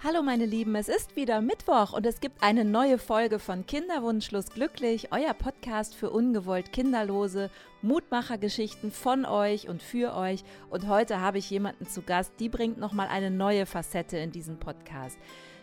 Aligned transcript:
Hallo 0.00 0.22
meine 0.22 0.46
Lieben, 0.46 0.76
es 0.76 0.88
ist 0.88 1.16
wieder 1.16 1.40
Mittwoch 1.40 1.92
und 1.92 2.06
es 2.06 2.20
gibt 2.20 2.40
eine 2.40 2.64
neue 2.64 2.98
Folge 2.98 3.40
von 3.40 3.66
Kinderwunschlos 3.66 4.50
glücklich, 4.50 5.08
euer 5.10 5.34
Podcast 5.34 5.96
für 5.96 6.10
ungewollt 6.10 6.72
Kinderlose, 6.72 7.50
Mutmachergeschichten 7.82 8.92
von 8.92 9.24
euch 9.24 9.68
und 9.68 9.82
für 9.82 10.14
euch. 10.14 10.44
Und 10.70 10.86
heute 10.86 11.20
habe 11.20 11.38
ich 11.38 11.50
jemanden 11.50 11.88
zu 11.88 12.02
Gast, 12.02 12.32
die 12.38 12.48
bringt 12.48 12.78
nochmal 12.78 13.08
eine 13.08 13.32
neue 13.32 13.66
Facette 13.66 14.18
in 14.18 14.30
diesen 14.30 14.60
Podcast. 14.60 15.18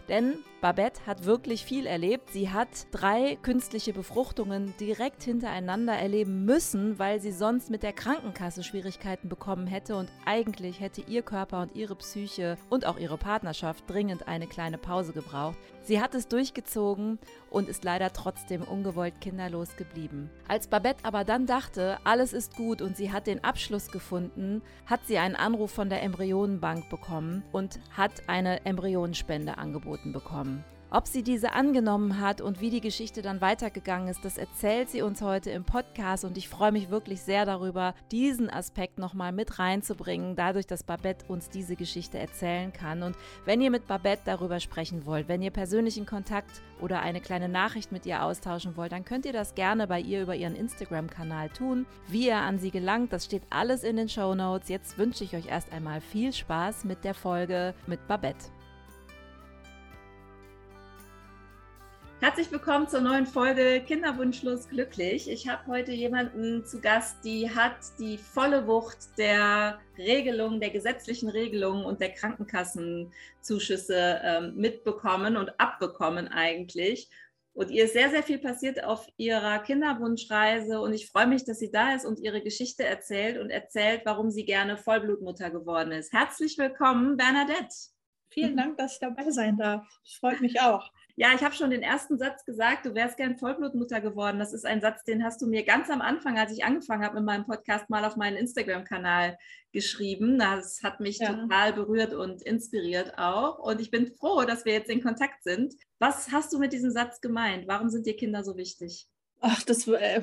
Denn 0.08 0.36
Babette 0.62 1.06
hat 1.06 1.26
wirklich 1.26 1.66
viel 1.66 1.86
erlebt. 1.86 2.30
Sie 2.32 2.50
hat 2.50 2.70
drei 2.92 3.38
künstliche 3.42 3.94
Befruchtungen 3.94 4.74
direkt 4.80 5.24
hintereinander 5.24 5.94
erleben 5.94 6.46
müssen, 6.46 7.00
weil 7.00 7.20
sie 7.20 7.32
sonst 7.32 7.70
mit 7.70 7.84
der 7.84 7.94
Krankenkasse 7.94 8.64
Schwierigkeiten 8.64 9.30
bekommen 9.30 9.68
hätte 9.68 9.96
und 9.96 10.12
eigentlich 10.26 10.80
hätte 10.80 11.02
ihr 11.02 11.22
Körper 11.22 11.62
und 11.62 11.76
ihre 11.76 11.96
Psyche 11.96 12.58
und 12.70 12.86
auch 12.86 12.98
ihre 12.98 13.18
Partnerschaft 13.18 13.90
dringend 13.90 14.28
eine 14.28 14.48
kleine 14.48 14.78
Pause 14.78 15.14
gebraucht. 15.14 15.58
Sie 15.86 16.02
hat 16.02 16.16
es 16.16 16.28
durchgezogen 16.28 17.20
und 17.52 17.70
ist 17.70 17.84
leider 17.84 18.12
trotzdem 18.12 18.64
ungewollt 18.64 19.22
kinderlos 19.22 19.76
geblieben. 19.76 20.32
Als 20.48 20.68
Babette 20.68 21.06
aber 21.06 21.24
dann 21.24 21.46
dachte, 21.46 22.00
alles 22.04 22.34
ist 22.34 22.56
gut 22.56 22.82
und 22.82 22.98
sie 22.98 23.12
hat 23.12 23.28
den 23.28 23.44
Abschluss 23.44 23.92
gefunden, 23.92 24.64
hat 24.88 25.02
sie 25.06 25.20
einen 25.20 25.36
Anruf 25.36 25.70
von 25.70 25.90
der 25.90 26.02
Embryonenbank 26.02 26.90
bekommen 26.90 27.44
und 27.52 27.80
hat 27.96 28.28
eine 28.28 28.66
Embryonenspende 28.66 29.60
angeboten 29.60 30.12
bekommen. 30.12 30.66
Ob 30.92 31.08
sie 31.08 31.24
diese 31.24 31.54
angenommen 31.54 32.22
hat 32.22 32.42
und 32.42 32.62
wie 32.62 32.70
die 32.70 32.80
Geschichte 32.80 33.24
dann 33.24 33.42
weitergegangen 33.42 34.08
ist, 34.08 34.24
das 34.24 34.38
erzählt 34.38 34.90
sie 34.90 35.02
uns 35.02 35.22
heute 35.22 35.50
im 35.50 35.64
Podcast 35.64 36.24
und 36.24 36.38
ich 36.38 36.48
freue 36.48 36.72
mich 36.72 36.92
wirklich 36.92 37.22
sehr 37.22 37.46
darüber, 37.46 37.96
diesen 38.12 38.52
Aspekt 38.52 39.00
nochmal 39.00 39.32
mit 39.32 39.58
reinzubringen, 39.58 40.36
dadurch, 40.36 40.68
dass 40.68 40.84
Babette 40.84 41.26
uns 41.28 41.50
diese 41.50 41.76
Geschichte 41.76 42.20
erzählen 42.20 42.72
kann. 42.72 43.02
Und 43.02 43.18
wenn 43.46 43.62
ihr 43.62 43.72
mit 43.72 43.88
Babette 43.88 44.22
darüber 44.26 44.60
sprechen 44.60 45.06
wollt, 45.06 45.28
wenn 45.28 45.42
ihr 45.42 45.52
persönlichen 45.52 46.06
Kontakt 46.06 46.62
oder 46.80 47.02
eine 47.02 47.20
kleine 47.20 47.50
Nachricht 47.50 47.92
mit 47.92 48.06
ihr 48.06 48.24
austauschen 48.24 48.78
wollt, 48.78 48.92
dann 48.92 49.06
könnt 49.06 49.26
ihr 49.26 49.34
das 49.34 49.56
gerne 49.56 49.88
bei 49.88 50.00
ihr 50.00 50.22
über 50.22 50.36
ihren 50.36 50.56
Instagram-Kanal 50.56 51.50
tun. 51.50 51.88
Wie 52.08 52.28
ihr 52.28 52.38
an 52.38 52.60
sie 52.60 52.72
gelangt, 52.72 53.12
das 53.12 53.26
steht 53.26 53.44
alles 53.50 53.84
in 53.84 53.98
den 53.98 54.08
Show 54.08 54.36
Notes. 54.36 54.70
Jetzt 54.70 55.00
wünsche 55.00 55.24
ich 55.24 55.36
euch 55.36 55.48
erst 55.48 55.74
einmal 55.74 56.00
viel 56.00 56.32
Spaß 56.32 56.86
mit 56.86 57.04
der 57.04 57.16
Folge 57.16 57.74
mit 57.88 58.08
Babette. 58.08 58.46
Herzlich 62.22 62.50
willkommen 62.50 62.88
zur 62.88 63.02
neuen 63.02 63.26
Folge 63.26 63.84
Kinderwunschlos 63.86 64.70
glücklich. 64.70 65.30
Ich 65.30 65.50
habe 65.50 65.68
heute 65.68 65.92
jemanden 65.92 66.66
zu 66.66 66.80
Gast, 66.80 67.18
die 67.26 67.54
hat 67.54 67.76
die 68.00 68.18
volle 68.18 68.66
Wucht 68.68 69.18
der 69.18 69.82
Regelungen, 69.98 70.62
der 70.62 70.70
gesetzlichen 70.70 71.28
Regelungen 71.28 71.84
und 71.84 72.00
der 72.00 72.14
Krankenkassenzuschüsse 72.14 74.22
ähm, 74.24 74.56
mitbekommen 74.56 75.36
und 75.36 75.60
abbekommen 75.60 76.30
eigentlich. 76.30 77.10
Und 77.54 77.70
ihr 77.70 77.84
ist 77.84 77.94
sehr, 77.94 78.10
sehr 78.10 78.24
viel 78.24 78.40
passiert 78.40 78.86
auf 78.86 79.10
ihrer 79.18 79.60
Kinderwunschreise 79.60 80.80
und 80.80 80.94
ich 80.94 81.10
freue 81.10 81.28
mich, 81.28 81.44
dass 81.44 81.60
sie 81.60 81.72
da 81.72 81.96
ist 81.96 82.06
und 82.06 82.20
ihre 82.20 82.42
Geschichte 82.42 82.86
erzählt 82.86 83.38
und 83.38 83.50
erzählt, 83.50 84.04
warum 84.06 84.32
sie 84.32 84.46
gerne 84.46 84.78
Vollblutmutter 84.78 85.50
geworden 85.50 85.92
ist. 85.92 86.14
Herzlich 86.14 86.58
willkommen, 86.58 87.18
Bernadette. 87.18 87.76
Vielen 88.30 88.56
Dank, 88.56 88.78
dass 88.78 88.94
ich 88.94 89.00
dabei 89.00 89.30
sein 89.32 89.58
darf. 89.58 89.86
Ich 90.04 90.18
freue 90.18 90.40
mich 90.40 90.62
auch. 90.62 90.90
Ja, 91.18 91.34
ich 91.34 91.44
habe 91.44 91.56
schon 91.56 91.70
den 91.70 91.82
ersten 91.82 92.18
Satz 92.18 92.44
gesagt, 92.44 92.86
du 92.86 92.94
wärst 92.94 93.16
gern 93.16 93.38
Vollblutmutter 93.38 94.02
geworden. 94.02 94.38
Das 94.38 94.52
ist 94.52 94.66
ein 94.66 94.82
Satz, 94.82 95.06
den 95.06 95.24
hast 95.24 95.42
du 95.42 95.48
mir 95.48 95.64
ganz 95.64 95.90
am 95.90 96.02
Anfang, 96.02 96.38
als 96.38 96.52
ich 96.52 96.66
angefangen 96.66 97.06
habe 97.06 97.16
mit 97.16 97.24
meinem 97.24 97.46
Podcast, 97.46 97.90
mal 97.90 98.04
auf 98.04 98.18
meinen 98.18 98.36
Instagram-Kanal 98.36 99.38
geschrieben. 99.72 100.38
Das 100.38 100.82
hat 100.84 101.00
mich 101.00 101.20
ja. 101.20 101.34
total 101.34 101.72
berührt 101.72 102.14
und 102.14 102.42
inspiriert 102.42 103.18
auch. 103.18 103.60
Und 103.60 103.80
ich 103.80 103.92
bin 103.92 104.08
froh, 104.08 104.44
dass 104.44 104.66
wir 104.66 104.74
jetzt 104.74 104.90
in 104.90 105.02
Kontakt 105.02 105.44
sind. 105.44 105.74
Was 106.00 106.34
hast 106.34 106.52
du 106.52 106.60
mit 106.60 106.74
diesem 106.74 106.92
Satz 106.92 107.22
gemeint? 107.22 107.66
Warum 107.66 107.88
sind 107.90 108.06
dir 108.06 108.18
Kinder 108.18 108.44
so 108.44 108.58
wichtig? 108.58 109.08
Ach, 109.46 109.64
das, 109.64 109.88
äh, 109.88 110.22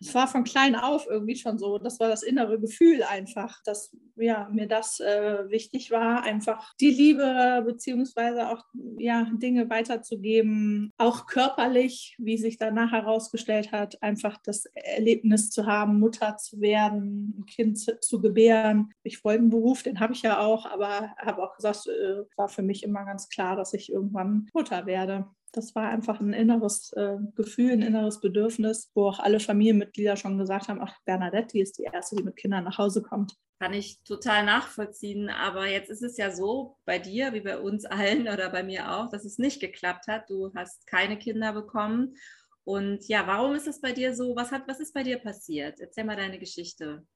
das, 0.00 0.14
war 0.14 0.28
von 0.28 0.44
klein 0.44 0.76
auf 0.76 1.06
irgendwie 1.08 1.36
schon 1.36 1.58
so. 1.58 1.78
Das 1.78 1.98
war 2.00 2.08
das 2.08 2.22
innere 2.22 2.60
Gefühl 2.60 3.02
einfach, 3.02 3.62
dass 3.64 3.96
ja, 4.16 4.48
mir 4.52 4.66
das 4.66 5.00
äh, 5.00 5.48
wichtig 5.48 5.90
war, 5.90 6.22
einfach 6.22 6.74
die 6.80 6.90
Liebe 6.90 7.62
beziehungsweise 7.64 8.48
auch 8.50 8.64
ja, 8.98 9.30
Dinge 9.32 9.70
weiterzugeben, 9.70 10.92
auch 10.98 11.26
körperlich, 11.26 12.14
wie 12.18 12.36
sich 12.36 12.58
danach 12.58 12.92
herausgestellt 12.92 13.72
hat, 13.72 14.02
einfach 14.02 14.38
das 14.44 14.66
Erlebnis 14.74 15.50
zu 15.50 15.66
haben, 15.66 15.98
Mutter 15.98 16.36
zu 16.36 16.60
werden, 16.60 17.38
ein 17.38 17.46
Kind 17.46 17.78
zu, 17.78 17.98
zu 18.00 18.20
gebären. 18.20 18.90
Ich 19.02 19.24
wollte 19.24 19.40
einen 19.40 19.50
Beruf, 19.50 19.82
den 19.82 20.00
habe 20.00 20.12
ich 20.12 20.22
ja 20.22 20.40
auch, 20.40 20.66
aber 20.66 21.14
habe 21.16 21.42
auch 21.42 21.56
gesagt, 21.56 21.86
äh, 21.86 22.24
war 22.36 22.48
für 22.48 22.62
mich 22.62 22.82
immer 22.82 23.04
ganz 23.04 23.28
klar, 23.28 23.56
dass 23.56 23.72
ich 23.72 23.90
irgendwann 23.90 24.48
Mutter 24.52 24.84
werde. 24.86 25.26
Das 25.52 25.74
war 25.74 25.88
einfach 25.88 26.20
ein 26.20 26.32
inneres 26.32 26.92
äh, 26.92 27.16
Gefühl, 27.34 27.72
ein 27.72 27.82
inneres 27.82 28.20
Bedürfnis, 28.20 28.90
wo 28.94 29.08
auch 29.08 29.18
alle 29.18 29.40
Familienmitglieder 29.40 30.16
schon 30.16 30.38
gesagt 30.38 30.68
haben, 30.68 30.80
ach, 30.80 30.94
Bernadette, 31.04 31.52
die 31.52 31.60
ist 31.60 31.78
die 31.78 31.84
Erste, 31.84 32.16
die 32.16 32.22
mit 32.22 32.36
Kindern 32.36 32.64
nach 32.64 32.78
Hause 32.78 33.02
kommt. 33.02 33.34
Kann 33.58 33.72
ich 33.72 34.02
total 34.04 34.44
nachvollziehen. 34.44 35.30
Aber 35.30 35.66
jetzt 35.66 35.90
ist 35.90 36.02
es 36.02 36.16
ja 36.16 36.30
so 36.30 36.76
bei 36.84 36.98
dir, 36.98 37.32
wie 37.32 37.40
bei 37.40 37.58
uns 37.58 37.84
allen 37.84 38.28
oder 38.28 38.50
bei 38.50 38.62
mir 38.62 38.92
auch, 38.92 39.08
dass 39.08 39.24
es 39.24 39.38
nicht 39.38 39.60
geklappt 39.60 40.06
hat. 40.06 40.30
Du 40.30 40.52
hast 40.54 40.86
keine 40.86 41.18
Kinder 41.18 41.52
bekommen. 41.52 42.16
Und 42.64 43.08
ja, 43.08 43.26
warum 43.26 43.54
ist 43.54 43.66
es 43.66 43.80
bei 43.80 43.92
dir 43.92 44.14
so? 44.14 44.36
Was, 44.36 44.52
hat, 44.52 44.68
was 44.68 44.78
ist 44.78 44.92
bei 44.92 45.02
dir 45.02 45.18
passiert? 45.18 45.80
Erzähl 45.80 46.04
mal 46.04 46.16
deine 46.16 46.38
Geschichte. 46.38 47.06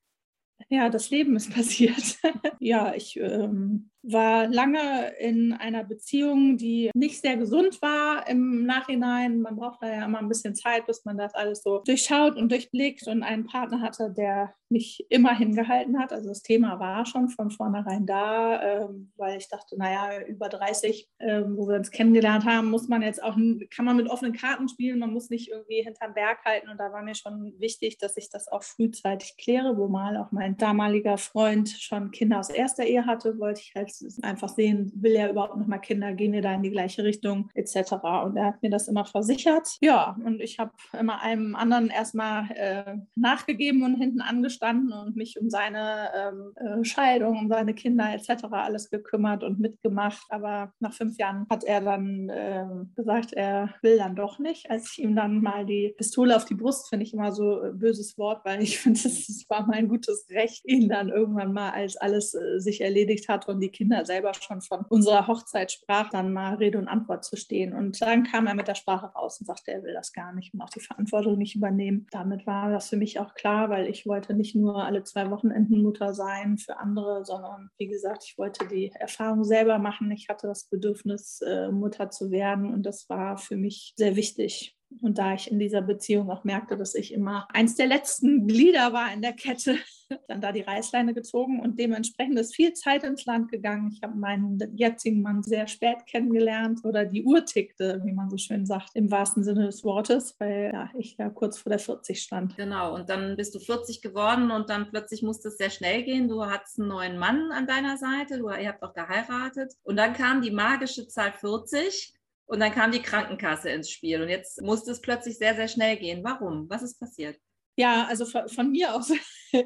Ja, 0.69 0.89
das 0.89 1.11
Leben 1.11 1.37
ist 1.37 1.51
passiert. 1.55 2.19
ja, 2.59 2.95
ich 2.95 3.17
ähm, 3.19 3.92
war 4.03 4.49
lange 4.49 5.13
in 5.19 5.53
einer 5.53 5.85
Beziehung, 5.85 6.57
die 6.57 6.91
nicht 6.95 7.21
sehr 7.21 7.37
gesund 7.37 7.81
war 7.83 8.29
im 8.29 8.65
Nachhinein. 8.67 9.41
Man 9.41 9.57
braucht 9.57 9.83
da 9.83 9.89
ja 9.89 10.05
immer 10.05 10.19
ein 10.19 10.29
bisschen 10.29 10.55
Zeit, 10.55 10.87
bis 10.87 11.05
man 11.05 11.17
das 11.17 11.35
alles 11.35 11.63
so 11.63 11.79
durchschaut 11.85 12.37
und 12.37 12.51
durchblickt 12.51 13.07
und 13.07 13.23
einen 13.23 13.47
Partner 13.47 13.81
hatte, 13.81 14.13
der 14.17 14.55
mich 14.73 15.07
immer 15.11 15.37
hingehalten 15.37 15.99
hat. 15.99 16.13
Also 16.13 16.31
das 16.31 16.43
Thema 16.43 16.81
war 16.81 17.07
schon 17.07 17.29
von 17.29 17.51
vornherein 17.51 18.07
da, 18.07 18.61
ähm, 18.63 19.13
weil 19.17 19.37
ich 19.39 19.49
dachte, 19.49 19.77
naja, 19.79 20.25
über 20.27 20.49
30, 20.49 21.09
ähm, 21.21 21.57
wo 21.57 21.69
wir 21.69 21.77
uns 21.77 21.91
kennengelernt 21.91 22.45
haben, 22.45 22.71
muss 22.71 22.89
man 22.89 23.03
jetzt 23.03 23.23
auch, 23.23 23.37
kann 23.71 23.85
man 23.85 23.97
mit 23.97 24.09
offenen 24.09 24.33
Karten 24.33 24.69
spielen, 24.69 24.99
man 24.99 25.13
muss 25.13 25.31
nicht 25.31 25.51
irgendwie 25.51 25.83
hinterm 25.83 26.15
Berg 26.15 26.39
halten. 26.45 26.71
Und 26.71 26.81
da 26.81 26.93
war 26.93 27.03
mir 27.03 27.15
schon 27.15 27.55
wichtig, 27.59 27.99
dass 27.99 28.17
ich 28.17 28.31
das 28.31 28.49
auch 28.49 28.63
frühzeitig 28.63 29.37
kläre, 29.37 29.77
wo 29.77 29.89
mal 29.89 30.17
auch 30.17 30.33
mein 30.33 30.57
damaliger 30.57 31.19
Freund 31.19 31.69
schon 31.69 32.11
Kinder 32.11 32.41
aus 32.41 32.49
erster 32.49 32.85
Ehe 32.85 33.07
hatte, 33.07 33.39
wollte 33.39 33.61
ich 33.61 33.75
halt 33.77 33.92
einfach 34.23 34.49
sehen, 34.49 34.93
will 34.95 35.13
er 35.13 35.31
überhaupt 35.31 35.57
noch 35.57 35.67
mal 35.67 35.79
Kinder, 35.79 36.13
gehen 36.13 36.33
wir 36.33 36.43
da 36.43 36.55
in 36.55 36.63
die 36.63 36.71
gleiche 36.71 37.05
Richtung 37.05 37.51
etc. 37.55 37.93
Und 38.25 38.37
er 38.37 38.47
hat 38.47 38.63
mir 38.63 38.71
das 38.71 38.89
immer 38.89 39.05
versichert. 39.05 39.77
Ja, 39.81 40.17
und 40.25 40.41
ich 40.41 40.59
habe 40.59 40.73
immer 40.99 41.21
einem 41.21 41.55
anderen 41.55 41.89
erstmal 41.89 42.51
äh, 42.55 42.97
nachgegeben 43.15 43.83
und 43.83 43.97
hinten 43.97 44.21
angestanden 44.21 44.93
und 44.93 45.17
mich 45.17 45.41
um 45.41 45.51
seine 45.51 46.11
ähm, 46.15 46.53
äh, 46.57 46.85
Scheidung, 46.85 47.39
um 47.39 47.49
seine 47.49 47.75
Kinder 47.75 48.13
etc. 48.13 48.45
alles 48.51 48.91
gekümmert 48.91 49.45
und 49.45 49.61
mitgemacht. 49.61 50.25
Aber 50.31 50.73
nach 50.81 50.93
fünf 50.93 51.19
Jahren 51.19 51.47
hat 51.51 51.65
er 51.65 51.81
dann 51.81 52.29
äh, 52.29 52.67
gesagt, 52.95 53.33
er 53.33 53.75
will 53.83 53.99
dann 53.99 54.17
doch 54.17 54.39
nicht. 54.39 54.71
Als 54.71 54.93
ich 54.93 55.03
ihm 55.03 55.17
dann 55.17 55.43
mal 55.43 55.67
die 55.67 55.95
Pistole 55.97 56.37
auf 56.37 56.45
die 56.45 56.55
Brust, 56.55 56.89
finde 56.89 57.05
ich 57.05 57.15
immer 57.15 57.33
so 57.33 57.61
ein 57.61 57.79
böses 57.79 58.17
Wort, 58.19 58.45
weil 58.45 58.63
ich 58.63 58.79
finde, 58.81 59.01
es 59.01 59.45
war 59.49 59.67
mein 59.67 59.89
gutes 59.89 60.27
Recht, 60.31 60.65
ihn 60.65 60.89
dann 60.89 61.09
irgendwann 61.09 61.53
mal, 61.53 61.71
als 61.71 61.97
alles 61.97 62.35
äh, 62.35 62.59
sich 62.59 62.81
erledigt 62.81 63.29
hat 63.29 63.49
und 63.49 63.61
die 63.61 63.71
Kinder 63.71 63.82
selber 64.05 64.33
schon 64.35 64.61
von 64.61 64.85
unserer 64.89 65.27
Hochzeit 65.27 65.73
sprach, 65.73 66.11
dann 66.11 66.33
mal 66.33 66.55
Rede 66.55 66.79
und 66.79 66.89
Antwort 66.89 67.25
zu 67.25 67.37
stehen. 67.37 67.73
Und 67.73 68.01
dann 68.01 68.25
kam 68.25 68.47
er 68.47 68.55
mit 68.55 68.69
der 68.69 68.75
Sprache 68.75 69.07
raus 69.07 69.41
und 69.41 69.47
sagte, 69.47 69.73
er 69.73 69.83
will 69.83 69.95
das 69.95 70.13
gar 70.13 70.33
nicht 70.33 70.55
und 70.55 70.61
auch 70.61 70.71
die 70.71 70.81
Verantwortung 70.81 71.39
nicht 71.39 71.55
übernehmen. 71.55 72.07
Damit 72.11 72.47
war 72.47 72.71
das 72.71 72.89
für 72.89 72.97
mich 72.97 73.19
auch 73.19 73.35
klar, 73.35 73.71
weil 73.71 73.87
ich 73.87 74.07
wollte 74.07 74.35
nicht 74.35 74.55
nur 74.55 74.85
alle 74.85 75.05
zwei 75.05 75.31
Wochenenden 75.31 75.83
Mutter 75.83 76.15
sein 76.15 76.59
für 76.59 76.79
andere, 76.79 77.25
sondern 77.25 77.71
wie 77.79 77.89
gesagt, 77.89 78.25
ich 78.27 78.39
wollte 78.39 78.67
die 78.69 78.91
Erfahrung 78.93 79.45
selber 79.45 79.79
machen. 79.79 80.11
Ich 80.11 80.29
hatte 80.29 80.47
das 80.47 80.65
Bedürfnis, 80.65 81.41
äh, 81.43 81.71
Mutter 81.71 82.11
zu 82.11 82.31
werden 82.31 82.73
und 82.73 82.85
das 82.85 83.09
war 83.09 83.37
für 83.37 83.57
mich 83.57 83.95
sehr 83.97 84.17
wichtig. 84.17 84.77
Und 85.01 85.19
da 85.19 85.35
ich 85.35 85.51
in 85.51 85.59
dieser 85.59 85.83
Beziehung 85.83 86.31
auch 86.31 86.45
merkte, 86.45 86.77
dass 86.77 86.95
ich 86.95 87.13
immer 87.13 87.49
eins 87.53 87.75
der 87.77 87.87
letzten 87.87 88.47
Glieder 88.47 88.93
war 88.93 89.13
in 89.13 89.23
der 89.23 89.33
Kette, 89.33 89.77
dann 90.29 90.41
da 90.41 90.53
die 90.53 90.61
Reißleine 90.61 91.15
gezogen 91.15 91.61
und 91.61 91.79
dementsprechend 91.79 92.39
ist 92.39 92.55
viel 92.55 92.73
Zeit 92.75 93.05
ins 93.05 93.25
Land 93.25 93.51
gegangen. 93.51 93.91
Ich 93.93 94.03
habe 94.03 94.17
meinen 94.17 94.59
jetzigen 94.77 95.23
Mann 95.23 95.43
sehr 95.43 95.67
spät 95.67 96.07
kennengelernt 96.07 96.81
oder 96.85 97.05
die 97.05 97.25
Uhr 97.25 97.45
tickte, 97.45 98.01
wie 98.05 98.13
man 98.13 98.31
so 98.31 98.37
schön 98.37 98.67
sagt, 98.67 98.91
im 98.95 99.11
wahrsten 99.11 99.45
Sinne 99.45 99.67
des 99.67 99.85
Wortes, 99.85 100.37
weil 100.39 100.71
ja, 100.73 100.91
ich 100.99 101.17
ja 101.17 101.31
kurz 101.31 101.59
vor 101.59 101.71
der 101.71 101.79
40 101.79 102.21
stand. 102.21 102.57
Genau, 102.57 102.95
und 102.95 103.09
dann 103.09 103.37
bist 103.37 103.55
du 103.55 103.61
40 103.61 104.03
geworden 104.03 104.51
und 104.51 104.69
dann 104.69 104.91
plötzlich 104.91 105.23
musste 105.23 105.49
es 105.49 105.57
sehr 105.57 105.71
schnell 105.71 106.03
gehen. 106.03 106.29
Du 106.29 106.45
hattest 106.45 106.79
einen 106.79 106.89
neuen 106.89 107.19
Mann 107.19 107.51
an 107.53 107.67
deiner 107.67 107.97
Seite, 107.97 108.39
du, 108.39 108.51
ihr 108.51 108.69
habt 108.69 108.83
auch 108.83 108.95
geheiratet 108.95 109.75
und 109.83 109.97
dann 109.97 110.13
kam 110.13 110.43
die 110.43 110.51
magische 110.51 111.09
Zahl 111.09 111.33
40 111.33 112.15
und 112.53 112.61
dann 112.61 112.71
kam 112.71 112.93
die 112.93 113.01
Krankenkasse 113.01 113.71
ins 113.71 113.91
Spiel 113.91 114.21
und 114.21 114.29
jetzt 114.29 114.61
musste 114.61 114.91
es 114.91 115.01
plötzlich 115.01 115.39
sehr, 115.39 115.55
sehr 115.55 115.69
schnell 115.69 115.97
gehen. 115.97 116.23
Warum? 116.23 116.69
Was 116.69 116.83
ist 116.83 117.01
passiert? 117.01 117.39
Ja, 117.77 118.05
also 118.07 118.27
von, 118.27 118.71
mir 118.71 118.95
aus 118.95 119.11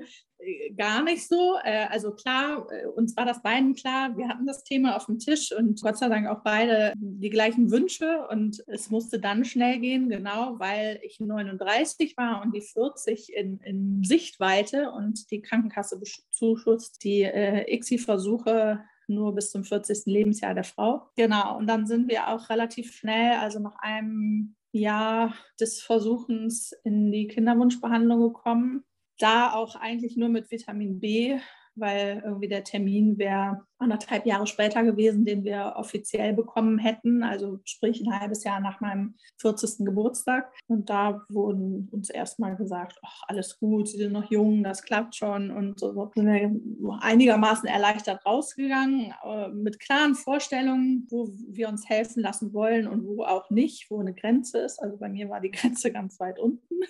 gar 0.77 1.03
nicht 1.03 1.27
so. 1.27 1.56
Äh, 1.65 1.87
also 1.91 2.12
klar, 2.12 2.65
äh, 2.71 2.87
uns 2.87 3.17
war 3.17 3.25
das 3.25 3.43
beiden 3.43 3.75
klar, 3.75 4.17
wir 4.17 4.29
hatten 4.29 4.47
das 4.47 4.62
Thema 4.62 4.94
auf 4.94 5.06
dem 5.06 5.19
Tisch 5.19 5.50
und 5.50 5.83
Gott 5.83 5.99
sei 5.99 6.09
Dank 6.09 6.29
auch 6.29 6.44
beide 6.44 6.93
die 6.97 7.31
gleichen 7.31 7.73
Wünsche 7.73 8.29
und 8.29 8.62
es 8.69 8.88
musste 8.88 9.19
dann 9.19 9.44
schnell 9.44 9.81
gehen, 9.81 10.09
genau, 10.09 10.61
weil 10.61 11.00
ich 11.03 11.19
39 11.19 12.17
war 12.17 12.41
und 12.43 12.55
die 12.55 12.61
40 12.61 13.35
in, 13.35 13.59
in 13.65 14.05
Sichtweite 14.05 14.93
und 14.93 15.29
die 15.33 15.43
Krankenkasse 15.43 15.99
bezuschusst 15.99 17.03
die 17.03 17.23
äh, 17.23 17.69
ICSI-Versuche 17.75 18.85
nur 19.08 19.35
bis 19.35 19.50
zum 19.50 19.64
40. 19.64 20.06
Lebensjahr 20.06 20.55
der 20.55 20.64
Frau. 20.64 21.08
Genau, 21.17 21.56
und 21.56 21.67
dann 21.67 21.87
sind 21.87 22.08
wir 22.08 22.29
auch 22.29 22.49
relativ 22.50 22.93
schnell, 22.93 23.37
also 23.38 23.58
nach 23.58 23.76
einem 23.79 24.56
Jahr 24.73 25.35
des 25.61 25.81
Versuchens 25.81 26.73
in 26.85 27.11
die 27.11 27.29
Kinderwunschbehandlung 27.29 28.20
gekommen 28.20 28.85
da 29.19 29.53
auch 29.53 29.76
eigentlich 29.76 30.17
nur 30.17 30.29
mit 30.29 30.50
Vitamin 30.50 31.00
B, 31.00 31.38
weil 31.75 32.23
irgendwie 32.25 32.49
der 32.49 32.64
Termin 32.64 33.19
wäre 33.19 33.67
anderthalb 33.78 34.26
Jahre 34.26 34.46
später 34.46 34.82
gewesen, 34.82 35.25
den 35.25 35.44
wir 35.44 35.75
offiziell 35.76 36.32
bekommen 36.32 36.78
hätten, 36.78 37.23
also 37.23 37.61
sprich 37.64 38.00
ein 38.00 38.19
halbes 38.19 38.44
Jahr 38.44 38.61
nach 38.61 38.81
meinem 38.81 39.14
40. 39.38 39.84
Geburtstag. 39.84 40.52
Und 40.67 40.88
da 40.90 41.23
wurden 41.28 41.88
uns 41.93 42.11
erstmal 42.11 42.56
gesagt, 42.56 42.99
ach, 43.05 43.23
alles 43.28 43.58
gut, 43.58 43.88
Sie 43.88 43.99
sind 43.99 44.12
noch 44.12 44.31
jung, 44.31 44.62
das 44.62 44.82
klappt 44.82 45.17
schon. 45.17 45.50
Und 45.50 45.78
so 45.78 46.11
sind 46.14 46.26
wir 46.26 46.99
einigermaßen 47.00 47.69
erleichtert 47.69 48.25
rausgegangen, 48.25 49.12
mit 49.55 49.81
klaren 49.81 50.14
Vorstellungen, 50.14 51.06
wo 51.11 51.28
wir 51.49 51.69
uns 51.69 51.88
helfen 51.88 52.23
lassen 52.23 52.52
wollen 52.52 52.87
und 52.87 53.06
wo 53.06 53.25
auch 53.25 53.50
nicht, 53.50 53.90
wo 53.90 54.00
eine 54.00 54.14
Grenze 54.14 54.58
ist. 54.58 54.82
Also 54.82 54.96
bei 54.96 55.08
mir 55.08 55.28
war 55.28 55.40
die 55.40 55.50
Grenze 55.56 55.93
ganz 55.93 56.19
weit 56.20 56.38
unten. 56.38 56.81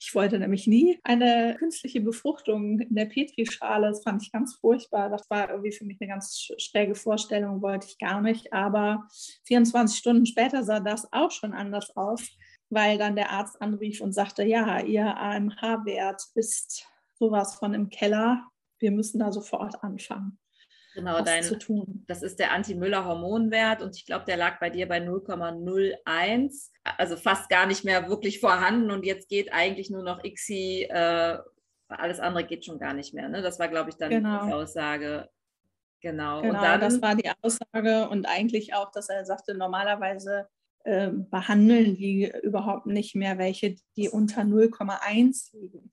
Ich 0.00 0.14
wollte 0.14 0.38
nämlich 0.38 0.66
nie 0.66 0.98
eine 1.04 1.56
künstliche 1.58 2.00
Befruchtung 2.00 2.80
in 2.80 2.94
der 2.94 3.06
Petrischale. 3.06 3.88
Das 3.88 4.02
fand 4.02 4.22
ich 4.22 4.32
ganz 4.32 4.54
furchtbar. 4.54 5.10
Das 5.10 5.28
war 5.30 5.50
irgendwie 5.50 5.72
für 5.72 5.84
mich 5.84 5.98
eine 6.00 6.08
ganz 6.08 6.23
ganz 6.24 6.48
schräge 6.58 6.94
Vorstellung, 6.94 7.62
wollte 7.62 7.86
ich 7.88 7.98
gar 7.98 8.20
nicht. 8.20 8.52
Aber 8.52 9.06
24 9.44 9.98
Stunden 9.98 10.26
später 10.26 10.62
sah 10.64 10.80
das 10.80 11.12
auch 11.12 11.30
schon 11.30 11.52
anders 11.52 11.96
aus, 11.96 12.22
weil 12.70 12.98
dann 12.98 13.16
der 13.16 13.30
Arzt 13.30 13.60
anrief 13.60 14.00
und 14.00 14.12
sagte, 14.12 14.44
ja, 14.44 14.80
Ihr 14.80 15.16
AMH-Wert 15.16 16.22
ist 16.34 16.86
sowas 17.18 17.54
von 17.54 17.74
im 17.74 17.90
Keller. 17.90 18.42
Wir 18.78 18.90
müssen 18.90 19.20
da 19.20 19.32
sofort 19.32 19.82
anfangen. 19.82 20.38
Genau, 20.94 21.20
dein, 21.22 21.42
zu 21.42 21.58
tun. 21.58 22.04
das 22.06 22.22
ist 22.22 22.38
der 22.38 22.52
Anti-Müller-Hormonwert 22.52 23.82
und 23.82 23.96
ich 23.96 24.06
glaube, 24.06 24.26
der 24.26 24.36
lag 24.36 24.60
bei 24.60 24.70
dir 24.70 24.86
bei 24.86 24.98
0,01, 24.98 26.70
also 26.84 27.16
fast 27.16 27.48
gar 27.48 27.66
nicht 27.66 27.84
mehr 27.84 28.08
wirklich 28.08 28.38
vorhanden 28.38 28.92
und 28.92 29.04
jetzt 29.04 29.28
geht 29.28 29.52
eigentlich 29.52 29.90
nur 29.90 30.04
noch 30.04 30.22
ICSI, 30.22 30.84
äh, 30.88 31.38
alles 31.88 32.20
andere 32.20 32.44
geht 32.44 32.64
schon 32.64 32.78
gar 32.78 32.94
nicht 32.94 33.12
mehr. 33.12 33.28
Ne? 33.28 33.42
Das 33.42 33.58
war, 33.58 33.66
glaube 33.66 33.90
ich, 33.90 33.96
dann 33.96 34.10
genau. 34.10 34.46
die 34.46 34.52
Aussage. 34.52 35.28
Genau. 36.04 36.42
Genau, 36.42 36.60
dann, 36.60 36.80
das 36.80 37.00
war 37.00 37.14
die 37.14 37.30
Aussage 37.40 38.10
und 38.10 38.26
eigentlich 38.26 38.74
auch, 38.74 38.92
dass 38.92 39.08
er 39.08 39.24
sagte, 39.24 39.54
normalerweise 39.54 40.46
äh, 40.84 41.10
behandeln 41.10 41.96
die 41.96 42.30
überhaupt 42.42 42.84
nicht 42.84 43.14
mehr 43.14 43.38
welche, 43.38 43.76
die 43.96 44.10
unter 44.10 44.42
0,1 44.42 45.56
liegen. 45.56 45.90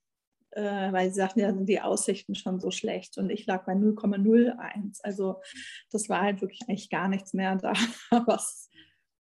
Äh, 0.49 0.91
weil 0.91 1.09
sie 1.09 1.15
sagten, 1.15 1.39
ja, 1.39 1.53
sind 1.53 1.69
die 1.69 1.79
Aussichten 1.79 2.35
schon 2.35 2.59
so 2.59 2.71
schlecht. 2.71 3.17
Und 3.17 3.29
ich 3.29 3.45
lag 3.45 3.63
bei 3.65 3.71
0,01. 3.71 4.99
Also 5.01 5.39
das 5.91 6.09
war 6.09 6.19
halt 6.19 6.41
wirklich 6.41 6.59
eigentlich 6.67 6.89
gar 6.89 7.07
nichts 7.07 7.33
mehr 7.33 7.55
da, 7.55 7.71
was 8.27 8.69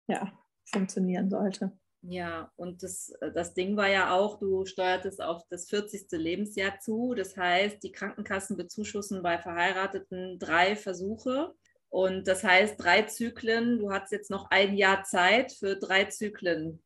ja, 0.08 0.34
funktionieren 0.66 1.30
sollte. 1.30 1.78
Ja, 2.04 2.52
und 2.56 2.82
das, 2.82 3.10
äh, 3.22 3.32
das 3.32 3.54
Ding 3.54 3.78
war 3.78 3.88
ja 3.88 4.12
auch, 4.12 4.40
du 4.40 4.66
steuertest 4.66 5.22
auf 5.22 5.44
das 5.50 5.70
40. 5.70 6.08
Lebensjahr 6.12 6.80
zu. 6.80 7.14
Das 7.14 7.38
heißt, 7.38 7.84
die 7.84 7.92
Krankenkassen 7.92 8.58
bezuschussen 8.58 9.22
bei 9.22 9.38
Verheirateten 9.38 10.40
drei 10.40 10.76
Versuche. 10.76 11.54
Und 11.90 12.28
das 12.28 12.44
heißt, 12.44 12.82
drei 12.82 13.04
Zyklen, 13.04 13.78
du 13.78 13.92
hast 13.92 14.12
jetzt 14.12 14.32
noch 14.32 14.50
ein 14.50 14.76
Jahr 14.76 15.04
Zeit 15.04 15.52
für 15.52 15.76
drei 15.76 16.06
Zyklen. 16.06 16.82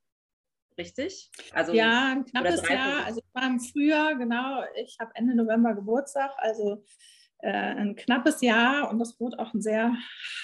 Richtig? 0.78 1.32
Also, 1.54 1.74
ja, 1.74 2.12
ein 2.12 2.26
knappes 2.26 2.68
Jahr. 2.68 3.06
Also 3.06 3.22
ich 3.22 3.34
war 3.34 3.48
im 3.48 3.62
Frühjahr, 3.62 4.16
genau. 4.16 4.64
Ich 4.76 4.98
habe 5.00 5.12
Ende 5.14 5.36
November 5.36 5.74
Geburtstag, 5.74 6.32
also 6.38 6.84
äh, 7.40 7.52
ein 7.52 7.96
knappes 7.96 8.42
Jahr 8.42 8.90
und 8.90 9.00
das 9.00 9.18
wurde 9.20 9.40
auch 9.40 9.54
ein 9.54 9.62
sehr 9.62 9.96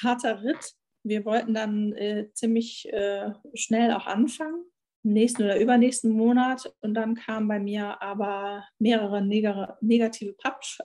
harter 0.03 0.41
Ritt 0.41 0.75
wir 1.03 1.25
wollten 1.25 1.53
dann 1.53 1.93
äh, 1.93 2.31
ziemlich 2.33 2.91
äh, 2.91 3.31
schnell 3.53 3.91
auch 3.93 4.05
anfangen, 4.05 4.65
im 5.03 5.13
nächsten 5.13 5.43
oder 5.43 5.59
übernächsten 5.59 6.11
Monat. 6.11 6.71
Und 6.81 6.93
dann 6.93 7.15
kamen 7.15 7.47
bei 7.47 7.59
mir 7.59 8.01
aber 8.01 8.65
mehrere 8.79 9.21
neg 9.21 9.47
negative 9.81 10.35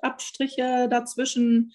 Abstriche 0.02 0.88
dazwischen 0.88 1.72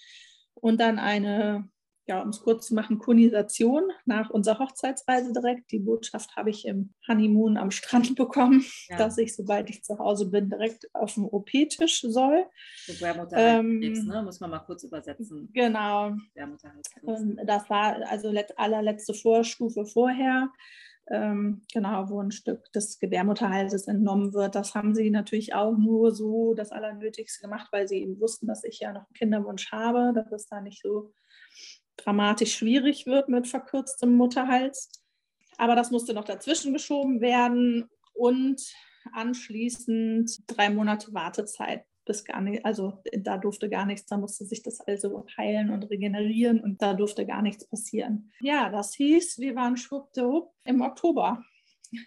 und 0.55 0.79
dann 0.79 0.99
eine 0.99 1.69
ja, 2.11 2.21
um 2.21 2.29
es 2.29 2.41
kurz 2.41 2.67
zu 2.67 2.75
machen, 2.75 2.99
Konisation 2.99 3.83
nach 4.03 4.29
unserer 4.29 4.59
Hochzeitsreise 4.59 5.31
direkt. 5.31 5.71
Die 5.71 5.79
Botschaft 5.79 6.35
habe 6.35 6.49
ich 6.49 6.65
im 6.65 6.93
Honeymoon 7.07 7.55
am 7.55 7.71
Strand 7.71 8.15
bekommen, 8.17 8.65
ja. 8.89 8.97
dass 8.97 9.17
ich, 9.17 9.33
sobald 9.33 9.69
ich 9.69 9.81
zu 9.85 9.97
Hause 9.97 10.29
bin, 10.29 10.49
direkt 10.49 10.93
auf 10.93 11.13
dem 11.13 11.23
OP-Tisch 11.25 12.01
soll. 12.01 12.45
Ähm, 13.31 13.79
ne? 13.79 14.23
muss 14.23 14.41
man 14.41 14.49
mal 14.49 14.59
kurz 14.59 14.83
übersetzen. 14.83 15.49
Genau. 15.53 16.17
Ähm, 16.35 17.39
das 17.45 17.69
war 17.69 17.95
also 18.09 18.33
allerletzte 18.57 19.13
Vorstufe 19.13 19.85
vorher. 19.85 20.49
Ähm, 21.09 21.61
genau, 21.73 22.09
wo 22.09 22.21
ein 22.21 22.31
Stück 22.31 22.71
des 22.73 22.99
Gebärmutterhalses 22.99 23.87
entnommen 23.87 24.33
wird. 24.33 24.55
Das 24.55 24.75
haben 24.75 24.93
sie 24.93 25.09
natürlich 25.09 25.53
auch 25.53 25.77
nur 25.77 26.11
so 26.13 26.53
das 26.55 26.71
Allernötigste 26.71 27.41
gemacht, 27.41 27.69
weil 27.71 27.87
sie 27.87 28.01
eben 28.01 28.19
wussten, 28.19 28.47
dass 28.47 28.65
ich 28.65 28.79
ja 28.79 28.91
noch 28.91 29.05
einen 29.07 29.13
Kinderwunsch 29.13 29.71
habe, 29.71 30.11
dass 30.13 30.31
es 30.31 30.47
da 30.47 30.59
nicht 30.59 30.81
so 30.81 31.13
dramatisch 31.97 32.55
schwierig 32.55 33.05
wird 33.05 33.29
mit 33.29 33.47
verkürztem 33.47 34.13
Mutterhals. 34.13 34.89
Aber 35.57 35.75
das 35.75 35.91
musste 35.91 36.13
noch 36.13 36.23
dazwischen 36.23 36.73
geschoben 36.73 37.21
werden 37.21 37.89
und 38.13 38.61
anschließend 39.13 40.43
drei 40.47 40.69
Monate 40.69 41.13
Wartezeit 41.13 41.85
bis 42.05 42.25
gar 42.25 42.41
nicht, 42.41 42.65
also 42.65 43.01
da 43.19 43.38
durfte 43.38 43.69
gar 43.69 43.85
nichts, 43.85 44.07
da 44.07 44.17
musste 44.17 44.43
sich 44.45 44.63
das 44.63 44.81
also 44.81 45.25
heilen 45.38 45.69
und 45.69 45.89
regenerieren 45.89 46.59
und 46.59 46.81
da 46.81 46.93
durfte 46.93 47.25
gar 47.25 47.41
nichts 47.41 47.67
passieren. 47.67 48.31
Ja, 48.41 48.69
das 48.69 48.95
hieß, 48.95 49.37
wir 49.39 49.55
waren 49.55 49.77
schwuppdiwupp 49.77 50.51
im 50.65 50.81
Oktober 50.81 51.44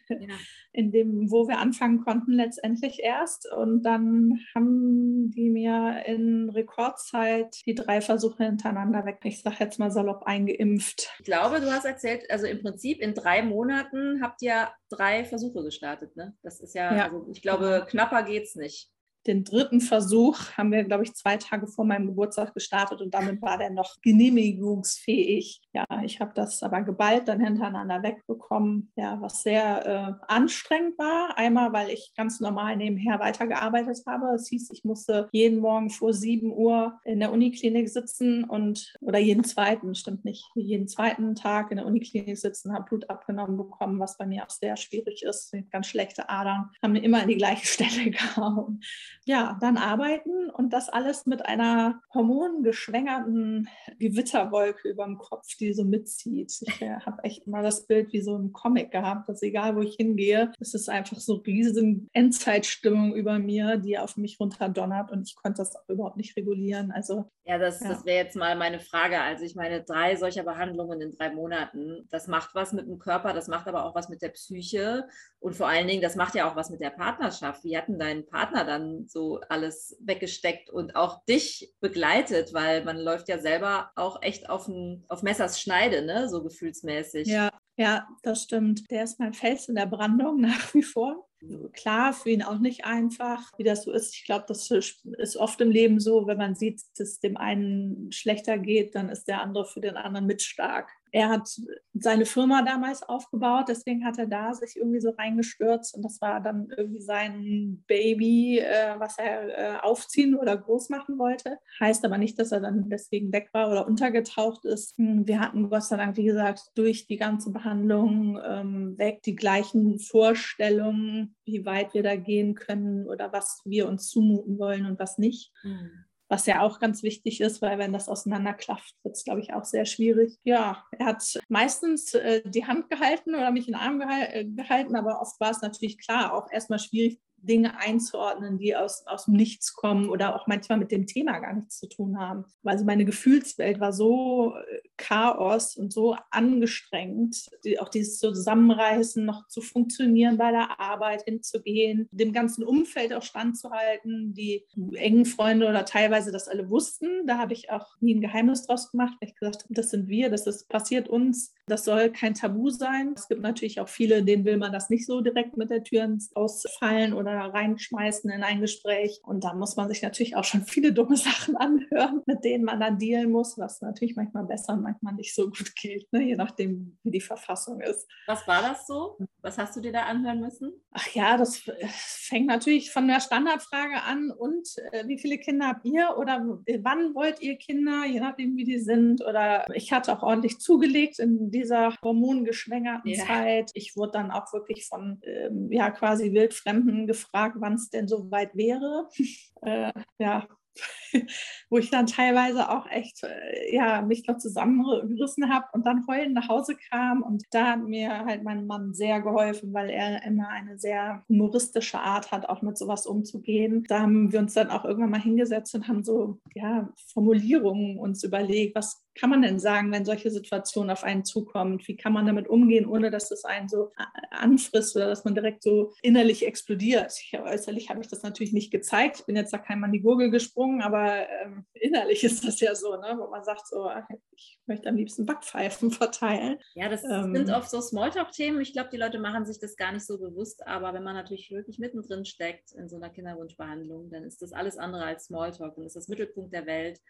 ja. 0.08 0.34
in 0.72 0.90
dem, 0.90 1.30
wo 1.30 1.48
wir 1.48 1.58
anfangen 1.58 2.00
konnten, 2.00 2.32
letztendlich 2.32 3.00
erst. 3.00 3.50
Und 3.52 3.82
dann 3.82 4.40
haben 4.54 5.30
die 5.30 5.50
mir 5.50 6.04
in 6.06 6.50
Rekordzeit 6.50 7.56
die 7.66 7.74
drei 7.74 8.00
Versuche 8.00 8.44
hintereinander 8.44 9.04
weg, 9.04 9.18
ich 9.24 9.42
sage 9.42 9.56
jetzt 9.60 9.78
mal 9.78 9.90
salopp, 9.90 10.24
eingeimpft. 10.24 11.10
Ich 11.18 11.24
glaube, 11.24 11.60
du 11.60 11.70
hast 11.70 11.84
erzählt, 11.84 12.30
also 12.30 12.46
im 12.46 12.60
Prinzip 12.60 13.00
in 13.00 13.14
drei 13.14 13.42
Monaten 13.42 14.22
habt 14.22 14.42
ihr 14.42 14.70
drei 14.88 15.24
Versuche 15.24 15.62
gestartet. 15.62 16.16
Ne? 16.16 16.36
Das 16.42 16.60
ist 16.60 16.74
ja, 16.74 16.94
ja. 16.94 17.04
Also 17.04 17.26
ich 17.30 17.42
glaube, 17.42 17.86
knapper 17.88 18.22
geht 18.22 18.44
es 18.44 18.54
nicht 18.54 18.93
den 19.26 19.44
dritten 19.44 19.80
Versuch 19.80 20.52
haben 20.56 20.70
wir, 20.70 20.84
glaube 20.84 21.04
ich, 21.04 21.14
zwei 21.14 21.36
Tage 21.36 21.66
vor 21.66 21.84
meinem 21.84 22.06
Geburtstag 22.06 22.52
gestartet 22.52 23.00
und 23.00 23.14
damit 23.14 23.40
war 23.40 23.58
der 23.58 23.70
noch 23.70 24.00
genehmigungsfähig. 24.02 25.60
Ja, 25.72 25.86
ich 26.04 26.20
habe 26.20 26.32
das 26.34 26.62
aber 26.62 26.82
geballt 26.82 27.28
dann 27.28 27.40
hintereinander 27.40 28.02
wegbekommen, 28.02 28.92
ja, 28.96 29.20
was 29.20 29.42
sehr 29.42 29.86
äh, 29.86 30.32
anstrengend 30.32 30.98
war. 30.98 31.36
Einmal, 31.38 31.72
weil 31.72 31.90
ich 31.90 32.12
ganz 32.16 32.40
normal 32.40 32.76
nebenher 32.76 33.18
weitergearbeitet 33.18 34.02
habe. 34.06 34.34
Es 34.34 34.48
hieß, 34.48 34.70
ich 34.72 34.84
musste 34.84 35.28
jeden 35.32 35.60
Morgen 35.60 35.90
vor 35.90 36.12
7 36.12 36.52
Uhr 36.52 37.00
in 37.04 37.20
der 37.20 37.32
Uniklinik 37.32 37.88
sitzen 37.88 38.44
und, 38.44 38.94
oder 39.00 39.18
jeden 39.18 39.44
zweiten, 39.44 39.94
stimmt 39.94 40.24
nicht, 40.24 40.44
jeden 40.54 40.88
zweiten 40.88 41.34
Tag 41.34 41.70
in 41.70 41.78
der 41.78 41.86
Uniklinik 41.86 42.36
sitzen, 42.36 42.72
habe 42.74 42.84
Blut 42.84 43.08
abgenommen 43.08 43.56
bekommen, 43.56 43.98
was 43.98 44.18
bei 44.18 44.26
mir 44.26 44.44
auch 44.44 44.50
sehr 44.50 44.76
schwierig 44.76 45.22
ist. 45.22 45.54
Ganz 45.70 45.86
schlechte 45.86 46.28
Adern 46.28 46.70
haben 46.82 46.92
mir 46.92 47.02
immer 47.02 47.22
an 47.22 47.28
die 47.28 47.36
gleiche 47.36 47.66
Stelle 47.84 48.10
gehauen 48.10 48.80
ja, 49.26 49.56
dann 49.60 49.78
arbeiten 49.78 50.50
und 50.50 50.72
das 50.72 50.88
alles 50.88 51.24
mit 51.24 51.46
einer 51.46 52.00
hormongeschwängerten 52.12 53.68
Gewitterwolke 53.98 54.88
über 54.88 55.04
dem 55.04 55.18
Kopf, 55.18 55.56
die 55.58 55.72
so 55.72 55.84
mitzieht. 55.84 56.52
Ich 56.60 56.82
äh, 56.82 57.00
habe 57.00 57.24
echt 57.24 57.46
mal 57.46 57.62
das 57.62 57.86
Bild 57.86 58.12
wie 58.12 58.20
so 58.20 58.36
ein 58.36 58.52
Comic 58.52 58.90
gehabt, 58.90 59.28
dass 59.28 59.42
egal 59.42 59.76
wo 59.76 59.80
ich 59.80 59.96
hingehe, 59.96 60.52
es 60.60 60.74
ist 60.74 60.90
einfach 60.90 61.18
so 61.18 61.36
riesen 61.36 62.08
Endzeitstimmung 62.12 63.14
über 63.14 63.38
mir, 63.38 63.78
die 63.78 63.98
auf 63.98 64.16
mich 64.16 64.38
runterdonnert 64.38 65.10
und 65.10 65.26
ich 65.26 65.36
konnte 65.36 65.58
das 65.58 65.74
auch 65.74 65.88
überhaupt 65.88 66.18
nicht 66.18 66.36
regulieren. 66.36 66.92
Also 66.92 67.30
ja, 67.44 67.58
das, 67.58 67.80
ja. 67.80 67.88
das 67.88 68.04
wäre 68.04 68.24
jetzt 68.24 68.36
mal 68.36 68.56
meine 68.56 68.80
Frage. 68.80 69.20
Also 69.20 69.44
ich 69.44 69.54
meine, 69.54 69.82
drei 69.82 70.16
solcher 70.16 70.44
Behandlungen 70.44 71.00
in 71.00 71.12
drei 71.12 71.30
Monaten, 71.30 72.06
das 72.10 72.28
macht 72.28 72.54
was 72.54 72.72
mit 72.72 72.86
dem 72.86 72.98
Körper, 72.98 73.32
das 73.32 73.48
macht 73.48 73.68
aber 73.68 73.86
auch 73.86 73.94
was 73.94 74.08
mit 74.08 74.20
der 74.20 74.30
Psyche 74.30 75.08
und 75.40 75.54
vor 75.54 75.68
allen 75.68 75.86
Dingen, 75.86 76.00
das 76.00 76.16
macht 76.16 76.34
ja 76.34 76.50
auch 76.50 76.56
was 76.56 76.70
mit 76.70 76.80
der 76.80 76.90
Partnerschaft. 76.90 77.64
Wie 77.64 77.76
hat 77.76 77.88
denn 77.88 77.98
dein 77.98 78.26
Partner 78.26 78.64
dann 78.64 79.06
so 79.14 79.40
alles 79.48 79.96
weggesteckt 80.00 80.68
und 80.68 80.96
auch 80.96 81.24
dich 81.24 81.72
begleitet, 81.80 82.52
weil 82.52 82.84
man 82.84 82.98
läuft 82.98 83.28
ja 83.28 83.38
selber 83.38 83.90
auch 83.94 84.20
echt 84.20 84.50
auf, 84.50 84.68
ein, 84.68 85.04
auf 85.08 85.22
Messers 85.22 85.60
Schneide, 85.60 86.04
ne? 86.04 86.28
so 86.28 86.42
gefühlsmäßig. 86.42 87.28
Ja, 87.28 87.50
ja, 87.76 88.06
das 88.22 88.42
stimmt. 88.42 88.90
Der 88.90 89.04
ist 89.04 89.18
mein 89.18 89.32
Fels 89.32 89.68
in 89.68 89.76
der 89.76 89.86
Brandung 89.86 90.40
nach 90.40 90.74
wie 90.74 90.82
vor. 90.82 91.26
klar, 91.72 92.12
für 92.12 92.30
ihn 92.30 92.42
auch 92.42 92.58
nicht 92.58 92.84
einfach, 92.84 93.50
wie 93.56 93.64
das 93.64 93.84
so 93.84 93.92
ist. 93.92 94.14
Ich 94.14 94.24
glaube, 94.24 94.44
das 94.48 94.70
ist 94.70 95.36
oft 95.36 95.60
im 95.60 95.70
Leben 95.70 96.00
so, 96.00 96.26
wenn 96.26 96.38
man 96.38 96.54
sieht, 96.54 96.82
dass 96.98 97.08
es 97.08 97.20
dem 97.20 97.36
einen 97.36 98.12
schlechter 98.12 98.58
geht, 98.58 98.94
dann 98.94 99.08
ist 99.08 99.28
der 99.28 99.40
andere 99.40 99.64
für 99.64 99.80
den 99.80 99.96
anderen 99.96 100.26
mit 100.26 100.42
stark 100.42 100.90
er 101.14 101.28
hat 101.28 101.48
seine 101.92 102.26
Firma 102.26 102.62
damals 102.62 103.04
aufgebaut, 103.04 103.66
deswegen 103.68 104.04
hat 104.04 104.18
er 104.18 104.26
da 104.26 104.52
sich 104.52 104.74
irgendwie 104.76 105.00
so 105.00 105.10
reingestürzt 105.10 105.94
und 105.94 106.02
das 106.02 106.20
war 106.20 106.40
dann 106.40 106.66
irgendwie 106.76 107.00
sein 107.00 107.84
Baby, 107.86 108.58
äh, 108.58 108.98
was 108.98 109.16
er 109.18 109.76
äh, 109.76 109.78
aufziehen 109.80 110.34
oder 110.34 110.56
groß 110.56 110.88
machen 110.88 111.16
wollte. 111.20 111.58
Heißt 111.78 112.04
aber 112.04 112.18
nicht, 112.18 112.36
dass 112.40 112.50
er 112.50 112.60
dann 112.60 112.88
deswegen 112.88 113.32
weg 113.32 113.50
war 113.52 113.70
oder 113.70 113.86
untergetaucht 113.86 114.64
ist. 114.64 114.98
Hm, 114.98 115.28
wir 115.28 115.38
hatten 115.38 115.70
Gott 115.70 115.84
sei 115.84 115.98
Dank, 115.98 116.16
wie 116.16 116.24
gesagt, 116.24 116.72
durch 116.74 117.06
die 117.06 117.16
ganze 117.16 117.52
Behandlung 117.52 118.40
ähm, 118.44 118.98
weg 118.98 119.22
die 119.22 119.36
gleichen 119.36 120.00
Vorstellungen, 120.00 121.36
wie 121.44 121.64
weit 121.64 121.94
wir 121.94 122.02
da 122.02 122.16
gehen 122.16 122.56
können 122.56 123.06
oder 123.06 123.32
was 123.32 123.60
wir 123.64 123.86
uns 123.86 124.08
zumuten 124.08 124.58
wollen 124.58 124.84
und 124.84 124.98
was 124.98 125.16
nicht. 125.18 125.52
Mhm 125.62 126.06
was 126.28 126.46
ja 126.46 126.60
auch 126.62 126.80
ganz 126.80 127.02
wichtig 127.02 127.40
ist, 127.40 127.60
weil 127.62 127.78
wenn 127.78 127.92
das 127.92 128.08
auseinanderklafft, 128.08 128.94
wird 129.02 129.16
es, 129.16 129.24
glaube 129.24 129.40
ich, 129.40 129.52
auch 129.52 129.64
sehr 129.64 129.84
schwierig. 129.84 130.38
Ja, 130.44 130.84
er 130.92 131.06
hat 131.06 131.38
meistens 131.48 132.14
äh, 132.14 132.42
die 132.44 132.66
Hand 132.66 132.88
gehalten 132.90 133.34
oder 133.34 133.50
mich 133.50 133.68
in 133.68 133.74
den 133.74 133.80
Arm 133.80 134.00
äh, 134.00 134.44
gehalten, 134.44 134.96
aber 134.96 135.20
oft 135.20 135.38
war 135.40 135.50
es 135.50 135.60
natürlich 135.60 135.98
klar, 135.98 136.32
auch 136.32 136.50
erstmal 136.50 136.78
schwierig, 136.78 137.20
Dinge 137.46 137.78
einzuordnen, 137.78 138.58
die 138.58 138.76
aus, 138.76 139.06
aus 139.06 139.26
dem 139.26 139.34
Nichts 139.34 139.74
kommen 139.74 140.08
oder 140.08 140.34
auch 140.34 140.46
manchmal 140.46 140.78
mit 140.78 140.90
dem 140.90 141.06
Thema 141.06 141.38
gar 141.38 141.54
nichts 141.54 141.78
zu 141.78 141.88
tun 141.88 142.18
haben. 142.18 142.44
Also 142.64 142.84
meine 142.84 143.04
Gefühlswelt 143.04 143.80
war 143.80 143.92
so 143.92 144.54
äh, 144.54 144.80
Chaos 144.96 145.76
und 145.76 145.92
so 145.92 146.16
angestrengt, 146.30 147.50
auch 147.78 147.88
dieses 147.88 148.18
Zusammenreißen, 148.18 149.24
noch 149.24 149.46
zu 149.48 149.60
funktionieren 149.60 150.38
bei 150.38 150.50
der 150.50 150.80
Arbeit, 150.80 151.22
hinzugehen, 151.22 152.08
dem 152.10 152.32
ganzen 152.32 152.64
Umfeld 152.64 153.12
auch 153.12 153.22
standzuhalten, 153.22 154.34
die 154.34 154.66
engen 154.94 155.24
Freunde 155.24 155.68
oder 155.68 155.84
teilweise 155.84 156.32
das 156.32 156.48
alle 156.48 156.70
wussten. 156.70 157.26
Da 157.26 157.38
habe 157.38 157.52
ich 157.52 157.70
auch 157.70 158.00
nie 158.00 158.14
ein 158.14 158.20
Geheimnis 158.20 158.66
draus 158.66 158.90
gemacht, 158.90 159.14
weil 159.20 159.28
ich 159.28 159.36
gesagt 159.36 159.64
habe, 159.64 159.74
das 159.74 159.90
sind 159.90 160.08
wir, 160.08 160.30
das 160.30 160.46
ist 160.46 160.68
passiert 160.68 161.08
uns, 161.08 161.54
das 161.66 161.84
soll 161.84 162.10
kein 162.10 162.34
Tabu 162.34 162.70
sein. 162.70 163.14
Es 163.16 163.28
gibt 163.28 163.40
natürlich 163.40 163.80
auch 163.80 163.88
viele, 163.88 164.22
denen 164.22 164.44
will 164.44 164.58
man 164.58 164.72
das 164.72 164.90
nicht 164.90 165.06
so 165.06 165.20
direkt 165.20 165.56
mit 165.56 165.70
der 165.70 165.82
Tür 165.82 166.04
ausfallen 166.34 167.14
oder 167.14 167.32
reinschmeißen 167.32 168.30
in 168.30 168.42
ein 168.42 168.60
Gespräch. 168.60 169.20
Und 169.24 169.44
da 169.44 169.54
muss 169.54 169.76
man 169.76 169.88
sich 169.88 170.02
natürlich 170.02 170.36
auch 170.36 170.44
schon 170.44 170.62
viele 170.62 170.92
dumme 170.92 171.16
Sachen 171.16 171.56
anhören, 171.56 172.22
mit 172.26 172.44
denen 172.44 172.64
man 172.64 172.80
dann 172.80 172.98
dealen 172.98 173.30
muss, 173.30 173.56
was 173.56 173.80
natürlich 173.80 174.16
manchmal 174.16 174.44
besser 174.44 174.74
und 174.74 174.82
manchmal 174.82 175.14
nicht 175.14 175.34
so 175.34 175.44
gut 175.44 175.74
geht, 175.76 176.12
ne? 176.12 176.22
je 176.22 176.36
nachdem, 176.36 176.98
wie 177.02 177.10
die 177.10 177.20
Verfassung 177.20 177.80
ist. 177.80 178.06
Was 178.26 178.46
war 178.46 178.60
das 178.60 178.86
so? 178.86 179.16
Was 179.40 179.56
hast 179.58 179.76
du 179.76 179.80
dir 179.80 179.92
da 179.92 180.02
anhören 180.02 180.40
müssen? 180.40 180.72
Ach 180.92 181.06
ja, 181.14 181.36
das 181.36 181.62
fängt 181.88 182.46
natürlich 182.46 182.90
von 182.90 183.08
der 183.08 183.20
Standardfrage 183.20 184.02
an 184.02 184.30
und 184.30 184.68
äh, 184.92 185.06
wie 185.06 185.18
viele 185.18 185.38
Kinder 185.38 185.68
habt 185.68 185.84
ihr 185.86 186.14
oder 186.18 186.44
wann 186.80 187.14
wollt 187.14 187.40
ihr 187.40 187.56
Kinder, 187.56 188.04
je 188.06 188.20
nachdem, 188.20 188.56
wie 188.56 188.64
die 188.64 188.78
sind. 188.78 189.24
Oder 189.24 189.66
ich 189.74 189.92
hatte 189.92 190.12
auch 190.12 190.22
ordentlich 190.22 190.58
zugelegt 190.58 191.18
in 191.18 191.50
dieser 191.54 191.96
hormongeschwängerten 192.02 193.10
yeah. 193.10 193.26
Zeit. 193.26 193.70
Ich 193.74 193.96
wurde 193.96 194.12
dann 194.12 194.30
auch 194.30 194.52
wirklich 194.52 194.86
von 194.86 195.20
ähm, 195.22 195.70
ja 195.70 195.90
quasi 195.90 196.32
wildfremden 196.32 197.06
gefragt, 197.06 197.56
wann 197.60 197.74
es 197.74 197.90
denn 197.90 198.08
so 198.08 198.30
weit 198.30 198.54
wäre. 198.54 199.08
äh, 199.62 199.92
ja, 200.18 200.46
wo 201.70 201.78
ich 201.78 201.90
dann 201.90 202.06
teilweise 202.06 202.68
auch 202.68 202.86
echt 202.90 203.22
äh, 203.22 203.74
ja, 203.74 204.02
mich 204.02 204.26
noch 204.26 204.38
zusammengerissen 204.38 205.52
habe 205.52 205.66
und 205.72 205.86
dann 205.86 206.06
heulend 206.06 206.34
nach 206.34 206.48
Hause 206.48 206.76
kam. 206.90 207.22
Und 207.22 207.44
da 207.50 207.72
hat 207.72 207.82
mir 207.84 208.24
halt 208.24 208.42
mein 208.42 208.66
Mann 208.66 208.94
sehr 208.94 209.20
geholfen, 209.20 209.72
weil 209.72 209.90
er 209.90 210.24
immer 210.24 210.48
eine 210.48 210.78
sehr 210.78 211.24
humoristische 211.28 211.98
Art 211.98 212.32
hat, 212.32 212.48
auch 212.48 212.62
mit 212.62 212.76
sowas 212.76 213.06
umzugehen. 213.06 213.84
Da 213.88 214.00
haben 214.00 214.32
wir 214.32 214.40
uns 214.40 214.54
dann 214.54 214.70
auch 214.70 214.84
irgendwann 214.84 215.10
mal 215.10 215.20
hingesetzt 215.20 215.74
und 215.74 215.88
haben 215.88 216.02
so 216.02 216.38
ja, 216.54 216.88
Formulierungen 217.12 217.98
uns 217.98 218.24
überlegt, 218.24 218.74
was 218.74 219.03
kann 219.14 219.30
man 219.30 219.42
denn 219.42 219.58
sagen, 219.58 219.92
wenn 219.92 220.04
solche 220.04 220.30
Situationen 220.30 220.90
auf 220.90 221.04
einen 221.04 221.24
zukommen? 221.24 221.80
Wie 221.86 221.96
kann 221.96 222.12
man 222.12 222.26
damit 222.26 222.48
umgehen, 222.48 222.86
ohne 222.86 223.10
dass 223.10 223.30
es 223.30 223.44
einen 223.44 223.68
so 223.68 223.92
anfrisst 224.30 224.96
oder 224.96 225.06
dass 225.06 225.24
man 225.24 225.34
direkt 225.34 225.62
so 225.62 225.92
innerlich 226.02 226.46
explodiert? 226.46 227.12
Ich, 227.18 227.38
äußerlich 227.38 227.90
habe 227.90 228.00
ich 228.00 228.08
das 228.08 228.22
natürlich 228.22 228.52
nicht 228.52 228.70
gezeigt. 228.70 229.20
Ich 229.20 229.26
bin 229.26 229.36
jetzt 229.36 229.52
da 229.52 229.58
kein 229.58 229.80
Mann 229.80 229.92
die 229.92 230.00
Gurgel 230.00 230.30
gesprungen, 230.30 230.82
aber 230.82 231.28
ähm, 231.28 231.64
innerlich 231.74 232.24
ist 232.24 232.46
das 232.46 232.60
ja 232.60 232.74
so, 232.74 232.96
ne? 232.96 233.16
wo 233.18 233.30
man 233.30 233.44
sagt 233.44 233.66
so, 233.66 233.90
ich 234.32 234.58
möchte 234.66 234.88
am 234.88 234.96
liebsten 234.96 235.26
Backpfeifen 235.26 235.90
verteilen. 235.92 236.58
Ja, 236.74 236.88
das 236.88 237.04
ähm, 237.04 237.34
sind 237.34 237.50
oft 237.50 237.70
so 237.70 237.80
Smalltalk-Themen. 237.80 238.60
Ich 238.60 238.72
glaube, 238.72 238.90
die 238.90 238.96
Leute 238.96 239.18
machen 239.18 239.46
sich 239.46 239.60
das 239.60 239.76
gar 239.76 239.92
nicht 239.92 240.06
so 240.06 240.18
bewusst, 240.18 240.66
aber 240.66 240.92
wenn 240.92 241.04
man 241.04 241.14
natürlich 241.14 241.50
wirklich 241.50 241.78
mittendrin 241.78 242.24
steckt 242.24 242.72
in 242.72 242.88
so 242.88 242.96
einer 242.96 243.10
Kinderwunschbehandlung, 243.10 244.10
dann 244.10 244.24
ist 244.24 244.42
das 244.42 244.52
alles 244.52 244.76
andere 244.76 245.04
als 245.04 245.26
Smalltalk 245.26 245.76
und 245.76 245.86
ist 245.86 245.96
das 245.96 246.08
Mittelpunkt 246.08 246.52
der 246.52 246.66
Welt 246.66 247.00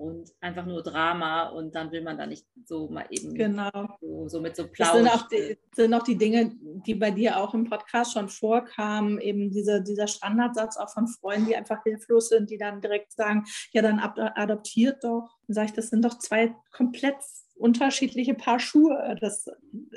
und 0.00 0.32
einfach 0.40 0.64
nur 0.64 0.82
Drama 0.82 1.50
und 1.50 1.74
dann 1.74 1.92
will 1.92 2.02
man 2.02 2.16
da 2.16 2.26
nicht 2.26 2.46
so 2.64 2.88
mal 2.88 3.04
eben 3.10 3.34
genau. 3.34 3.70
so, 4.00 4.28
so 4.28 4.40
mit 4.40 4.56
so 4.56 4.66
Plausch. 4.66 4.88
Das 4.88 4.96
sind 4.96 5.08
auch, 5.08 5.28
die, 5.28 5.58
sind 5.74 5.94
auch 5.94 6.02
die 6.02 6.16
Dinge, 6.16 6.52
die 6.86 6.94
bei 6.94 7.10
dir 7.10 7.36
auch 7.36 7.52
im 7.52 7.68
Podcast 7.68 8.14
schon 8.14 8.30
vorkamen, 8.30 9.20
eben 9.20 9.50
diese, 9.50 9.82
dieser 9.82 10.06
Standardsatz 10.06 10.78
auch 10.78 10.88
von 10.88 11.06
Freunden, 11.06 11.46
die 11.46 11.56
einfach 11.56 11.82
hilflos 11.82 12.30
sind, 12.30 12.48
die 12.50 12.56
dann 12.56 12.80
direkt 12.80 13.12
sagen, 13.12 13.44
ja, 13.72 13.82
dann 13.82 13.98
adoptiert 13.98 15.04
doch. 15.04 15.28
Dann 15.46 15.54
sage 15.54 15.66
ich, 15.66 15.74
das 15.74 15.88
sind 15.88 16.02
doch 16.02 16.18
zwei 16.18 16.54
komplett 16.72 17.16
unterschiedliche 17.60 18.34
Paar 18.34 18.58
Schuhe. 18.58 19.16
Das, 19.20 19.46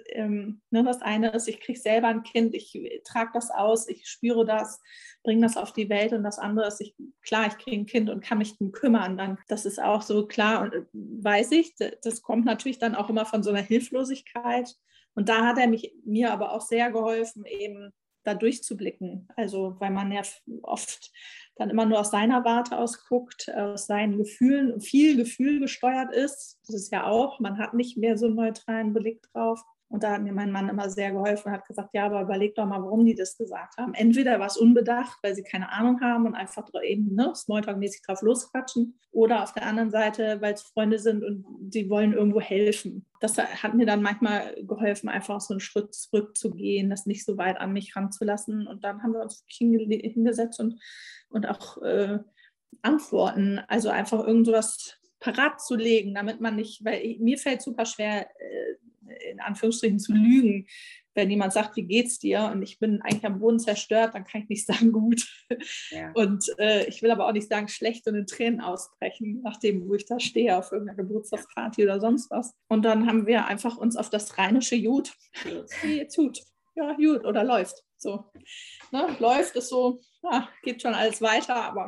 ähm, 0.09 0.61
ne, 0.69 0.83
das 0.83 1.01
eine 1.01 1.31
ist, 1.31 1.47
ich 1.47 1.59
kriege 1.59 1.79
selber 1.79 2.09
ein 2.09 2.23
Kind, 2.23 2.53
ich 2.53 2.77
trage 3.05 3.31
das 3.33 3.49
aus, 3.49 3.87
ich 3.87 4.07
spüre 4.07 4.45
das, 4.45 4.81
bringe 5.23 5.41
das 5.41 5.57
auf 5.57 5.71
die 5.71 5.89
Welt 5.89 6.13
und 6.13 6.23
das 6.23 6.39
andere 6.39 6.67
ist, 6.67 6.81
ich, 6.81 6.95
klar, 7.21 7.47
ich 7.47 7.57
kriege 7.57 7.77
ein 7.77 7.85
Kind 7.85 8.09
und 8.09 8.23
kann 8.23 8.37
mich 8.37 8.57
darum 8.57 8.71
kümmern. 8.71 9.17
Dann, 9.17 9.39
das 9.47 9.65
ist 9.65 9.81
auch 9.81 10.01
so 10.01 10.27
klar 10.27 10.61
und 10.61 10.73
äh, 10.73 10.83
weiß 10.93 11.51
ich, 11.53 11.75
das 11.75 12.21
kommt 12.21 12.45
natürlich 12.45 12.79
dann 12.79 12.95
auch 12.95 13.09
immer 13.09 13.25
von 13.25 13.43
so 13.43 13.49
einer 13.49 13.61
Hilflosigkeit. 13.61 14.75
Und 15.15 15.29
da 15.29 15.45
hat 15.45 15.57
er 15.57 15.67
mich, 15.67 15.93
mir 16.05 16.31
aber 16.33 16.51
auch 16.51 16.61
sehr 16.61 16.91
geholfen, 16.91 17.45
eben 17.45 17.93
da 18.23 18.33
durchzublicken. 18.33 19.27
Also, 19.35 19.75
weil 19.79 19.91
man 19.91 20.11
ja 20.11 20.21
oft 20.61 21.11
dann 21.55 21.69
immer 21.69 21.85
nur 21.85 21.99
aus 21.99 22.11
seiner 22.11 22.43
Warte 22.45 22.77
aus 22.77 23.05
guckt, 23.05 23.51
aus 23.55 23.85
seinen 23.85 24.17
Gefühlen, 24.17 24.81
viel 24.81 25.15
Gefühl 25.17 25.59
gesteuert 25.59 26.13
ist. 26.13 26.59
Das 26.65 26.75
ist 26.75 26.91
ja 26.91 27.05
auch, 27.05 27.39
man 27.39 27.57
hat 27.57 27.73
nicht 27.73 27.97
mehr 27.97 28.17
so 28.17 28.25
einen 28.25 28.35
neutralen 28.35 28.93
Blick 28.93 29.21
drauf. 29.31 29.63
Und 29.93 30.01
da 30.01 30.13
hat 30.13 30.23
mir 30.23 30.33
mein 30.33 30.51
Mann 30.51 30.69
immer 30.69 30.89
sehr 30.89 31.11
geholfen 31.11 31.49
und 31.49 31.53
hat 31.53 31.67
gesagt, 31.67 31.91
ja, 31.93 32.07
aber 32.07 32.23
überleg 32.23 32.55
doch 32.55 32.65
mal, 32.65 32.81
warum 32.81 33.05
die 33.05 33.13
das 33.13 33.37
gesagt 33.37 33.77
haben. 33.77 33.93
Entweder 33.93 34.39
war 34.39 34.47
es 34.47 34.57
unbedacht, 34.57 35.19
weil 35.21 35.35
sie 35.35 35.43
keine 35.43 35.71
Ahnung 35.71 36.01
haben 36.01 36.25
und 36.25 36.33
einfach 36.33 36.67
eben 36.81 37.13
ne, 37.13 37.31
Smalltalk-mäßig 37.35 38.01
drauf 38.03 38.23
losquatschen. 38.23 38.97
Oder 39.11 39.43
auf 39.43 39.53
der 39.53 39.67
anderen 39.67 39.91
Seite, 39.91 40.41
weil 40.41 40.55
es 40.55 40.63
Freunde 40.63 40.97
sind 40.97 41.23
und 41.23 41.45
sie 41.71 41.91
wollen 41.91 42.13
irgendwo 42.13 42.41
helfen. 42.41 43.05
Das 43.19 43.37
hat 43.37 43.75
mir 43.75 43.85
dann 43.85 44.01
manchmal 44.01 44.55
geholfen, 44.63 45.09
einfach 45.09 45.39
so 45.39 45.53
einen 45.53 45.59
Schritt 45.59 45.93
zurückzugehen, 45.93 46.89
das 46.89 47.05
nicht 47.05 47.23
so 47.23 47.37
weit 47.37 47.61
an 47.61 47.71
mich 47.71 47.95
ranzulassen. 47.95 48.65
Und 48.65 48.83
dann 48.83 49.03
haben 49.03 49.13
wir 49.13 49.21
uns 49.21 49.45
hingesetzt 49.47 50.59
und, 50.59 50.81
und 51.29 51.47
auch 51.47 51.79
äh, 51.83 52.17
Antworten, 52.81 53.59
also 53.67 53.89
einfach 53.89 54.25
irgendwas 54.25 54.97
parat 55.19 55.61
zu 55.61 55.75
legen, 55.75 56.15
damit 56.15 56.41
man 56.41 56.55
nicht, 56.55 56.83
weil 56.83 57.15
mir 57.19 57.37
fällt 57.37 57.61
super 57.61 57.85
schwer, 57.85 58.27
äh, 58.41 58.75
in 59.31 59.39
Anführungsstrichen 59.39 59.99
zu 59.99 60.13
lügen. 60.13 60.67
Wenn 61.15 61.29
jemand 61.29 61.53
sagt, 61.53 61.75
wie 61.75 61.83
geht's 61.83 62.17
dir? 62.17 62.49
Und 62.51 62.63
ich 62.63 62.79
bin 62.79 63.01
eigentlich 63.03 63.25
am 63.25 63.39
Boden 63.39 63.59
zerstört, 63.59 64.15
dann 64.15 64.23
kann 64.25 64.41
ich 64.41 64.49
nicht 64.49 64.65
sagen, 64.65 64.91
gut. 64.91 65.27
Ja. 65.91 66.11
Und 66.13 66.45
äh, 66.57 66.85
ich 66.87 67.03
will 67.03 67.11
aber 67.11 67.27
auch 67.27 67.33
nicht 67.33 67.49
sagen, 67.49 67.67
schlecht 67.67 68.07
und 68.07 68.15
in 68.15 68.25
Tränen 68.25 68.61
ausbrechen, 68.61 69.41
nachdem, 69.43 69.87
wo 69.87 69.93
ich 69.93 70.05
da 70.05 70.19
stehe, 70.19 70.57
auf 70.57 70.71
irgendeiner 70.71 71.03
Geburtstagsparty 71.03 71.83
oder 71.83 71.99
sonst 71.99 72.31
was. 72.31 72.53
Und 72.67 72.83
dann 72.83 73.07
haben 73.07 73.27
wir 73.27 73.45
einfach 73.45 73.77
uns 73.77 73.95
auf 73.95 74.09
das 74.09 74.37
rheinische 74.37 74.75
Jut, 74.75 75.13
jetzt 75.83 76.17
Jut, 76.17 76.41
ja, 76.75 76.95
Jut 76.97 77.25
oder 77.25 77.43
läuft. 77.43 77.83
So, 77.97 78.25
ne? 78.91 79.15
läuft 79.19 79.55
ist 79.55 79.69
so, 79.69 80.01
ja, 80.23 80.49
geht 80.63 80.81
schon 80.81 80.93
alles 80.93 81.21
weiter, 81.21 81.55
aber 81.55 81.87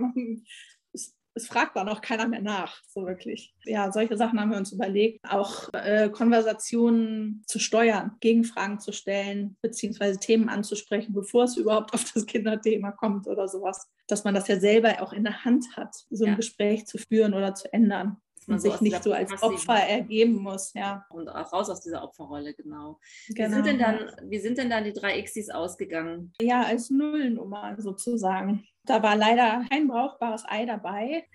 es 1.35 1.47
fragt 1.47 1.75
dann 1.75 1.89
auch 1.89 1.99
keiner 1.99 2.27
mehr 2.27 2.41
nach, 2.41 2.81
so 2.87 3.05
wirklich. 3.05 3.53
Ja, 3.65 3.91
solche 3.91 4.15
Sachen 4.15 4.39
haben 4.39 4.51
wir 4.51 4.57
uns 4.57 4.71
überlegt. 4.71 5.19
Auch 5.29 5.69
äh, 5.73 6.09
Konversationen 6.09 7.43
zu 7.45 7.59
steuern, 7.59 8.15
Gegenfragen 8.21 8.79
zu 8.79 8.93
stellen, 8.93 9.57
beziehungsweise 9.61 10.17
Themen 10.17 10.47
anzusprechen, 10.47 11.13
bevor 11.13 11.43
es 11.43 11.57
überhaupt 11.57 11.93
auf 11.93 12.09
das 12.13 12.25
Kinderthema 12.25 12.91
kommt 12.91 13.27
oder 13.27 13.49
sowas. 13.49 13.89
Dass 14.07 14.23
man 14.23 14.33
das 14.33 14.47
ja 14.47 14.59
selber 14.59 15.01
auch 15.01 15.11
in 15.11 15.25
der 15.25 15.43
Hand 15.43 15.65
hat, 15.75 15.93
so 16.09 16.23
ein 16.23 16.31
ja. 16.31 16.35
Gespräch 16.35 16.85
zu 16.85 16.97
führen 16.97 17.33
oder 17.33 17.53
zu 17.53 17.71
ändern. 17.73 18.17
Dass 18.35 18.47
man 18.47 18.59
sich 18.59 18.73
so 18.73 18.83
nicht 18.83 19.03
so 19.03 19.11
als 19.11 19.43
Opfer 19.43 19.75
ergeben 19.75 20.35
muss, 20.35 20.73
ja. 20.73 21.05
Und 21.09 21.27
auch 21.27 21.51
raus 21.51 21.69
aus 21.69 21.81
dieser 21.81 22.01
Opferrolle, 22.01 22.53
genau. 22.53 22.99
genau. 23.29 23.49
Wie, 23.49 23.53
sind 23.53 23.65
denn 23.65 23.79
dann, 23.79 24.11
wie 24.29 24.39
sind 24.39 24.57
denn 24.57 24.69
dann 24.69 24.85
die 24.85 24.93
drei 24.93 25.21
Xis 25.21 25.49
ausgegangen? 25.49 26.31
Ja, 26.39 26.61
als 26.61 26.89
Nullnummer 26.89 27.75
sozusagen. 27.77 28.65
Da 28.85 29.01
war 29.01 29.15
leider 29.15 29.65
kein 29.69 29.87
brauchbares 29.87 30.43
Ei 30.47 30.65
dabei. 30.65 31.25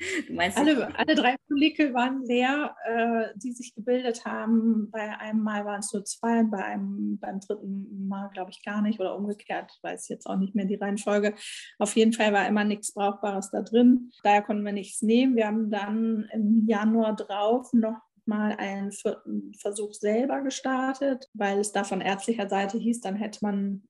Alle, 0.57 0.99
alle 0.99 1.15
drei 1.15 1.37
Follikel 1.49 1.93
waren 1.95 2.23
leer, 2.25 2.77
äh, 2.85 3.39
die 3.39 3.53
sich 3.53 3.75
gebildet 3.75 4.25
haben. 4.25 4.91
Bei 4.91 5.19
einem 5.19 5.43
Mal 5.43 5.65
waren 5.65 5.81
es 5.81 5.93
nur 5.93 6.05
zwei, 6.05 6.43
bei 6.45 6.65
einem, 6.65 7.19
beim 7.19 7.41
dritten 7.41 8.09
Mal 8.09 8.31
glaube 8.31 8.51
ich 8.51 8.65
gar 8.65 8.83
nicht 8.83 9.01
oder 9.01 9.17
umgekehrt, 9.17 9.73
ich 9.75 9.83
weiß 9.83 10.09
jetzt 10.09 10.27
auch 10.27 10.37
nicht 10.37 10.55
mehr 10.55 10.65
die 10.65 10.77
Reihenfolge. 10.77 11.35
Auf 11.79 11.97
jeden 11.97 12.13
Fall 12.13 12.33
war 12.33 12.47
immer 12.47 12.65
nichts 12.65 12.93
Brauchbares 12.95 13.51
da 13.51 13.63
drin. 13.63 14.11
Daher 14.23 14.43
konnten 14.43 14.65
wir 14.65 14.73
nichts 14.73 15.03
nehmen. 15.03 15.37
Wir 15.37 15.47
haben 15.47 15.71
dann 15.71 16.29
im 16.33 16.67
Januar 16.67 17.17
drauf 17.17 17.73
noch 17.73 18.01
mal 18.27 18.57
einen 18.57 18.93
vierten 18.93 19.53
Versuch 19.55 19.95
selber 19.95 20.43
gestartet, 20.43 21.29
weil 21.35 21.59
es 21.59 21.73
da 21.73 21.85
von 21.85 22.01
ärztlicher 22.01 22.49
Seite 22.49 22.79
hieß, 22.79 23.01
dann 23.01 23.17
hätte 23.17 23.41
man 23.43 23.83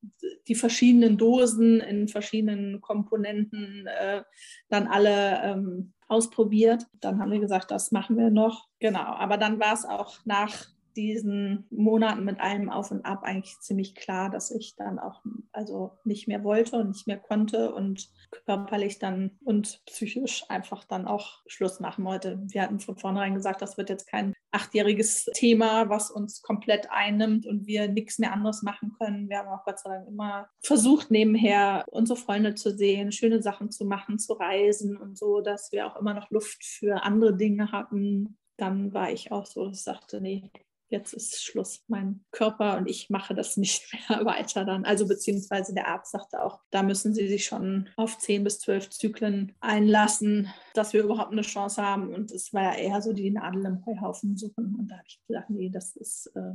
die 0.49 0.55
verschiedenen 0.55 1.17
Dosen 1.17 1.81
in 1.81 2.09
verschiedenen 2.09 2.81
Komponenten 2.81 3.87
äh, 3.87 4.23
dann 4.69 4.87
alle 4.87 5.43
ähm, 5.43 5.93
ausprobiert. 6.09 6.87
Dann 7.01 7.21
haben 7.21 7.31
wir 7.31 7.41
gesagt, 7.41 7.71
das 7.71 7.93
machen 7.93 8.17
wir 8.17 8.31
noch. 8.31 8.69
Genau, 8.81 9.01
aber 9.01 9.37
dann 9.37 9.61
war 9.61 9.75
es 9.75 9.85
auch 9.85 10.19
nach 10.25 10.67
diesen 10.97 11.67
Monaten 11.71 12.25
mit 12.25 12.41
allem 12.41 12.71
Auf 12.71 12.91
und 12.91 13.05
Ab 13.05 13.23
eigentlich 13.23 13.59
ziemlich 13.61 13.95
klar, 13.95 14.31
dass 14.31 14.51
ich 14.51 14.77
dann 14.77 14.99
auch 14.99 15.23
also 15.53 15.99
nicht 16.05 16.29
mehr 16.29 16.45
wollte 16.45 16.77
und 16.77 16.89
nicht 16.89 17.07
mehr 17.07 17.19
konnte 17.19 17.75
und 17.75 18.09
körperlich 18.45 18.99
dann 18.99 19.33
und 19.45 19.83
psychisch 19.87 20.45
einfach 20.49 20.85
dann 20.85 21.07
auch 21.07 21.41
Schluss 21.47 21.81
machen 21.81 22.05
wollte. 22.05 22.41
Wir 22.49 22.63
hatten 22.63 22.81
von 22.81 22.97
vornherein 22.97 23.35
gesagt, 23.35 23.63
das 23.63 23.77
wird 23.77 23.91
jetzt 23.91 24.09
kein 24.09 24.35
achtjähriges 24.53 25.27
Thema, 25.35 25.89
was 25.89 26.11
uns 26.11 26.43
komplett 26.43 26.91
einnimmt 26.91 27.47
und 27.47 27.67
wir 27.67 27.89
nichts 27.89 28.19
mehr 28.19 28.33
anderes 28.33 28.63
machen 28.63 28.93
können. 28.99 29.29
Wir 29.29 29.39
haben 29.39 29.49
auch 29.49 29.65
Gott 29.65 29.79
sei 29.79 29.91
Dank 29.91 30.09
immer 30.09 30.49
versucht, 30.63 31.11
nebenher 31.11 31.85
unsere 31.91 32.19
Freunde 32.19 32.55
zu 32.55 32.77
sehen, 32.77 33.13
schöne 33.13 33.43
Sachen 33.43 33.71
zu 33.71 33.85
machen, 33.85 34.19
zu 34.19 34.35
reisen 34.35 34.97
und 34.97 35.17
so, 35.17 35.41
dass 35.41 35.71
wir 35.73 35.87
auch 35.87 35.97
immer 35.97 36.15
noch 36.15 36.31
Luft 36.31 36.65
für 36.65 37.03
andere 37.03 37.37
Dinge 37.37 37.73
hatten. 37.73 38.39
Dann 38.57 38.93
war 38.93 39.11
ich 39.11 39.33
auch 39.33 39.47
so, 39.47 39.67
dass 39.67 39.79
ich 39.79 39.85
sagte, 39.85 40.21
nee, 40.21 40.51
jetzt 40.91 41.15
ist 41.15 41.43
Schluss. 41.43 41.83
Mein 41.89 42.25
Körper 42.33 42.77
und 42.77 42.89
ich 42.89 43.09
mache 43.11 43.35
das 43.35 43.57
nicht 43.57 43.93
mehr 44.09 44.25
weiter 44.25 44.65
dann. 44.65 44.85
Also 44.85 45.07
beziehungsweise 45.07 45.73
der 45.73 45.89
Arzt 45.89 46.13
sagte 46.13 46.43
auch, 46.43 46.61
da 46.71 46.83
müssen 46.83 47.15
Sie 47.15 47.29
sich 47.29 47.47
schon 47.47 47.89
auf 47.97 48.19
zehn 48.19 48.45
bis 48.45 48.59
zwölf 48.59 48.91
Zyklen 48.91 49.55
einlassen, 49.61 50.53
dass 50.75 50.93
wir 50.93 51.03
überhaupt 51.03 51.33
eine 51.33 51.43
Chance 51.43 51.83
haben. 51.83 52.13
Und 52.13 52.31
es 52.31 52.53
war 52.53 52.63
ja 52.63 52.75
eher 52.75 53.01
so 53.01 53.13
die 53.13 53.31
Nadel 53.31 53.65
im 53.65 53.87
Heuhaufen 53.87 54.37
suchen. 54.37 54.77
Und 54.79 54.89
da 54.89 54.97
habe 54.97 55.07
ich 55.09 55.21
gesagt, 55.27 55.51
nee, 55.51 55.71
das 55.71 55.97
ist 55.97 56.27
äh, 56.35 56.53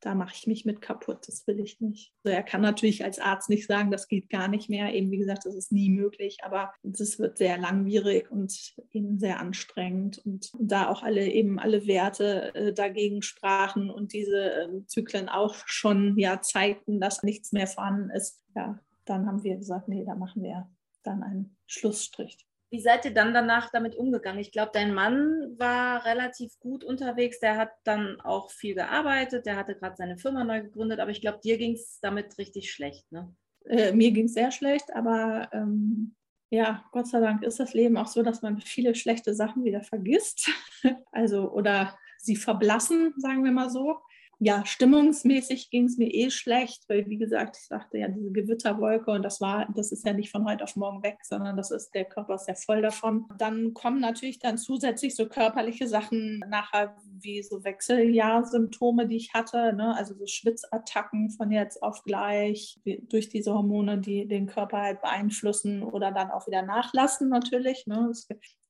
da 0.00 0.14
mache 0.14 0.34
ich 0.34 0.46
mich 0.46 0.64
mit 0.64 0.80
kaputt, 0.80 1.26
das 1.26 1.46
will 1.46 1.58
ich 1.60 1.80
nicht. 1.80 2.12
Also 2.22 2.36
er 2.36 2.42
kann 2.42 2.60
natürlich 2.60 3.04
als 3.04 3.18
Arzt 3.18 3.48
nicht 3.48 3.66
sagen, 3.66 3.90
das 3.90 4.08
geht 4.08 4.30
gar 4.30 4.48
nicht 4.48 4.70
mehr. 4.70 4.94
Eben 4.94 5.10
wie 5.10 5.18
gesagt, 5.18 5.44
das 5.44 5.54
ist 5.54 5.72
nie 5.72 5.90
möglich, 5.90 6.38
aber 6.42 6.72
es 6.84 7.18
wird 7.18 7.38
sehr 7.38 7.58
langwierig 7.58 8.30
und 8.30 8.74
eben 8.92 9.18
sehr 9.18 9.40
anstrengend. 9.40 10.18
Und 10.24 10.50
da 10.58 10.88
auch 10.88 11.02
alle 11.02 11.26
eben 11.26 11.58
alle 11.58 11.86
Werte 11.86 12.54
äh, 12.54 12.72
dagegen 12.72 13.22
sprachen 13.22 13.90
und 13.90 14.12
diese 14.12 14.52
äh, 14.52 14.86
Zyklen 14.86 15.28
auch 15.28 15.54
schon 15.66 16.16
ja 16.16 16.40
zeigten, 16.40 17.00
dass 17.00 17.22
nichts 17.22 17.52
mehr 17.52 17.66
vorhanden 17.66 18.10
ist, 18.10 18.42
ja, 18.54 18.78
dann 19.04 19.26
haben 19.26 19.42
wir 19.42 19.56
gesagt, 19.56 19.88
nee, 19.88 20.04
da 20.04 20.14
machen 20.14 20.42
wir 20.42 20.70
dann 21.02 21.22
einen 21.22 21.56
Schlussstrich. 21.66 22.47
Wie 22.70 22.80
seid 22.80 23.04
ihr 23.04 23.14
dann 23.14 23.32
danach 23.32 23.70
damit 23.70 23.96
umgegangen? 23.96 24.40
Ich 24.40 24.52
glaube, 24.52 24.70
dein 24.74 24.92
Mann 24.92 25.54
war 25.56 26.04
relativ 26.04 26.58
gut 26.60 26.84
unterwegs. 26.84 27.40
Der 27.40 27.56
hat 27.56 27.70
dann 27.84 28.20
auch 28.20 28.50
viel 28.50 28.74
gearbeitet. 28.74 29.46
Der 29.46 29.56
hatte 29.56 29.74
gerade 29.74 29.96
seine 29.96 30.18
Firma 30.18 30.44
neu 30.44 30.62
gegründet. 30.62 31.00
Aber 31.00 31.10
ich 31.10 31.20
glaube, 31.20 31.40
dir 31.42 31.56
ging 31.56 31.74
es 31.74 31.98
damit 32.00 32.36
richtig 32.36 32.70
schlecht. 32.70 33.10
Ne? 33.10 33.34
Äh, 33.64 33.92
mir 33.92 34.10
ging 34.10 34.26
es 34.26 34.34
sehr 34.34 34.50
schlecht. 34.50 34.94
Aber 34.94 35.48
ähm, 35.52 36.14
ja, 36.50 36.84
Gott 36.92 37.08
sei 37.08 37.20
Dank 37.20 37.42
ist 37.42 37.58
das 37.58 37.72
Leben 37.72 37.96
auch 37.96 38.06
so, 38.06 38.22
dass 38.22 38.42
man 38.42 38.60
viele 38.60 38.94
schlechte 38.94 39.34
Sachen 39.34 39.64
wieder 39.64 39.82
vergisst. 39.82 40.50
also 41.12 41.50
oder 41.50 41.96
sie 42.18 42.36
verblassen, 42.36 43.14
sagen 43.16 43.44
wir 43.44 43.52
mal 43.52 43.70
so 43.70 43.98
ja, 44.40 44.64
stimmungsmäßig 44.64 45.70
ging 45.70 45.86
es 45.86 45.98
mir 45.98 46.12
eh 46.14 46.30
schlecht, 46.30 46.88
weil 46.88 47.08
wie 47.08 47.16
gesagt, 47.16 47.56
ich 47.56 47.66
sagte 47.66 47.98
ja, 47.98 48.06
diese 48.06 48.30
Gewitterwolke 48.30 49.10
und 49.10 49.22
das 49.22 49.40
war, 49.40 49.66
das 49.74 49.90
ist 49.90 50.06
ja 50.06 50.12
nicht 50.12 50.30
von 50.30 50.48
heute 50.48 50.62
auf 50.62 50.76
morgen 50.76 51.02
weg, 51.02 51.18
sondern 51.24 51.56
das 51.56 51.72
ist, 51.72 51.90
der 51.90 52.04
Körper 52.04 52.36
ist 52.36 52.46
ja 52.46 52.54
voll 52.54 52.80
davon. 52.80 53.26
Dann 53.36 53.74
kommen 53.74 54.00
natürlich 54.00 54.38
dann 54.38 54.56
zusätzlich 54.56 55.16
so 55.16 55.28
körperliche 55.28 55.88
Sachen 55.88 56.38
nachher 56.48 56.96
wie 57.04 57.42
so 57.42 57.64
Wechseljahrsymptome, 57.64 59.08
die 59.08 59.16
ich 59.16 59.34
hatte, 59.34 59.72
ne? 59.72 59.96
also 59.96 60.14
so 60.14 60.26
Schwitzattacken 60.26 61.30
von 61.30 61.50
jetzt 61.50 61.82
auf 61.82 62.04
gleich 62.04 62.80
durch 62.84 63.28
diese 63.28 63.52
Hormone, 63.52 63.98
die 63.98 64.28
den 64.28 64.46
Körper 64.46 64.82
halt 64.82 65.00
beeinflussen 65.00 65.82
oder 65.82 66.12
dann 66.12 66.30
auch 66.30 66.46
wieder 66.46 66.62
nachlassen 66.62 67.28
natürlich. 67.28 67.86
Ne? 67.88 68.12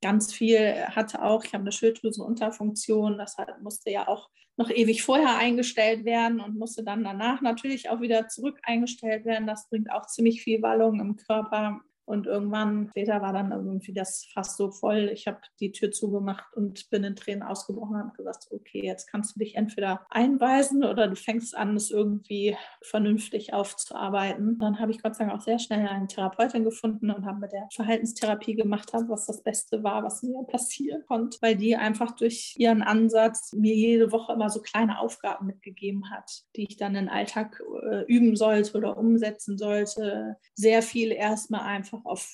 ganz 0.00 0.33
viel 0.33 0.87
hatte 0.87 1.22
auch, 1.22 1.44
ich 1.44 1.52
habe 1.52 1.62
eine 1.62 1.72
Schilddrüsenunterfunktion, 1.72 3.18
das 3.18 3.37
halt 3.37 3.61
musste 3.62 3.90
ja 3.90 4.09
auch 4.09 4.31
noch 4.59 4.71
ewig 4.71 5.03
vorher 5.03 5.38
eingestellt 5.38 6.05
werden 6.05 6.40
und 6.40 6.59
musste 6.59 6.83
dann 6.83 7.05
danach 7.05 7.40
natürlich 7.40 7.88
auch 7.88 8.01
wieder 8.01 8.29
zurück 8.29 8.59
eingestellt 8.64 9.25
werden. 9.25 9.47
Das 9.47 9.68
bringt 9.68 9.90
auch 9.90 10.07
ziemlich 10.07 10.42
viel 10.42 10.61
Wallung 10.62 11.01
im 11.01 11.16
Körper. 11.16 11.81
Und 12.09 12.27
irgendwann 12.27 12.88
später 12.88 13.21
war 13.21 13.35
dann 13.35 13.53
irgendwie 13.53 13.92
das 13.92 14.27
fast 14.33 14.57
so 14.57 14.71
voll. 14.71 15.11
Ich 15.12 15.27
habe 15.27 15.40
die 15.61 15.73
Tür 15.73 15.90
zugemacht 15.90 16.55
und 16.57 16.88
bin 16.88 17.05
in 17.05 17.16
Tränen 17.16 17.42
ausgebrochen 17.42 17.97
und 17.97 18.03
habe 18.03 18.16
gesagt, 18.16 18.49
okay, 18.51 18.83
jetzt 18.83 19.11
kannst 19.11 19.37
du 19.37 19.40
dich 19.40 19.57
entweder 19.57 20.07
einweisen 20.09 20.85
oder 20.85 21.07
du 21.07 21.16
fängst 21.16 21.55
an, 21.55 21.77
es 21.77 21.90
irgendwie 21.90 22.57
vernünftig 22.81 23.53
aufzuarbeiten. 23.53 24.59
Dann 24.59 24.81
habe 24.81 24.90
ich 24.90 25.03
Gott 25.03 25.16
sei 25.16 25.27
Dank 25.27 25.38
auch 25.38 25.44
sehr 25.44 25.59
schnell 25.59 25.87
eine 25.87 26.07
Therapeutin 26.07 26.64
gefunden 26.64 27.11
und 27.11 27.27
habe 27.27 27.40
mit 27.40 27.53
der 27.53 27.68
Verhaltenstherapie 27.75 28.55
gemacht, 28.55 28.94
habe, 28.94 29.11
was 29.11 29.27
das 29.27 29.42
Beste 29.42 29.83
war, 29.83 30.03
was 30.03 30.23
mir 30.23 30.42
passieren 30.44 31.05
konnte, 31.07 31.37
weil 31.42 31.57
die 31.57 31.77
einfach 31.77 32.12
durch 32.12 32.55
ihren 32.57 32.83
Ansatz 32.83 33.53
mir 33.53 33.75
jede 33.75 34.12
Woche 34.12 34.33
immer 34.33 34.49
so 34.49 34.62
kleine 34.62 34.99
Aufgaben 34.99 35.47
mitgegeben 35.47 36.11
hat, 36.11 36.44
die 36.57 36.64
ich 36.68 36.79
dann 36.79 36.94
im 36.94 37.11
Alltag 37.11 37.62
äh, 37.90 38.05
üben 38.07 38.35
sollte 38.35 38.79
oder 38.79 38.97
umsetzen 38.97 39.59
sollte. 39.59 40.37
Sehr 40.55 40.83
viel 40.83 41.12
erstmal 41.12 41.62
einfach 41.62 41.97
einfach 41.98 42.04
auf 42.04 42.28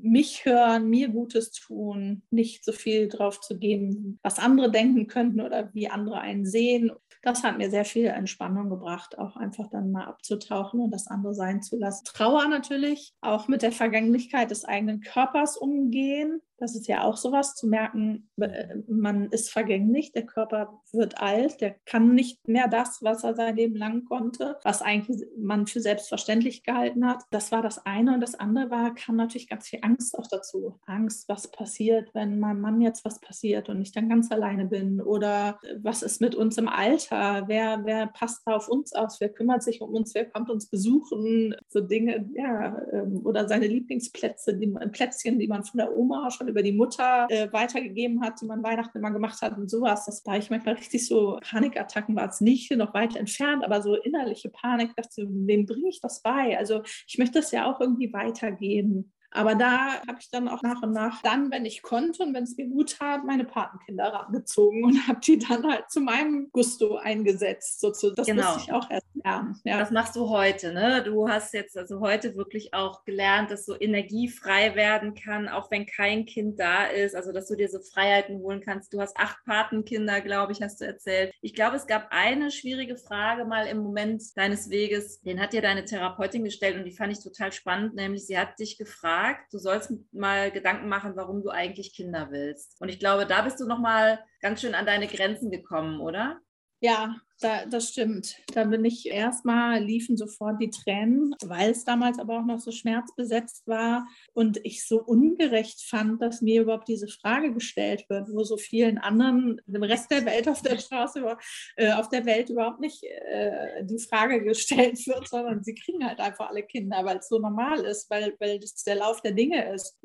mich 0.00 0.44
hören, 0.44 0.88
mir 0.88 1.08
Gutes 1.08 1.52
tun, 1.52 2.22
nicht 2.30 2.64
so 2.64 2.72
viel 2.72 3.08
drauf 3.08 3.40
zu 3.40 3.58
geben, 3.58 4.18
was 4.22 4.38
andere 4.38 4.70
denken 4.70 5.06
könnten 5.06 5.40
oder 5.40 5.70
wie 5.74 5.88
andere 5.88 6.20
einen 6.20 6.46
sehen. 6.46 6.92
Das 7.22 7.42
hat 7.42 7.58
mir 7.58 7.70
sehr 7.70 7.84
viel 7.84 8.06
Entspannung 8.06 8.70
gebracht, 8.70 9.18
auch 9.18 9.36
einfach 9.36 9.68
dann 9.68 9.90
mal 9.90 10.04
abzutauchen 10.04 10.80
und 10.80 10.92
das 10.92 11.08
andere 11.08 11.34
sein 11.34 11.62
zu 11.62 11.76
lassen. 11.76 12.04
Trauer 12.04 12.46
natürlich, 12.48 13.14
auch 13.20 13.48
mit 13.48 13.62
der 13.62 13.72
Vergänglichkeit 13.72 14.50
des 14.50 14.64
eigenen 14.64 15.00
Körpers 15.00 15.56
umgehen. 15.56 16.40
Das 16.58 16.74
ist 16.74 16.88
ja 16.88 17.02
auch 17.02 17.16
sowas 17.16 17.54
zu 17.54 17.66
merken, 17.66 18.28
äh, 18.40 18.76
man 18.88 19.26
ist 19.30 19.50
vergänglich, 19.50 20.12
der 20.12 20.26
Körper 20.26 20.80
wird 20.92 21.20
alt, 21.20 21.60
der 21.60 21.76
kann 21.84 22.14
nicht 22.14 22.46
mehr 22.48 22.68
das, 22.68 23.02
was 23.02 23.24
er 23.24 23.34
sein 23.34 23.56
Leben 23.56 23.76
lang 23.76 24.04
konnte, 24.04 24.56
was 24.62 24.82
eigentlich 24.82 25.26
man 25.36 25.66
für 25.66 25.80
selbstverständlich 25.80 26.62
gehalten 26.62 27.06
hat. 27.06 27.24
Das 27.30 27.52
war 27.52 27.62
das 27.62 27.84
eine. 27.84 28.14
Und 28.14 28.20
das 28.20 28.34
andere 28.34 28.70
war, 28.70 28.94
kam 28.94 29.16
natürlich 29.16 29.48
ganz 29.48 29.68
viel 29.68 29.80
Angst 29.82 30.18
auch 30.18 30.26
dazu. 30.26 30.78
Angst, 30.86 31.28
was 31.28 31.50
passiert, 31.50 32.14
wenn 32.14 32.38
meinem 32.38 32.60
Mann 32.60 32.80
jetzt 32.80 33.04
was 33.04 33.20
passiert 33.20 33.68
und 33.68 33.80
ich 33.82 33.92
dann 33.92 34.08
ganz 34.08 34.30
alleine 34.30 34.66
bin? 34.66 35.00
Oder 35.00 35.60
was 35.80 36.02
ist 36.02 36.20
mit 36.20 36.34
uns 36.34 36.58
im 36.58 36.68
Alter, 36.68 37.44
wer, 37.46 37.84
wer 37.84 38.06
passt 38.06 38.42
da 38.46 38.56
auf 38.56 38.68
uns 38.68 38.92
aus, 38.92 39.20
wer 39.20 39.28
kümmert 39.28 39.62
sich 39.62 39.80
um 39.80 39.94
uns, 39.94 40.14
wer 40.14 40.24
kommt 40.24 40.50
uns 40.50 40.66
besuchen, 40.66 41.54
so 41.68 41.80
Dinge, 41.80 42.28
ja, 42.34 42.80
ähm, 42.92 43.20
oder 43.24 43.48
seine 43.48 43.66
Lieblingsplätze, 43.66 44.56
die, 44.56 44.68
Plätzchen, 44.92 45.38
die 45.38 45.48
man 45.48 45.64
von 45.64 45.78
der 45.78 45.96
Oma 45.96 46.30
schon 46.30 46.45
über 46.48 46.62
die 46.62 46.72
Mutter 46.72 47.26
äh, 47.28 47.52
weitergegeben 47.52 48.22
hat, 48.22 48.40
die 48.40 48.46
man 48.46 48.62
Weihnachten 48.62 48.98
immer 48.98 49.10
gemacht 49.10 49.40
hat 49.42 49.56
und 49.56 49.70
sowas. 49.70 50.06
Das 50.06 50.24
war 50.26 50.36
ich 50.36 50.50
manchmal 50.50 50.74
richtig 50.76 51.06
so, 51.06 51.38
Panikattacken 51.42 52.16
war 52.16 52.28
es 52.28 52.40
nicht, 52.40 52.70
noch 52.76 52.94
weiter 52.94 53.18
entfernt, 53.18 53.64
aber 53.64 53.82
so 53.82 53.94
innerliche 53.94 54.48
Panik, 54.48 54.94
dachte 54.96 55.22
ich, 55.22 55.28
wem 55.28 55.66
bringe 55.66 55.88
ich 55.88 56.00
das 56.00 56.22
bei? 56.22 56.56
Also 56.58 56.82
ich 57.06 57.18
möchte 57.18 57.38
es 57.38 57.50
ja 57.50 57.70
auch 57.70 57.80
irgendwie 57.80 58.12
weitergeben. 58.12 59.12
Aber 59.36 59.54
da 59.54 60.00
habe 60.06 60.18
ich 60.18 60.30
dann 60.30 60.48
auch 60.48 60.62
nach 60.62 60.82
und 60.82 60.92
nach, 60.92 61.20
dann, 61.22 61.50
wenn 61.50 61.66
ich 61.66 61.82
konnte 61.82 62.22
und 62.22 62.34
wenn 62.34 62.44
es 62.44 62.56
mir 62.56 62.66
gut 62.68 62.96
tat, 62.98 63.24
meine 63.24 63.44
Patenkinder 63.44 64.04
rangezogen 64.04 64.84
und 64.84 65.06
habe 65.08 65.20
die 65.20 65.38
dann 65.38 65.66
halt 65.70 65.90
zu 65.90 66.00
meinem 66.00 66.50
Gusto 66.52 66.96
eingesetzt. 66.96 67.80
Sozusagen. 67.80 68.16
Das 68.16 68.26
genau. 68.26 68.54
musste 68.54 68.62
ich 68.62 68.72
auch 68.72 68.90
erst 68.90 69.06
lernen. 69.24 69.60
Ja. 69.64 69.78
Das 69.78 69.90
machst 69.90 70.16
du 70.16 70.28
heute, 70.30 70.72
ne? 70.72 71.02
Du 71.02 71.28
hast 71.28 71.52
jetzt 71.52 71.76
also 71.76 72.00
heute 72.00 72.34
wirklich 72.36 72.72
auch 72.72 73.04
gelernt, 73.04 73.50
dass 73.50 73.66
so 73.66 73.78
energiefrei 73.78 74.74
werden 74.74 75.14
kann, 75.14 75.48
auch 75.48 75.70
wenn 75.70 75.86
kein 75.86 76.24
Kind 76.24 76.58
da 76.58 76.86
ist. 76.86 77.14
Also, 77.14 77.32
dass 77.32 77.48
du 77.48 77.56
dir 77.56 77.68
so 77.68 77.80
Freiheiten 77.80 78.38
holen 78.38 78.62
kannst. 78.64 78.92
Du 78.92 79.00
hast 79.00 79.16
acht 79.16 79.44
Patenkinder, 79.44 80.20
glaube 80.20 80.52
ich, 80.52 80.62
hast 80.62 80.80
du 80.80 80.86
erzählt. 80.86 81.34
Ich 81.42 81.54
glaube, 81.54 81.76
es 81.76 81.86
gab 81.86 82.08
eine 82.10 82.50
schwierige 82.50 82.96
Frage 82.96 83.44
mal 83.44 83.66
im 83.66 83.78
Moment 83.78 84.22
deines 84.36 84.70
Weges. 84.70 85.20
Den 85.20 85.40
hat 85.40 85.52
dir 85.52 85.62
deine 85.62 85.84
Therapeutin 85.84 86.44
gestellt 86.44 86.76
und 86.76 86.84
die 86.84 86.92
fand 86.92 87.12
ich 87.12 87.22
total 87.22 87.52
spannend. 87.52 87.94
Nämlich, 87.94 88.26
sie 88.26 88.38
hat 88.38 88.58
dich 88.58 88.78
gefragt, 88.78 89.25
gefragt, 89.26 89.52
du 89.52 89.58
sollst 89.58 89.92
mal 90.12 90.50
Gedanken 90.50 90.88
machen, 90.88 91.16
warum 91.16 91.42
du 91.42 91.50
eigentlich 91.50 91.94
Kinder 91.94 92.30
willst. 92.30 92.80
Und 92.80 92.88
ich 92.88 92.98
glaube, 92.98 93.26
da 93.26 93.42
bist 93.42 93.60
du 93.60 93.66
noch 93.66 93.78
mal 93.78 94.22
ganz 94.40 94.60
schön 94.60 94.74
an 94.74 94.86
deine 94.86 95.06
Grenzen 95.06 95.50
gekommen, 95.50 96.00
oder? 96.00 96.40
Ja, 96.80 97.16
da, 97.40 97.66
das 97.66 97.90
stimmt. 97.90 98.36
Da 98.54 98.64
bin 98.64 98.84
ich 98.84 99.06
erstmal, 99.06 99.82
liefen 99.82 100.16
sofort 100.16 100.60
die 100.60 100.70
Tränen, 100.70 101.34
weil 101.44 101.70
es 101.70 101.84
damals 101.84 102.18
aber 102.18 102.38
auch 102.38 102.44
noch 102.44 102.60
so 102.60 102.72
schmerzbesetzt 102.72 103.66
war 103.66 104.06
und 104.32 104.58
ich 104.64 104.86
so 104.86 105.02
ungerecht 105.02 105.82
fand, 105.82 106.22
dass 106.22 106.40
mir 106.40 106.62
überhaupt 106.62 106.88
diese 106.88 107.08
Frage 107.08 107.52
gestellt 107.52 108.06
wird, 108.08 108.28
wo 108.32 108.42
so 108.42 108.56
vielen 108.56 108.96
anderen, 108.98 109.60
dem 109.66 109.82
Rest 109.82 110.10
der 110.10 110.24
Welt 110.24 110.48
auf 110.48 110.62
der 110.62 110.78
Straße, 110.78 111.36
äh, 111.76 111.92
auf 111.92 112.08
der 112.08 112.24
Welt 112.24 112.48
überhaupt 112.48 112.80
nicht 112.80 113.02
äh, 113.04 113.84
die 113.84 113.98
Frage 113.98 114.42
gestellt 114.42 115.06
wird, 115.06 115.28
sondern 115.28 115.62
sie 115.62 115.74
kriegen 115.74 116.06
halt 116.06 116.20
einfach 116.20 116.48
alle 116.48 116.62
Kinder, 116.62 117.04
weil 117.04 117.18
es 117.18 117.28
so 117.28 117.38
normal 117.38 117.84
ist, 117.84 118.08
weil, 118.08 118.34
weil 118.38 118.58
das 118.60 118.82
der 118.82 118.96
Lauf 118.96 119.20
der 119.20 119.32
Dinge 119.32 119.72
ist. 119.74 119.98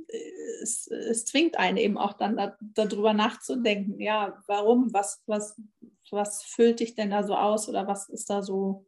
Es, 0.61 0.87
es 0.87 1.25
zwingt 1.25 1.57
einen 1.57 1.77
eben 1.77 1.97
auch 1.97 2.13
dann 2.13 2.35
da, 2.35 2.57
darüber 2.75 3.13
nachzudenken, 3.13 4.01
ja, 4.01 4.37
warum, 4.47 4.93
was, 4.93 5.21
was, 5.27 5.55
was 6.11 6.43
füllt 6.43 6.79
dich 6.79 6.95
denn 6.95 7.09
da 7.09 7.23
so 7.23 7.35
aus 7.35 7.67
oder 7.69 7.87
was 7.87 8.09
ist 8.09 8.29
da 8.29 8.41
so 8.41 8.85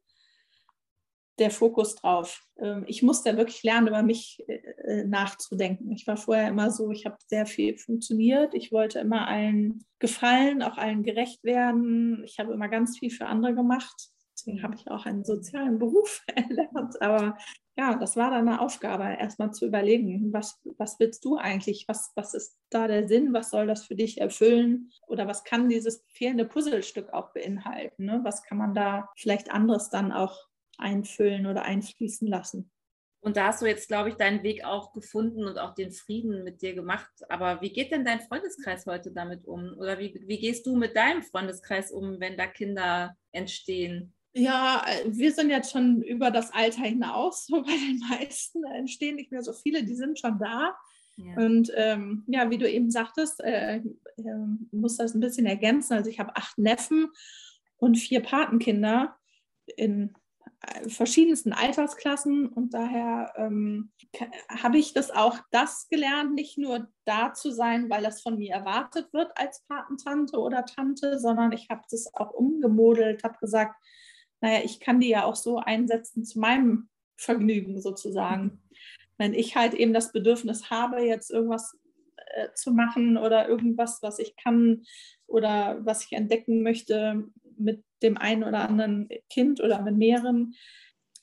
der 1.39 1.51
Fokus 1.51 1.95
drauf? 1.95 2.43
Ähm, 2.57 2.85
ich 2.87 3.01
musste 3.01 3.35
wirklich 3.37 3.63
lernen, 3.63 3.87
über 3.87 4.03
mich 4.03 4.43
äh, 4.47 5.03
nachzudenken. 5.05 5.91
Ich 5.91 6.05
war 6.05 6.17
vorher 6.17 6.49
immer 6.49 6.69
so, 6.69 6.91
ich 6.91 7.05
habe 7.05 7.17
sehr 7.27 7.45
viel 7.45 7.77
funktioniert. 7.77 8.53
Ich 8.53 8.71
wollte 8.71 8.99
immer 8.99 9.27
allen 9.27 9.85
gefallen, 9.99 10.61
auch 10.61 10.77
allen 10.77 11.03
gerecht 11.03 11.43
werden. 11.43 12.23
Ich 12.25 12.39
habe 12.39 12.53
immer 12.53 12.67
ganz 12.67 12.99
viel 12.99 13.09
für 13.09 13.25
andere 13.25 13.55
gemacht. 13.55 14.12
Deswegen 14.43 14.61
habe 14.61 14.75
ich 14.75 14.91
auch 14.91 15.05
einen 15.05 15.23
sozialen 15.23 15.79
Beruf 15.79 16.21
erlernt. 16.35 17.01
Aber 17.01 17.37
ja, 17.77 17.95
das 17.95 18.17
war 18.17 18.29
dann 18.29 18.47
eine 18.47 18.59
Aufgabe, 18.59 19.03
erstmal 19.03 19.51
zu 19.53 19.65
überlegen, 19.65 20.33
was, 20.33 20.59
was 20.77 20.99
willst 20.99 21.23
du 21.23 21.37
eigentlich? 21.37 21.85
Was, 21.87 22.11
was 22.15 22.33
ist 22.33 22.59
da 22.69 22.87
der 22.87 23.07
Sinn? 23.07 23.33
Was 23.33 23.51
soll 23.51 23.67
das 23.67 23.85
für 23.85 23.95
dich 23.95 24.19
erfüllen? 24.19 24.91
Oder 25.07 25.27
was 25.27 25.45
kann 25.45 25.69
dieses 25.69 26.03
fehlende 26.09 26.45
Puzzlestück 26.45 27.13
auch 27.13 27.31
beinhalten? 27.31 28.03
Ne? 28.03 28.19
Was 28.23 28.43
kann 28.43 28.57
man 28.57 28.73
da 28.73 29.09
vielleicht 29.15 29.49
anderes 29.49 29.89
dann 29.89 30.11
auch 30.11 30.37
einfüllen 30.77 31.47
oder 31.47 31.63
einfließen 31.63 32.27
lassen? 32.27 32.69
Und 33.21 33.37
da 33.37 33.47
hast 33.47 33.61
du 33.61 33.65
jetzt, 33.65 33.87
glaube 33.87 34.09
ich, 34.09 34.15
deinen 34.15 34.43
Weg 34.43 34.65
auch 34.65 34.91
gefunden 34.91 35.45
und 35.45 35.57
auch 35.57 35.73
den 35.73 35.91
Frieden 35.91 36.43
mit 36.43 36.61
dir 36.61 36.75
gemacht. 36.75 37.09
Aber 37.29 37.61
wie 37.61 37.71
geht 37.71 37.93
denn 37.93 38.03
dein 38.03 38.19
Freundeskreis 38.19 38.85
heute 38.85 39.13
damit 39.13 39.45
um? 39.45 39.77
Oder 39.77 39.97
wie, 39.97 40.21
wie 40.27 40.39
gehst 40.39 40.65
du 40.65 40.75
mit 40.75 40.97
deinem 40.97 41.23
Freundeskreis 41.23 41.93
um, 41.93 42.19
wenn 42.19 42.35
da 42.35 42.47
Kinder 42.47 43.15
entstehen? 43.31 44.13
Ja, 44.33 44.83
äh, 44.87 45.05
wir 45.05 45.31
sind 45.31 45.49
jetzt 45.49 45.71
schon 45.71 46.01
über 46.01 46.31
das 46.31 46.51
Alter 46.53 46.83
hinaus. 46.83 47.47
So 47.53 47.61
bei 47.61 47.71
den 47.71 47.99
meisten 48.09 48.63
entstehen 48.65 49.15
nicht 49.15 49.31
mehr 49.31 49.43
so 49.43 49.53
viele, 49.53 49.83
die 49.83 49.95
sind 49.95 50.19
schon 50.19 50.39
da. 50.39 50.75
Ja. 51.15 51.35
Und 51.35 51.71
ähm, 51.75 52.23
ja, 52.27 52.49
wie 52.49 52.57
du 52.57 52.69
eben 52.69 52.89
sagtest, 52.89 53.39
äh, 53.41 53.77
äh, 53.77 53.83
muss 54.71 54.97
das 54.97 55.13
ein 55.13 55.19
bisschen 55.19 55.45
ergänzen. 55.45 55.93
Also 55.93 56.09
ich 56.09 56.19
habe 56.19 56.35
acht 56.35 56.57
Neffen 56.57 57.11
und 57.77 57.95
vier 57.95 58.21
Patenkinder 58.21 59.15
in 59.77 60.15
äh, 60.61 60.89
verschiedensten 60.89 61.53
Altersklassen 61.53 62.47
und 62.47 62.73
daher 62.73 63.33
ähm, 63.37 63.91
habe 64.49 64.77
ich 64.77 64.93
das 64.93 65.11
auch 65.11 65.37
das 65.51 65.87
gelernt, 65.89 66.33
nicht 66.33 66.57
nur 66.57 66.87
da 67.05 67.33
zu 67.33 67.51
sein, 67.51 67.89
weil 67.89 68.01
das 68.01 68.21
von 68.21 68.37
mir 68.37 68.53
erwartet 68.53 69.13
wird 69.13 69.31
als 69.35 69.63
Patentante 69.67 70.39
oder 70.39 70.65
Tante, 70.65 71.19
sondern 71.19 71.51
ich 71.51 71.69
habe 71.69 71.83
das 71.91 72.13
auch 72.15 72.31
umgemodelt, 72.31 73.23
habe 73.23 73.37
gesagt, 73.39 73.75
naja, 74.43 74.59
ich 74.65 74.81
kann 74.81 74.99
die 74.99 75.07
ja 75.07 75.23
auch 75.23 75.37
so 75.37 75.59
einsetzen 75.59 76.25
zu 76.25 76.37
meinem 76.37 76.89
Vergnügen 77.15 77.79
sozusagen. 77.79 78.61
Wenn 79.17 79.33
ich 79.33 79.55
halt 79.55 79.73
eben 79.73 79.93
das 79.93 80.11
Bedürfnis 80.11 80.69
habe, 80.69 80.99
jetzt 80.99 81.31
irgendwas 81.31 81.79
äh, 82.17 82.49
zu 82.53 82.71
machen 82.73 83.15
oder 83.15 83.47
irgendwas, 83.47 84.01
was 84.01 84.19
ich 84.19 84.35
kann 84.35 84.83
oder 85.27 85.77
was 85.85 86.03
ich 86.03 86.11
entdecken 86.11 86.61
möchte 86.61 87.23
mit 87.57 87.85
dem 88.01 88.17
einen 88.17 88.43
oder 88.43 88.67
anderen 88.67 89.07
Kind 89.29 89.61
oder 89.61 89.81
mit 89.81 89.95
mehreren, 89.95 90.55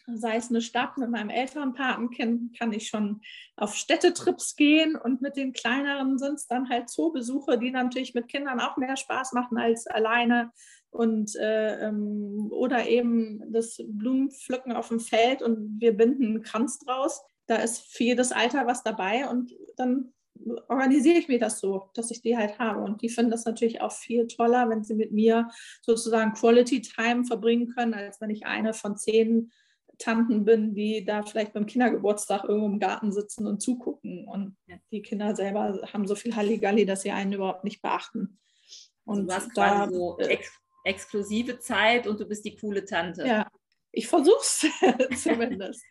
sei 0.07 0.37
es 0.37 0.49
eine 0.49 0.63
Stadt 0.63 0.97
mit 0.97 1.11
meinem 1.11 1.29
älteren 1.29 1.75
Patenkind, 1.75 2.59
kann 2.59 2.73
ich 2.73 2.89
schon 2.89 3.21
auf 3.55 3.75
Städtetrips 3.75 4.57
gehen 4.57 4.97
und 4.97 5.21
mit 5.21 5.37
den 5.37 5.53
kleineren 5.53 6.19
sind 6.19 6.37
es 6.37 6.47
dann 6.47 6.71
halt 6.71 6.89
Zoobesuche, 6.89 7.59
die 7.59 7.71
natürlich 7.71 8.15
mit 8.15 8.29
Kindern 8.29 8.61
auch 8.61 8.79
mehr 8.79 8.97
Spaß 8.97 9.35
machen 9.35 9.59
als 9.59 9.87
alleine 9.87 10.53
und 10.91 11.37
äh, 11.37 11.89
ähm, 11.89 12.49
oder 12.51 12.87
eben 12.87 13.53
das 13.53 13.81
Blumenpflücken 13.87 14.73
auf 14.73 14.89
dem 14.89 15.01
Feld 15.01 15.43
und 15.43 15.81
wir 15.81 15.97
binden 15.97 16.27
einen 16.27 16.43
Kranz 16.43 16.79
draus. 16.81 17.23
Da 17.47 17.57
ist 17.57 17.81
für 17.81 18.05
jedes 18.05 18.33
Alter 18.33 18.67
was 18.67 18.83
dabei 18.83 19.29
und 19.29 19.53
dann 19.77 20.13
organisiere 20.69 21.19
ich 21.19 21.29
mir 21.29 21.39
das 21.39 21.61
so, 21.61 21.91
dass 21.95 22.11
ich 22.11 22.23
die 22.23 22.37
halt 22.37 22.59
habe. 22.59 22.81
Und 22.81 23.03
die 23.03 23.09
finden 23.09 23.31
das 23.31 23.45
natürlich 23.45 23.81
auch 23.81 23.93
viel 23.93 24.27
toller, 24.27 24.69
wenn 24.69 24.85
sie 24.85 24.95
mit 24.95 25.13
mir 25.13 25.51
sozusagen 25.83 26.33
Quality 26.33 26.83
Time 26.83 27.25
verbringen 27.25 27.69
können, 27.69 27.95
als 27.95 28.21
wenn 28.21 28.31
ich 28.31 28.47
eine 28.47 28.73
von 28.75 28.97
zehn 28.97 29.53
Tanten 29.99 30.45
bin, 30.45 30.75
die 30.75 31.05
da 31.05 31.23
vielleicht 31.23 31.53
beim 31.53 31.67
Kindergeburtstag 31.67 32.45
irgendwo 32.45 32.69
im 32.69 32.81
Garten 32.81 33.13
sitzen 33.13 33.47
und 33.47 33.61
zugucken. 33.61 34.27
Und 34.27 34.57
die 34.91 35.03
Kinder 35.03 35.37
selber 35.37 35.79
haben 35.93 36.07
so 36.07 36.15
viel 36.15 36.35
Halligalli, 36.35 36.87
dass 36.87 37.03
sie 37.03 37.11
einen 37.11 37.35
überhaupt 37.35 37.65
nicht 37.65 37.83
beachten. 37.83 38.39
Und 39.05 39.29
du 39.29 39.35
hast 39.35 39.51
da, 39.55 39.87
quasi 39.87 39.95
so 39.95 40.19
äh, 40.19 40.27
ex 40.29 40.51
exklusive 40.85 41.59
Zeit 41.59 42.07
und 42.07 42.21
du 42.21 42.27
bist 42.27 42.45
die 42.45 42.57
coole 42.57 42.85
Tante. 42.85 43.27
Ja, 43.27 43.51
ich 43.93 44.07
versuche 44.07 44.41
es 44.41 44.67
zumindest. 45.23 45.85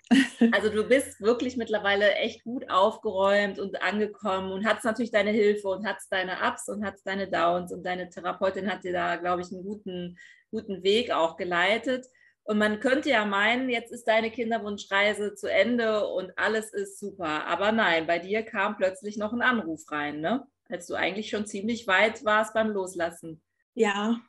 Also 0.52 0.69
du 0.69 0.88
bist 0.88 1.19
wirklich 1.21 1.58
mittlerweile 1.58 2.13
echt 2.13 2.43
gut 2.43 2.69
aufgeräumt 2.69 3.60
und 3.60 3.82
angekommen 3.82 4.52
und 4.52 4.65
hast 4.65 4.86
natürlich 4.86 5.12
deine 5.12 5.32
Hilfe 5.32 5.67
und 5.67 5.86
hast 5.86 6.12
deine 6.12 6.38
Ups 6.47 6.69
und 6.69 6.86
hast 6.86 7.06
deine 7.06 7.30
Downs 7.30 7.73
und 7.73 7.86
deine 7.86 8.10
Therapeutin 8.10 8.71
hat 8.71 8.84
dir 8.84 8.93
da, 8.93 9.17
glaube 9.17 9.41
ich, 9.41 9.52
einen 9.52 9.63
guten, 9.63 10.17
guten 10.49 10.82
Weg 10.84 11.12
auch 11.12 11.36
geleitet. 11.36 12.06
Und 12.43 12.58
man 12.58 12.80
könnte 12.80 13.10
ja 13.10 13.25
meinen, 13.25 13.69
jetzt 13.69 13.91
ist 13.91 14.08
deine 14.08 14.32
Kinderwunschreise 14.32 15.36
zu 15.36 15.52
Ende 15.52 16.08
und 16.08 16.32
alles 16.38 16.73
ist 16.73 16.99
super. 16.99 17.45
Aber 17.47 17.71
nein, 17.71 18.08
bei 18.08 18.17
dir 18.17 18.43
kam 18.43 18.78
plötzlich 18.78 19.17
noch 19.17 19.34
ein 19.34 19.41
Anruf 19.41 19.84
rein, 19.91 20.21
ne? 20.21 20.47
Als 20.69 20.88
du 20.88 20.95
eigentlich 20.95 21.30
schon 21.30 21.45
ziemlich 21.45 21.86
weit 21.86 22.23
warst 22.23 22.54
beim 22.54 22.69
Loslassen. 22.69 23.41
Ja, 23.73 24.19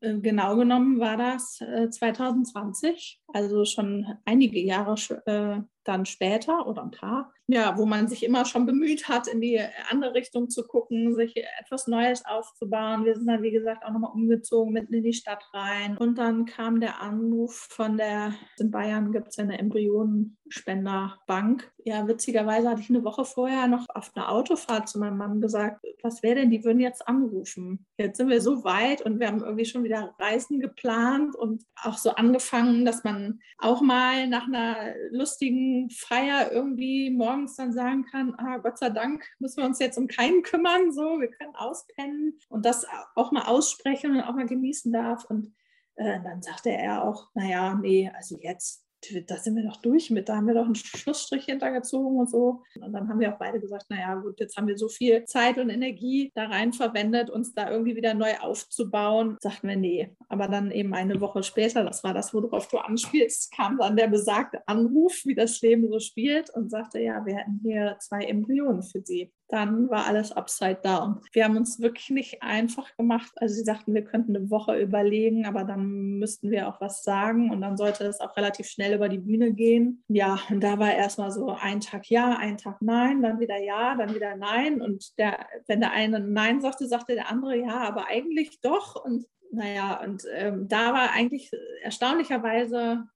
genau 0.00 0.56
genommen 0.56 1.00
war 1.00 1.16
das 1.16 1.56
2020, 1.58 3.20
äh, 3.34 3.38
also 3.38 3.64
schon 3.64 4.06
einige 4.24 4.60
Jahre 4.60 4.94
äh, 5.26 5.60
dann 5.88 6.06
später 6.06 6.66
oder 6.66 6.82
ein 6.82 6.90
paar, 6.90 7.32
ja, 7.46 7.78
wo 7.78 7.86
man 7.86 8.08
sich 8.08 8.24
immer 8.24 8.44
schon 8.44 8.66
bemüht 8.66 9.08
hat, 9.08 9.26
in 9.26 9.40
die 9.40 9.58
andere 9.90 10.12
Richtung 10.12 10.50
zu 10.50 10.66
gucken, 10.66 11.14
sich 11.14 11.34
etwas 11.58 11.86
Neues 11.86 12.26
aufzubauen. 12.26 13.06
Wir 13.06 13.14
sind 13.14 13.26
dann, 13.26 13.42
wie 13.42 13.50
gesagt, 13.50 13.82
auch 13.84 13.90
nochmal 13.90 14.12
umgezogen 14.12 14.74
mitten 14.74 14.92
in 14.92 15.02
die 15.02 15.14
Stadt 15.14 15.42
rein. 15.54 15.96
Und 15.96 16.18
dann 16.18 16.44
kam 16.44 16.80
der 16.80 17.00
Anruf 17.00 17.68
von 17.70 17.96
der, 17.96 18.34
in 18.58 18.70
Bayern 18.70 19.12
gibt 19.12 19.28
es 19.28 19.38
eine 19.38 19.58
Embryonenspenderbank. 19.58 21.72
Ja, 21.84 22.06
witzigerweise 22.06 22.68
hatte 22.68 22.82
ich 22.82 22.90
eine 22.90 23.04
Woche 23.04 23.24
vorher 23.24 23.66
noch 23.66 23.86
auf 23.88 24.10
einer 24.14 24.30
Autofahrt 24.30 24.90
zu 24.90 24.98
meinem 24.98 25.16
Mann 25.16 25.40
gesagt, 25.40 25.82
was 26.02 26.22
wäre 26.22 26.34
denn, 26.34 26.50
die 26.50 26.64
würden 26.64 26.80
jetzt 26.80 27.08
anrufen. 27.08 27.86
Jetzt 27.96 28.18
sind 28.18 28.28
wir 28.28 28.42
so 28.42 28.62
weit 28.62 29.00
und 29.00 29.20
wir 29.20 29.28
haben 29.28 29.42
irgendwie 29.42 29.64
schon 29.64 29.84
wieder 29.84 30.14
Reisen 30.18 30.60
geplant 30.60 31.34
und 31.34 31.64
auch 31.82 31.96
so 31.96 32.10
angefangen, 32.10 32.84
dass 32.84 33.04
man 33.04 33.40
auch 33.56 33.80
mal 33.80 34.28
nach 34.28 34.46
einer 34.46 34.92
lustigen 35.10 35.77
Feier 35.90 36.50
irgendwie 36.52 37.10
morgens 37.10 37.56
dann 37.56 37.72
sagen 37.72 38.04
kann, 38.04 38.34
ah, 38.38 38.58
Gott 38.58 38.78
sei 38.78 38.90
Dank 38.90 39.24
müssen 39.38 39.58
wir 39.58 39.66
uns 39.66 39.78
jetzt 39.78 39.98
um 39.98 40.08
keinen 40.08 40.42
kümmern, 40.42 40.92
so, 40.92 41.20
wir 41.20 41.30
können 41.30 41.54
auspennen 41.54 42.38
und 42.48 42.64
das 42.64 42.86
auch 43.14 43.32
mal 43.32 43.46
aussprechen 43.46 44.16
und 44.16 44.22
auch 44.22 44.34
mal 44.34 44.46
genießen 44.46 44.92
darf. 44.92 45.24
Und 45.24 45.54
äh, 45.96 46.20
dann 46.22 46.42
sagte 46.42 46.70
er 46.70 47.04
auch, 47.04 47.28
naja, 47.34 47.74
nee, 47.74 48.10
also 48.14 48.38
jetzt 48.40 48.87
da 49.26 49.36
sind 49.36 49.56
wir 49.56 49.64
doch 49.64 49.76
durch 49.76 50.10
mit, 50.10 50.28
da 50.28 50.36
haben 50.36 50.46
wir 50.46 50.54
doch 50.54 50.64
einen 50.64 50.74
Schlussstrich 50.74 51.44
hintergezogen 51.44 52.18
und 52.18 52.30
so. 52.30 52.62
Und 52.80 52.92
dann 52.92 53.08
haben 53.08 53.20
wir 53.20 53.32
auch 53.32 53.38
beide 53.38 53.60
gesagt, 53.60 53.86
naja 53.88 54.14
gut, 54.16 54.40
jetzt 54.40 54.56
haben 54.56 54.66
wir 54.66 54.76
so 54.76 54.88
viel 54.88 55.24
Zeit 55.24 55.58
und 55.58 55.70
Energie 55.70 56.30
da 56.34 56.46
rein 56.46 56.72
verwendet, 56.72 57.30
uns 57.30 57.54
da 57.54 57.70
irgendwie 57.70 57.96
wieder 57.96 58.14
neu 58.14 58.34
aufzubauen. 58.40 59.36
Sagten 59.40 59.68
wir, 59.68 59.76
nee. 59.76 60.16
Aber 60.28 60.48
dann 60.48 60.70
eben 60.70 60.94
eine 60.94 61.20
Woche 61.20 61.42
später, 61.42 61.84
das 61.84 62.02
war 62.04 62.14
das, 62.14 62.34
worauf 62.34 62.68
du 62.68 62.78
anspielst, 62.78 63.52
kam 63.54 63.78
dann 63.78 63.96
der 63.96 64.08
besagte 64.08 64.66
Anruf, 64.66 65.22
wie 65.24 65.34
das 65.34 65.60
Leben 65.60 65.88
so 65.90 66.00
spielt 66.00 66.50
und 66.50 66.70
sagte, 66.70 67.00
ja, 67.00 67.24
wir 67.24 67.36
hätten 67.36 67.60
hier 67.62 67.96
zwei 68.00 68.24
Embryonen 68.24 68.82
für 68.82 69.00
Sie 69.04 69.32
dann 69.48 69.88
war 69.88 70.06
alles 70.06 70.30
upside 70.32 70.80
down. 70.82 71.20
Wir 71.32 71.44
haben 71.44 71.56
uns 71.56 71.80
wirklich 71.80 72.10
nicht 72.10 72.42
einfach 72.42 72.94
gemacht. 72.98 73.32
Also 73.36 73.54
sie 73.54 73.64
sagten, 73.64 73.94
wir 73.94 74.04
könnten 74.04 74.36
eine 74.36 74.50
Woche 74.50 74.78
überlegen, 74.78 75.46
aber 75.46 75.64
dann 75.64 76.18
müssten 76.18 76.50
wir 76.50 76.68
auch 76.68 76.82
was 76.82 77.02
sagen 77.02 77.50
und 77.50 77.62
dann 77.62 77.78
sollte 77.78 78.04
es 78.04 78.20
auch 78.20 78.36
relativ 78.36 78.66
schnell 78.66 78.94
über 78.94 79.08
die 79.08 79.18
Bühne 79.18 79.54
gehen. 79.54 80.04
Ja, 80.08 80.38
und 80.50 80.62
da 80.62 80.78
war 80.78 80.94
erstmal 80.94 81.30
so 81.30 81.56
ein 81.58 81.80
Tag 81.80 82.10
ja, 82.10 82.36
ein 82.36 82.58
Tag 82.58 82.82
nein, 82.82 83.22
dann 83.22 83.40
wieder 83.40 83.56
ja, 83.56 83.94
dann 83.94 84.14
wieder 84.14 84.36
nein. 84.36 84.82
Und 84.82 85.18
der, 85.18 85.46
wenn 85.66 85.80
der 85.80 85.92
eine 85.92 86.20
nein 86.20 86.60
sagte, 86.60 86.86
sagte 86.86 87.14
der 87.14 87.30
andere 87.30 87.56
ja, 87.56 87.78
aber 87.78 88.06
eigentlich 88.06 88.60
doch. 88.60 89.02
Und 89.02 89.24
naja, 89.50 90.02
und 90.04 90.24
ähm, 90.34 90.68
da 90.68 90.92
war 90.92 91.12
eigentlich 91.12 91.50
erstaunlicherweise 91.82 93.08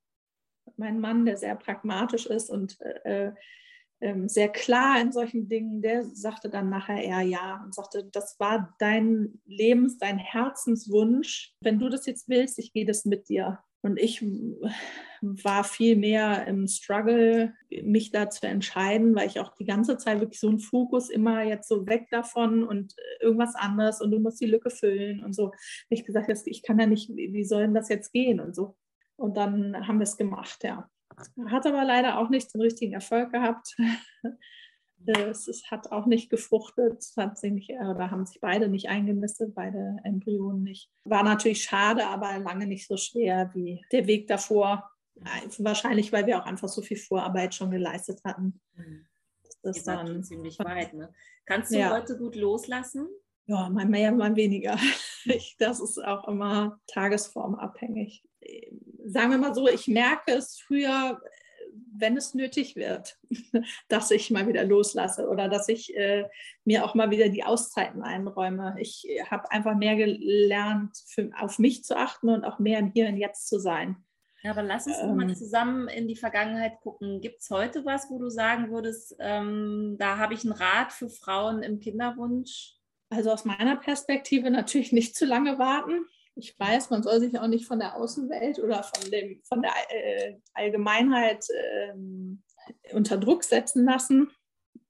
mein 0.76 0.98
Mann, 0.98 1.26
der 1.26 1.36
sehr 1.36 1.56
pragmatisch 1.56 2.24
ist 2.24 2.48
und 2.48 2.80
äh, 3.04 3.32
ähm, 4.02 4.28
sehr 4.28 4.48
klar 4.48 5.00
in 5.00 5.12
solchen 5.12 5.48
Dingen, 5.48 5.80
der 5.80 6.04
sagte 6.04 6.50
dann 6.50 6.68
nachher 6.68 7.02
eher 7.02 7.22
ja 7.22 7.62
und 7.64 7.74
sagte, 7.74 8.08
das 8.10 8.38
war 8.40 8.74
dein 8.78 9.40
Lebens, 9.46 9.96
dein 9.98 10.18
Herzenswunsch. 10.18 11.54
Wenn 11.60 11.78
du 11.78 11.88
das 11.88 12.04
jetzt 12.06 12.28
willst, 12.28 12.58
ich 12.58 12.72
gehe 12.72 12.84
das 12.84 13.04
mit 13.04 13.28
dir. 13.28 13.60
Und 13.84 13.98
ich 13.98 14.24
war 15.20 15.64
viel 15.64 15.96
mehr 15.96 16.46
im 16.46 16.68
Struggle, 16.68 17.52
mich 17.82 18.10
da 18.10 18.30
zu 18.30 18.46
entscheiden, 18.46 19.14
weil 19.14 19.26
ich 19.26 19.40
auch 19.40 19.54
die 19.54 19.64
ganze 19.64 19.96
Zeit 19.96 20.20
wirklich 20.20 20.38
so 20.38 20.48
einen 20.48 20.60
Fokus 20.60 21.08
immer 21.08 21.42
jetzt 21.42 21.68
so 21.68 21.86
weg 21.86 22.08
davon 22.10 22.64
und 22.64 22.94
irgendwas 23.20 23.54
anderes 23.56 24.00
und 24.00 24.10
du 24.12 24.20
musst 24.20 24.40
die 24.40 24.46
Lücke 24.46 24.70
füllen 24.70 25.24
und 25.24 25.34
so. 25.34 25.52
Ich 25.88 26.04
gesagt, 26.04 26.28
ich 26.44 26.62
kann 26.62 26.78
ja 26.78 26.86
nicht, 26.86 27.08
wie 27.08 27.44
soll 27.44 27.62
denn 27.62 27.74
das 27.74 27.88
jetzt 27.88 28.12
gehen 28.12 28.40
und 28.40 28.54
so. 28.54 28.76
Und 29.16 29.36
dann 29.36 29.86
haben 29.86 29.98
wir 29.98 30.04
es 30.04 30.16
gemacht, 30.16 30.62
ja. 30.64 30.88
Hat 31.46 31.66
aber 31.66 31.84
leider 31.84 32.18
auch 32.18 32.28
nicht 32.28 32.52
den 32.54 32.60
richtigen 32.60 32.94
Erfolg 32.94 33.32
gehabt. 33.32 33.76
Es, 35.04 35.48
es, 35.48 35.68
hat 35.68 35.90
auch 35.90 36.06
nicht 36.06 36.30
gefruchtet, 36.30 37.04
hat 37.16 37.36
sich 37.36 37.50
nicht, 37.50 37.70
oder 37.70 38.12
haben 38.12 38.24
sich 38.24 38.40
beide 38.40 38.68
nicht 38.68 38.88
eingenistet, 38.88 39.52
beide 39.52 39.96
Embryonen 40.04 40.62
nicht. 40.62 40.92
War 41.04 41.24
natürlich 41.24 41.64
schade, 41.64 42.06
aber 42.06 42.38
lange 42.38 42.68
nicht 42.68 42.86
so 42.86 42.96
schwer 42.96 43.50
wie 43.52 43.84
der 43.90 44.06
Weg 44.06 44.28
davor. 44.28 44.88
Wahrscheinlich, 45.58 46.12
weil 46.12 46.26
wir 46.26 46.40
auch 46.40 46.46
einfach 46.46 46.68
so 46.68 46.82
viel 46.82 46.96
Vorarbeit 46.96 47.52
schon 47.52 47.72
geleistet 47.72 48.20
hatten. 48.24 48.60
Mhm. 48.76 49.08
Das 49.62 49.78
ist 49.78 49.88
dann 49.88 50.22
ziemlich 50.22 50.58
weit. 50.60 50.94
Ne? 50.94 51.12
Kannst 51.46 51.72
du 51.72 51.78
ja. 51.78 51.90
heute 51.90 52.16
gut 52.16 52.36
loslassen? 52.36 53.08
Ja, 53.46 53.68
mal 53.68 53.86
mehr, 53.86 54.12
mal 54.12 54.36
weniger. 54.36 54.76
Ich, 55.24 55.54
das 55.56 55.78
ist 55.78 56.04
auch 56.04 56.26
immer 56.26 56.80
tagesformabhängig 56.88 58.24
sagen 59.04 59.30
wir 59.30 59.38
mal 59.38 59.54
so, 59.54 59.68
ich 59.68 59.88
merke 59.88 60.32
es 60.32 60.60
früher, 60.60 61.20
wenn 61.94 62.16
es 62.16 62.34
nötig 62.34 62.76
wird, 62.76 63.18
dass 63.88 64.10
ich 64.10 64.30
mal 64.30 64.46
wieder 64.46 64.64
loslasse 64.64 65.28
oder 65.28 65.48
dass 65.48 65.68
ich 65.68 65.96
äh, 65.96 66.28
mir 66.64 66.84
auch 66.84 66.94
mal 66.94 67.10
wieder 67.10 67.28
die 67.28 67.44
Auszeiten 67.44 68.02
einräume. 68.02 68.76
Ich 68.78 69.06
habe 69.30 69.50
einfach 69.50 69.76
mehr 69.76 69.96
gelernt, 69.96 70.96
für, 71.06 71.30
auf 71.38 71.58
mich 71.58 71.84
zu 71.84 71.96
achten 71.96 72.28
und 72.28 72.44
auch 72.44 72.58
mehr 72.58 72.78
im 72.78 72.92
Hier 72.92 73.08
und 73.08 73.16
Jetzt 73.16 73.48
zu 73.48 73.58
sein. 73.58 73.96
Ja, 74.42 74.50
aber 74.50 74.62
lass 74.62 74.86
uns 74.86 74.98
ähm, 75.00 75.16
mal 75.16 75.34
zusammen 75.36 75.86
in 75.88 76.08
die 76.08 76.16
Vergangenheit 76.16 76.80
gucken. 76.80 77.20
Gibt 77.20 77.42
es 77.42 77.50
heute 77.50 77.84
was, 77.84 78.10
wo 78.10 78.18
du 78.18 78.28
sagen 78.28 78.72
würdest, 78.72 79.14
ähm, 79.20 79.96
da 79.98 80.18
habe 80.18 80.34
ich 80.34 80.44
einen 80.44 80.52
Rat 80.52 80.92
für 80.92 81.08
Frauen 81.08 81.62
im 81.62 81.78
Kinderwunsch? 81.78 82.74
Also 83.08 83.30
aus 83.30 83.44
meiner 83.44 83.76
Perspektive 83.76 84.50
natürlich 84.50 84.90
nicht 84.90 85.14
zu 85.14 85.26
lange 85.26 85.58
warten. 85.58 86.06
Ich 86.34 86.58
weiß, 86.58 86.90
man 86.90 87.02
soll 87.02 87.20
sich 87.20 87.38
auch 87.38 87.46
nicht 87.46 87.66
von 87.66 87.78
der 87.78 87.96
Außenwelt 87.96 88.58
oder 88.58 88.82
von, 88.82 89.10
dem, 89.10 89.40
von 89.44 89.62
der 89.62 89.72
äh, 89.90 90.36
Allgemeinheit 90.54 91.44
äh, 91.50 92.94
unter 92.94 93.18
Druck 93.18 93.44
setzen 93.44 93.84
lassen. 93.84 94.30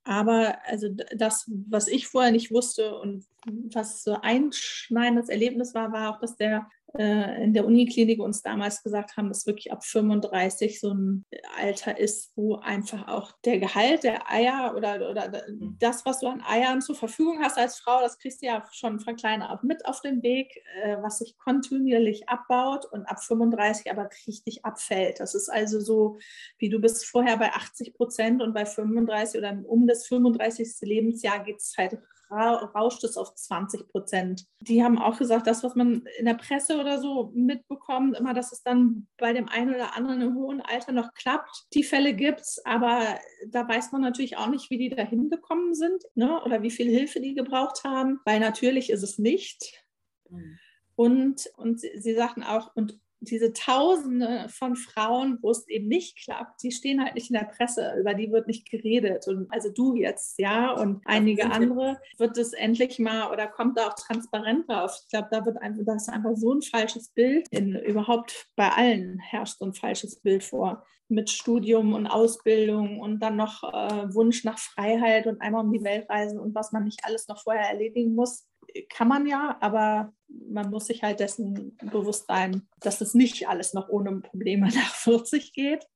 Aber 0.04 0.58
also 0.66 0.88
das, 1.16 1.48
was 1.68 1.86
ich 1.86 2.08
vorher 2.08 2.32
nicht 2.32 2.50
wusste 2.50 2.96
und 2.98 3.24
was 3.46 4.02
so 4.02 4.14
ein 4.14 4.22
einschneidendes 4.22 5.28
Erlebnis 5.28 5.74
war, 5.74 5.92
war 5.92 6.10
auch, 6.10 6.18
dass 6.18 6.36
der 6.36 6.68
in 6.94 7.54
der 7.54 7.64
Uniklinik 7.64 8.20
uns 8.20 8.42
damals 8.42 8.82
gesagt 8.82 9.16
haben, 9.16 9.28
dass 9.28 9.46
wirklich 9.46 9.72
ab 9.72 9.82
35 9.82 10.78
so 10.78 10.92
ein 10.92 11.24
Alter 11.58 11.98
ist, 11.98 12.32
wo 12.36 12.56
einfach 12.56 13.08
auch 13.08 13.32
der 13.44 13.58
Gehalt 13.58 14.04
der 14.04 14.30
Eier 14.30 14.74
oder, 14.76 15.10
oder 15.10 15.32
das, 15.78 16.04
was 16.04 16.20
du 16.20 16.26
an 16.26 16.42
Eiern 16.46 16.82
zur 16.82 16.94
Verfügung 16.94 17.38
hast 17.40 17.56
als 17.56 17.78
Frau, 17.78 18.00
das 18.00 18.18
kriegst 18.18 18.42
du 18.42 18.46
ja 18.46 18.64
schon 18.72 19.00
von 19.00 19.16
klein 19.16 19.42
auf 19.42 19.62
mit 19.62 19.86
auf 19.86 20.00
den 20.02 20.22
Weg, 20.22 20.62
äh, 20.82 20.96
was 21.00 21.18
sich 21.18 21.38
kontinuierlich 21.38 22.28
abbaut 22.28 22.84
und 22.84 23.06
ab 23.06 23.22
35 23.22 23.90
aber 23.90 24.10
richtig 24.26 24.64
abfällt. 24.64 25.20
Das 25.20 25.34
ist 25.34 25.48
also 25.48 25.80
so, 25.80 26.18
wie 26.58 26.68
du 26.68 26.78
bist 26.78 27.06
vorher 27.06 27.38
bei 27.38 27.52
80 27.52 27.94
Prozent 27.94 28.42
und 28.42 28.52
bei 28.52 28.66
35 28.66 29.38
oder 29.38 29.58
um 29.64 29.86
das 29.86 30.06
35. 30.06 30.68
Lebensjahr 30.82 31.42
geht 31.42 31.56
es 31.56 31.74
halt 31.78 31.98
rauscht 32.32 33.04
es 33.04 33.16
auf 33.16 33.34
20 33.34 33.88
Prozent. 33.88 34.46
Die 34.60 34.82
haben 34.82 34.98
auch 34.98 35.18
gesagt, 35.18 35.46
das, 35.46 35.62
was 35.62 35.74
man 35.74 36.04
in 36.18 36.26
der 36.26 36.34
Presse 36.34 36.78
oder 36.78 37.00
so 37.00 37.30
mitbekommt, 37.34 38.16
immer, 38.16 38.34
dass 38.34 38.52
es 38.52 38.62
dann 38.62 39.06
bei 39.18 39.32
dem 39.32 39.48
einen 39.48 39.74
oder 39.74 39.96
anderen 39.96 40.20
im 40.20 40.34
hohen 40.34 40.60
Alter 40.60 40.92
noch 40.92 41.14
klappt. 41.14 41.66
Die 41.74 41.84
Fälle 41.84 42.14
gibt 42.14 42.40
es, 42.40 42.60
aber 42.64 43.18
da 43.48 43.68
weiß 43.68 43.92
man 43.92 44.00
natürlich 44.00 44.36
auch 44.36 44.48
nicht, 44.48 44.70
wie 44.70 44.78
die 44.78 44.88
da 44.88 45.02
hingekommen 45.02 45.74
sind 45.74 46.02
ne? 46.14 46.42
oder 46.42 46.62
wie 46.62 46.70
viel 46.70 46.88
Hilfe 46.88 47.20
die 47.20 47.34
gebraucht 47.34 47.84
haben, 47.84 48.20
weil 48.24 48.40
natürlich 48.40 48.90
ist 48.90 49.02
es 49.02 49.18
nicht. 49.18 49.84
Mhm. 50.28 50.58
Und, 50.94 51.50
und 51.56 51.80
sie, 51.80 51.90
sie 51.98 52.14
sagten 52.14 52.42
auch, 52.42 52.74
und 52.74 53.00
diese 53.22 53.52
Tausende 53.52 54.46
von 54.48 54.74
Frauen, 54.74 55.38
wo 55.42 55.50
es 55.50 55.66
eben 55.68 55.88
nicht 55.88 56.18
klappt, 56.24 56.62
die 56.62 56.72
stehen 56.72 57.02
halt 57.02 57.14
nicht 57.14 57.30
in 57.30 57.34
der 57.34 57.44
Presse, 57.44 57.94
über 57.98 58.14
die 58.14 58.32
wird 58.32 58.48
nicht 58.48 58.68
geredet. 58.68 59.28
Und 59.28 59.46
also 59.52 59.70
du 59.70 59.94
jetzt, 59.94 60.38
ja, 60.38 60.72
und 60.72 61.00
einige 61.04 61.50
andere, 61.50 62.00
wird 62.18 62.36
es 62.36 62.52
endlich 62.52 62.98
mal 62.98 63.30
oder 63.30 63.46
kommt 63.46 63.78
da 63.78 63.88
auch 63.88 63.94
transparent 63.94 64.68
drauf. 64.68 64.98
Ich 65.02 65.08
glaube, 65.08 65.28
da 65.30 65.46
wird 65.46 65.60
einfach, 65.62 65.84
das 65.86 66.02
ist 66.02 66.08
einfach 66.08 66.34
so 66.34 66.52
ein 66.52 66.62
falsches 66.62 67.10
Bild. 67.10 67.46
In, 67.50 67.76
überhaupt 67.76 68.48
bei 68.56 68.68
allen 68.70 69.18
herrscht 69.20 69.58
so 69.58 69.66
ein 69.66 69.74
falsches 69.74 70.20
Bild 70.20 70.42
vor. 70.42 70.84
Mit 71.08 71.30
Studium 71.30 71.92
und 71.92 72.06
Ausbildung 72.06 72.98
und 72.98 73.20
dann 73.20 73.36
noch 73.36 73.62
äh, 73.64 74.14
Wunsch 74.14 74.44
nach 74.44 74.58
Freiheit 74.58 75.26
und 75.26 75.42
einmal 75.42 75.64
um 75.64 75.72
die 75.72 75.84
Welt 75.84 76.08
reisen 76.08 76.40
und 76.40 76.54
was 76.54 76.72
man 76.72 76.84
nicht 76.84 77.04
alles 77.04 77.28
noch 77.28 77.42
vorher 77.42 77.68
erledigen 77.68 78.14
muss 78.14 78.46
kann 78.88 79.08
man 79.08 79.26
ja, 79.26 79.56
aber 79.60 80.12
man 80.28 80.70
muss 80.70 80.86
sich 80.86 81.02
halt 81.02 81.20
dessen 81.20 81.76
bewusst 81.78 82.26
sein, 82.26 82.68
dass 82.80 83.00
es 83.00 83.14
nicht 83.14 83.48
alles 83.48 83.74
noch 83.74 83.88
ohne 83.88 84.20
Probleme 84.20 84.66
nach 84.74 84.94
40 84.94 85.52
geht. 85.52 85.86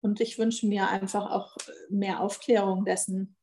Und 0.00 0.20
ich 0.20 0.38
wünsche 0.38 0.66
mir 0.66 0.88
einfach 0.88 1.30
auch 1.30 1.56
mehr 1.88 2.20
Aufklärung 2.20 2.84
dessen. 2.84 3.36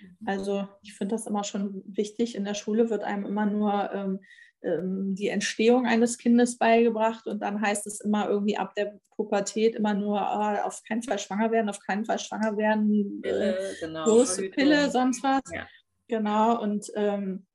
Mhm. 0.00 0.16
Also 0.26 0.68
ich 0.82 0.94
finde 0.94 1.16
das 1.16 1.26
immer 1.26 1.44
schon 1.44 1.82
wichtig. 1.86 2.36
In 2.36 2.44
der 2.44 2.54
Schule 2.54 2.88
wird 2.90 3.02
einem 3.02 3.26
immer 3.26 3.46
nur 3.46 3.92
ähm, 3.92 4.20
ähm, 4.64 5.14
die 5.14 5.28
Entstehung 5.28 5.86
eines 5.86 6.16
Kindes 6.16 6.56
beigebracht 6.56 7.26
und 7.26 7.40
dann 7.40 7.60
heißt 7.60 7.86
es 7.86 8.00
immer 8.00 8.28
irgendwie 8.28 8.56
ab 8.56 8.74
der 8.74 8.98
Pubertät 9.14 9.74
immer 9.74 9.92
nur 9.92 10.16
oh, 10.16 10.66
auf 10.66 10.82
keinen 10.88 11.02
Fall 11.02 11.18
schwanger 11.18 11.52
werden, 11.52 11.68
auf 11.68 11.80
keinen 11.80 12.04
Fall 12.04 12.18
schwanger 12.18 12.56
werden, 12.56 13.22
äh, 13.24 13.54
genau, 13.80 14.04
große 14.04 14.48
Pille, 14.50 14.90
sonst 14.90 15.22
was. 15.22 15.42
Ja. 15.52 15.66
Genau, 16.08 16.62
und 16.62 16.86
ähm, 16.94 17.46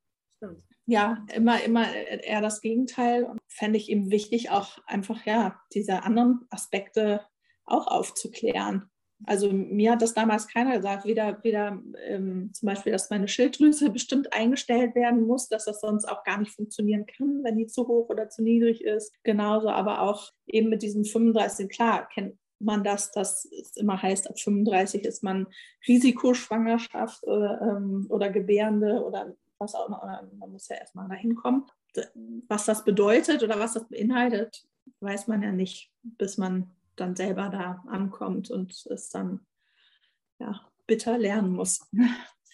Ja, 0.85 1.23
immer, 1.33 1.63
immer 1.63 1.93
eher 1.93 2.41
das 2.41 2.61
Gegenteil. 2.61 3.23
Und 3.23 3.39
fände 3.47 3.77
ich 3.77 3.89
eben 3.89 4.09
wichtig, 4.09 4.49
auch 4.49 4.79
einfach 4.87 5.25
ja, 5.25 5.59
diese 5.73 6.03
anderen 6.03 6.47
Aspekte 6.49 7.21
auch 7.65 7.87
aufzuklären. 7.87 8.89
Also 9.25 9.51
mir 9.51 9.91
hat 9.91 10.01
das 10.01 10.13
damals 10.13 10.47
keiner 10.47 10.77
gesagt, 10.77 11.05
weder, 11.05 11.43
weder 11.43 11.81
ähm, 12.05 12.51
zum 12.53 12.65
Beispiel, 12.67 12.93
dass 12.93 13.09
meine 13.09 13.27
Schilddrüse 13.27 13.89
bestimmt 13.89 14.31
eingestellt 14.33 14.95
werden 14.95 15.27
muss, 15.27 15.49
dass 15.49 15.65
das 15.65 15.81
sonst 15.81 16.05
auch 16.05 16.23
gar 16.23 16.39
nicht 16.39 16.51
funktionieren 16.51 17.05
kann, 17.05 17.43
wenn 17.43 17.57
die 17.57 17.67
zu 17.67 17.87
hoch 17.87 18.09
oder 18.09 18.29
zu 18.29 18.41
niedrig 18.41 18.81
ist. 18.83 19.13
Genauso 19.23 19.69
aber 19.69 20.01
auch 20.01 20.31
eben 20.47 20.69
mit 20.69 20.81
diesen 20.81 21.03
35, 21.03 21.69
klar, 21.69 22.07
kennt 22.07 22.37
man 22.59 22.83
das, 22.83 23.11
dass 23.11 23.45
es 23.45 23.75
immer 23.75 24.01
heißt, 24.01 24.29
ab 24.29 24.39
35 24.39 25.03
ist 25.05 25.23
man 25.23 25.47
Risikoschwangerschaft 25.87 27.23
oder, 27.25 27.61
ähm, 27.61 28.07
oder 28.09 28.29
Gebärende 28.29 29.03
oder 29.03 29.35
was 29.59 29.75
auch 29.75 29.87
immer, 29.87 30.27
man 30.37 30.51
muss 30.51 30.67
ja 30.67 30.77
erstmal 30.77 31.07
dahin 31.07 31.35
kommen. 31.35 31.65
Was 32.47 32.65
das 32.65 32.83
bedeutet 32.83 33.43
oder 33.43 33.59
was 33.59 33.73
das 33.73 33.87
beinhaltet, 33.87 34.63
weiß 35.01 35.27
man 35.27 35.41
ja 35.41 35.51
nicht, 35.51 35.91
bis 36.01 36.37
man 36.37 36.71
dann 36.95 37.15
selber 37.15 37.49
da 37.49 37.83
ankommt 37.87 38.51
und 38.51 38.85
es 38.87 39.09
dann 39.09 39.45
ja, 40.39 40.61
bitter 40.87 41.17
lernen 41.17 41.53
muss. 41.53 41.87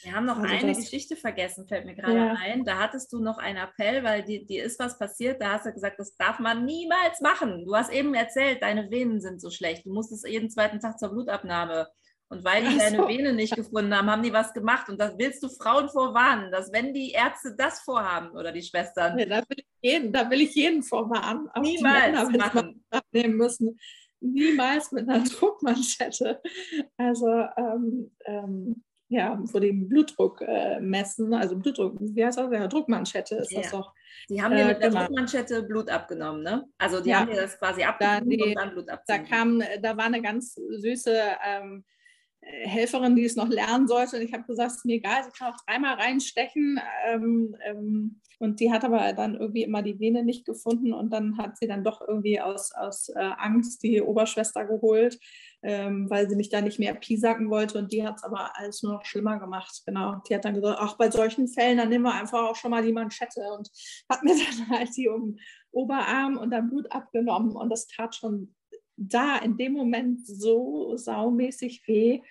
Wir 0.03 0.13
haben 0.13 0.25
noch 0.25 0.37
also 0.37 0.53
eine 0.53 0.73
das, 0.73 0.79
Geschichte 0.81 1.15
vergessen, 1.15 1.67
fällt 1.67 1.85
mir 1.85 1.95
gerade 1.95 2.17
ja. 2.17 2.33
ein. 2.33 2.63
Da 2.65 2.77
hattest 2.77 3.11
du 3.13 3.19
noch 3.19 3.37
einen 3.37 3.57
Appell, 3.57 4.03
weil 4.03 4.23
dir, 4.23 4.45
dir 4.45 4.63
ist 4.63 4.79
was 4.79 4.99
passiert. 4.99 5.41
Da 5.41 5.53
hast 5.53 5.65
du 5.65 5.73
gesagt, 5.73 5.99
das 5.99 6.15
darf 6.17 6.39
man 6.39 6.65
niemals 6.65 7.21
machen. 7.21 7.65
Du 7.65 7.75
hast 7.75 7.91
eben 7.91 8.13
erzählt, 8.13 8.61
deine 8.61 8.91
Venen 8.91 9.21
sind 9.21 9.41
so 9.41 9.49
schlecht. 9.49 9.85
Du 9.85 9.93
musstest 9.93 10.27
jeden 10.27 10.49
zweiten 10.49 10.79
Tag 10.79 10.99
zur 10.99 11.09
Blutabnahme. 11.09 11.87
Und 12.27 12.43
weil 12.43 12.67
die 12.67 12.77
deine 12.77 12.97
so. 12.97 13.07
Vene 13.07 13.33
nicht 13.33 13.55
gefunden 13.55 13.95
haben, 13.95 14.09
haben 14.09 14.23
die 14.23 14.33
was 14.33 14.53
gemacht. 14.53 14.89
Und 14.89 14.99
das 14.99 15.17
willst 15.17 15.43
du 15.43 15.49
Frauen 15.49 15.89
vorwarnen, 15.89 16.51
dass 16.51 16.71
wenn 16.73 16.93
die 16.93 17.11
Ärzte 17.11 17.55
das 17.55 17.81
vorhaben 17.81 18.31
oder 18.31 18.51
die 18.51 18.63
Schwestern. 18.63 19.17
Ja, 19.19 19.25
da, 19.25 19.37
will 19.47 19.57
ich 19.59 19.67
jeden, 19.81 20.11
da 20.11 20.29
will 20.29 20.41
ich 20.41 20.55
jeden 20.55 20.81
vorwarnen. 20.81 21.49
Niemals 21.61 22.31
Männer, 22.31 22.37
machen. 22.37 22.83
Nehmen 23.11 23.37
müssen. 23.37 23.79
Niemals 24.21 24.91
mit 24.91 25.07
einer 25.07 25.23
Druckmanschette. 25.29 26.41
Also 26.97 27.27
ähm, 27.57 28.11
ähm, 28.25 28.83
ja, 29.07 29.39
wo 29.39 29.59
die 29.59 29.71
Blutdruck 29.71 30.41
äh, 30.41 30.79
messen, 30.79 31.31
also 31.33 31.55
Blutdruck, 31.55 31.95
wie 31.99 32.25
heißt 32.25 32.39
das? 32.39 32.51
Ja, 32.51 32.67
Druckmanschette 32.67 33.35
ist 33.35 33.51
ja. 33.51 33.61
das 33.61 33.71
doch. 33.71 33.93
Die 34.29 34.41
haben 34.41 34.55
dir 34.55 34.63
äh, 34.63 34.67
mit 34.69 34.81
der 34.81 34.89
genau. 34.89 35.01
Druckmanschette 35.01 35.61
Blut 35.61 35.91
abgenommen, 35.91 36.41
ne? 36.41 36.65
Also 36.79 37.01
die 37.01 37.11
ja. 37.11 37.19
haben 37.19 37.29
dir 37.29 37.39
das 37.39 37.59
quasi 37.59 37.83
abgenommen 37.83 38.41
und 38.41 38.55
dann 38.55 38.71
Blut 38.71 38.89
abgenommen. 38.89 39.27
Da 39.29 39.35
kam, 39.37 39.61
da 39.81 39.95
war 39.95 40.05
eine 40.05 40.23
ganz 40.23 40.55
süße 40.55 41.15
ähm, 41.45 41.85
Helferin, 42.45 43.15
die 43.15 43.25
es 43.25 43.35
noch 43.35 43.49
lernen 43.49 43.87
sollte. 43.87 44.17
Und 44.17 44.21
ich 44.21 44.33
habe 44.33 44.43
gesagt, 44.43 44.71
es 44.71 44.77
ist 44.77 44.85
mir 44.85 44.95
egal, 44.95 45.23
sie 45.23 45.31
kann 45.31 45.53
auch 45.53 45.57
dreimal 45.65 45.95
reinstechen. 45.95 46.79
Ähm, 47.07 47.55
ähm, 47.65 48.21
und 48.39 48.59
die 48.59 48.71
hat 48.71 48.83
aber 48.83 49.13
dann 49.13 49.35
irgendwie 49.35 49.63
immer 49.63 49.81
die 49.81 49.99
Vene 49.99 50.23
nicht 50.23 50.45
gefunden 50.45 50.93
und 50.93 51.11
dann 51.11 51.37
hat 51.37 51.57
sie 51.57 51.67
dann 51.67 51.83
doch 51.83 52.01
irgendwie 52.05 52.39
aus, 52.41 52.71
aus 52.73 53.09
äh, 53.09 53.19
Angst 53.37 53.81
die 53.83 54.01
Oberschwester 54.01 54.65
geholt, 54.65 55.19
ähm, 55.63 56.09
weil 56.09 56.29
sie 56.29 56.35
mich 56.35 56.49
da 56.49 56.61
nicht 56.61 56.79
mehr 56.79 56.93
piesacken 56.93 57.49
wollte 57.49 57.77
und 57.77 57.91
die 57.91 58.05
hat 58.05 58.17
es 58.17 58.23
aber 58.23 58.51
alles 58.57 58.83
nur 58.83 58.93
noch 58.93 59.05
schlimmer 59.05 59.39
gemacht. 59.39 59.81
Genau. 59.85 60.21
Die 60.27 60.35
hat 60.35 60.45
dann 60.45 60.55
gesagt, 60.55 60.79
ach, 60.79 60.97
bei 60.97 61.09
solchen 61.09 61.47
Fällen, 61.47 61.77
dann 61.77 61.89
nehmen 61.89 62.03
wir 62.03 62.13
einfach 62.13 62.43
auch 62.49 62.55
schon 62.55 62.71
mal 62.71 62.83
die 62.83 62.93
Manschette 62.93 63.41
und 63.57 63.69
hat 64.09 64.23
mir 64.23 64.35
dann 64.69 64.79
halt 64.79 64.89
die 64.95 65.07
um 65.07 65.37
Oberarm 65.71 66.37
und 66.37 66.51
dann 66.51 66.69
Blut 66.69 66.91
abgenommen 66.91 67.55
und 67.55 67.69
das 67.69 67.87
tat 67.87 68.15
schon 68.15 68.53
da 68.97 69.37
in 69.37 69.57
dem 69.57 69.73
Moment 69.73 70.25
so 70.25 70.95
saumäßig 70.97 71.87
weh. 71.87 72.21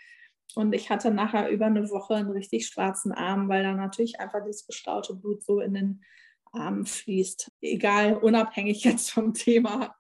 Und 0.54 0.74
ich 0.74 0.90
hatte 0.90 1.10
nachher 1.10 1.48
über 1.50 1.66
eine 1.66 1.90
Woche 1.90 2.14
einen 2.14 2.30
richtig 2.30 2.66
schwarzen 2.66 3.12
Arm, 3.12 3.48
weil 3.48 3.62
da 3.62 3.72
natürlich 3.72 4.20
einfach 4.20 4.44
das 4.44 4.66
gestaute 4.66 5.14
Blut 5.14 5.42
so 5.42 5.60
in 5.60 5.74
den 5.74 6.04
Arm 6.52 6.86
fließt. 6.86 7.50
Egal, 7.60 8.16
unabhängig 8.16 8.84
jetzt 8.84 9.10
vom 9.10 9.34
Thema. 9.34 9.96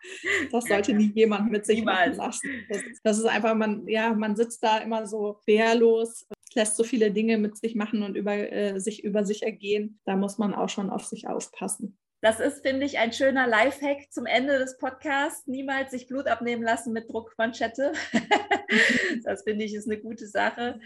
Das 0.52 0.64
sollte 0.64 0.94
nie 0.94 1.10
jemand 1.14 1.50
mit 1.50 1.66
sich 1.66 1.84
machen 1.84 2.14
lassen. 2.14 2.48
Das, 2.68 2.82
das, 3.02 3.18
ist 3.18 3.26
einfach, 3.26 3.54
man, 3.54 3.86
ja, 3.88 4.14
man 4.14 4.36
sitzt 4.36 4.62
da 4.62 4.78
immer 4.78 5.06
so 5.06 5.40
wehrlos, 5.46 6.26
lässt 6.54 6.76
so 6.76 6.84
viele 6.84 7.10
Dinge 7.10 7.38
mit 7.38 7.56
sich 7.56 7.74
machen 7.74 8.02
und 8.02 8.16
über, 8.16 8.34
äh, 8.34 8.78
sich 8.78 9.02
über 9.02 9.24
sich 9.24 9.42
ergehen. 9.42 9.98
Da 10.04 10.16
muss 10.16 10.38
man 10.38 10.54
auch 10.54 10.68
schon 10.68 10.90
auf 10.90 11.04
sich 11.04 11.26
aufpassen. 11.26 11.98
Das 12.24 12.40
ist, 12.40 12.62
finde 12.62 12.86
ich, 12.86 12.98
ein 12.98 13.12
schöner 13.12 13.46
Lifehack 13.46 14.10
zum 14.10 14.24
Ende 14.24 14.58
des 14.58 14.78
Podcasts. 14.78 15.46
Niemals 15.46 15.90
sich 15.90 16.06
Blut 16.06 16.26
abnehmen 16.26 16.62
lassen 16.62 16.94
mit 16.94 17.12
Druckmanschette. 17.12 17.92
das 19.24 19.42
finde 19.42 19.66
ich 19.66 19.74
ist 19.74 19.86
eine 19.86 20.00
gute 20.00 20.26
Sache 20.26 20.80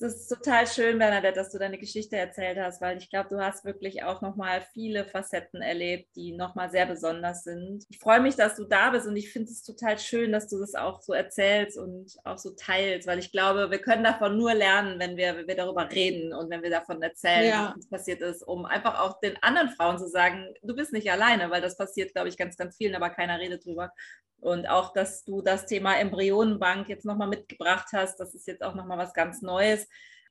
es 0.00 0.14
ist 0.14 0.28
total 0.28 0.66
schön, 0.66 0.98
Bernadette, 0.98 1.34
dass 1.34 1.50
du 1.50 1.58
deine 1.58 1.78
Geschichte 1.78 2.16
erzählt 2.16 2.58
hast, 2.58 2.80
weil 2.80 2.98
ich 2.98 3.10
glaube, 3.10 3.28
du 3.28 3.40
hast 3.40 3.64
wirklich 3.64 4.04
auch 4.04 4.20
nochmal 4.20 4.62
viele 4.72 5.04
Facetten 5.04 5.60
erlebt, 5.60 6.14
die 6.14 6.32
nochmal 6.32 6.70
sehr 6.70 6.86
besonders 6.86 7.44
sind. 7.44 7.84
Ich 7.90 7.98
freue 7.98 8.20
mich, 8.20 8.36
dass 8.36 8.54
du 8.56 8.64
da 8.64 8.90
bist 8.90 9.06
und 9.06 9.16
ich 9.16 9.32
finde 9.32 9.50
es 9.50 9.62
total 9.62 9.98
schön, 9.98 10.30
dass 10.30 10.48
du 10.48 10.58
das 10.58 10.74
auch 10.74 11.02
so 11.02 11.12
erzählst 11.12 11.78
und 11.78 12.16
auch 12.24 12.38
so 12.38 12.50
teilst, 12.50 13.08
weil 13.08 13.18
ich 13.18 13.32
glaube, 13.32 13.70
wir 13.70 13.78
können 13.78 14.04
davon 14.04 14.36
nur 14.36 14.54
lernen, 14.54 15.00
wenn 15.00 15.16
wir, 15.16 15.36
wenn 15.36 15.48
wir 15.48 15.56
darüber 15.56 15.90
reden 15.90 16.32
und 16.32 16.48
wenn 16.50 16.62
wir 16.62 16.70
davon 16.70 17.02
erzählen, 17.02 17.48
ja. 17.48 17.74
was 17.76 17.88
passiert 17.88 18.22
ist, 18.22 18.42
um 18.42 18.66
einfach 18.66 19.00
auch 19.00 19.18
den 19.20 19.36
anderen 19.42 19.70
Frauen 19.70 19.98
zu 19.98 20.08
sagen, 20.08 20.54
du 20.62 20.76
bist 20.76 20.92
nicht 20.92 21.10
alleine, 21.10 21.50
weil 21.50 21.60
das 21.60 21.76
passiert, 21.76 22.12
glaube 22.12 22.28
ich, 22.28 22.36
ganz, 22.36 22.56
ganz 22.56 22.76
vielen, 22.76 22.94
aber 22.94 23.10
keiner 23.10 23.40
redet 23.40 23.64
drüber. 23.64 23.92
Und 24.40 24.68
auch, 24.68 24.92
dass 24.92 25.24
du 25.24 25.42
das 25.42 25.66
Thema 25.66 25.98
Embryonenbank 25.98 26.88
jetzt 26.88 27.04
nochmal 27.04 27.28
mitgebracht 27.28 27.88
hast, 27.92 28.20
das 28.20 28.34
ist 28.34 28.46
jetzt 28.46 28.62
auch 28.62 28.74
nochmal 28.74 28.98
was 28.98 29.12
ganz 29.12 29.42
Neues. 29.42 29.87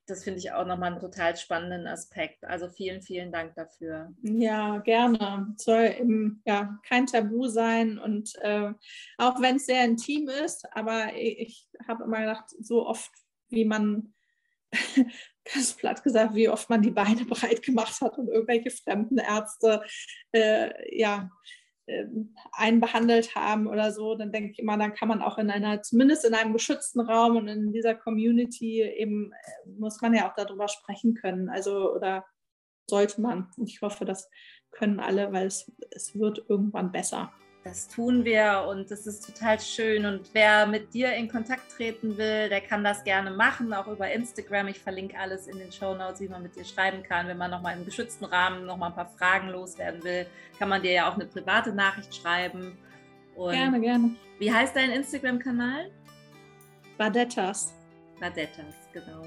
Das 0.07 0.23
finde 0.23 0.39
ich 0.39 0.53
auch 0.53 0.65
nochmal 0.65 0.93
einen 0.93 1.01
total 1.01 1.35
spannenden 1.35 1.85
Aspekt. 1.85 2.45
Also 2.45 2.69
vielen, 2.69 3.01
vielen 3.01 3.29
Dank 3.29 3.55
dafür. 3.55 4.13
Ja, 4.21 4.77
gerne. 4.77 5.53
Soll 5.57 5.95
eben 5.99 6.41
ja, 6.45 6.79
kein 6.87 7.07
Tabu 7.07 7.47
sein 7.47 7.99
und 7.99 8.33
äh, 8.41 8.71
auch 9.17 9.41
wenn 9.41 9.57
es 9.57 9.65
sehr 9.65 9.83
intim 9.83 10.29
ist, 10.29 10.65
aber 10.73 11.13
ich, 11.13 11.39
ich 11.39 11.67
habe 11.89 12.05
immer 12.05 12.19
gedacht, 12.19 12.45
so 12.57 12.87
oft, 12.87 13.11
wie 13.49 13.65
man 13.65 14.13
ganz 15.53 15.73
platt 15.73 16.03
gesagt, 16.03 16.35
wie 16.35 16.47
oft 16.47 16.69
man 16.69 16.81
die 16.81 16.91
Beine 16.91 17.25
breit 17.29 17.61
gemacht 17.61 17.99
hat 17.99 18.17
und 18.17 18.29
irgendwelche 18.29 18.71
fremden 18.71 19.17
Ärzte 19.17 19.83
äh, 20.31 20.97
ja, 20.97 21.29
ähm, 21.87 22.35
einbehandelt 22.51 23.35
haben 23.35 23.67
oder 23.67 23.91
so, 23.91 24.15
dann 24.15 24.31
denke 24.31 24.51
ich 24.51 24.59
immer, 24.59 24.77
dann 24.77 24.93
kann 24.93 25.07
man 25.07 25.21
auch 25.21 25.37
in 25.37 25.49
einer, 25.49 25.81
zumindest 25.81 26.25
in 26.25 26.33
einem 26.33 26.53
geschützten 26.53 26.99
Raum 26.99 27.37
und 27.37 27.47
in 27.47 27.71
dieser 27.71 27.95
Community 27.95 28.81
eben, 28.83 29.31
äh, 29.31 29.69
muss 29.69 30.01
man 30.01 30.13
ja 30.13 30.29
auch 30.29 30.35
darüber 30.35 30.67
sprechen 30.67 31.13
können. 31.13 31.49
Also, 31.49 31.93
oder 31.93 32.25
sollte 32.89 33.21
man. 33.21 33.49
Ich 33.63 33.81
hoffe, 33.81 34.05
das 34.05 34.29
können 34.71 34.99
alle, 34.99 35.31
weil 35.31 35.47
es, 35.47 35.71
es 35.91 36.17
wird 36.17 36.45
irgendwann 36.49 36.91
besser. 36.91 37.31
Das 37.67 37.89
tun 37.89 38.23
wir 38.23 38.65
und 38.69 38.89
das 38.89 39.05
ist 39.07 39.25
total 39.25 39.59
schön. 39.59 40.05
Und 40.05 40.33
wer 40.33 40.65
mit 40.65 40.93
dir 40.93 41.13
in 41.13 41.27
Kontakt 41.27 41.69
treten 41.69 42.17
will, 42.17 42.47
der 42.47 42.61
kann 42.61 42.81
das 42.81 43.03
gerne 43.03 43.29
machen, 43.29 43.73
auch 43.73 43.87
über 43.87 44.09
Instagram. 44.09 44.69
Ich 44.69 44.79
verlinke 44.79 45.19
alles 45.19 45.47
in 45.47 45.57
den 45.57 45.69
Show 45.69 45.93
Notes, 45.93 46.21
wie 46.21 46.29
man 46.29 46.43
mit 46.43 46.55
dir 46.55 46.63
schreiben 46.63 47.03
kann. 47.03 47.27
Wenn 47.27 47.37
man 47.37 47.51
nochmal 47.51 47.77
im 47.77 47.83
geschützten 47.83 48.23
Rahmen 48.23 48.65
nochmal 48.65 48.91
ein 48.91 48.95
paar 48.95 49.11
Fragen 49.17 49.49
loswerden 49.49 50.01
will, 50.05 50.27
kann 50.57 50.69
man 50.69 50.81
dir 50.81 50.93
ja 50.93 51.09
auch 51.09 51.15
eine 51.15 51.25
private 51.25 51.73
Nachricht 51.73 52.15
schreiben. 52.15 52.77
Und 53.35 53.51
gerne, 53.51 53.81
gerne. 53.81 54.15
Wie 54.39 54.53
heißt 54.53 54.73
dein 54.73 54.91
Instagram-Kanal? 54.91 55.91
Badettas. 56.97 57.73
Badettas, 58.21 58.75
genau. 58.93 59.23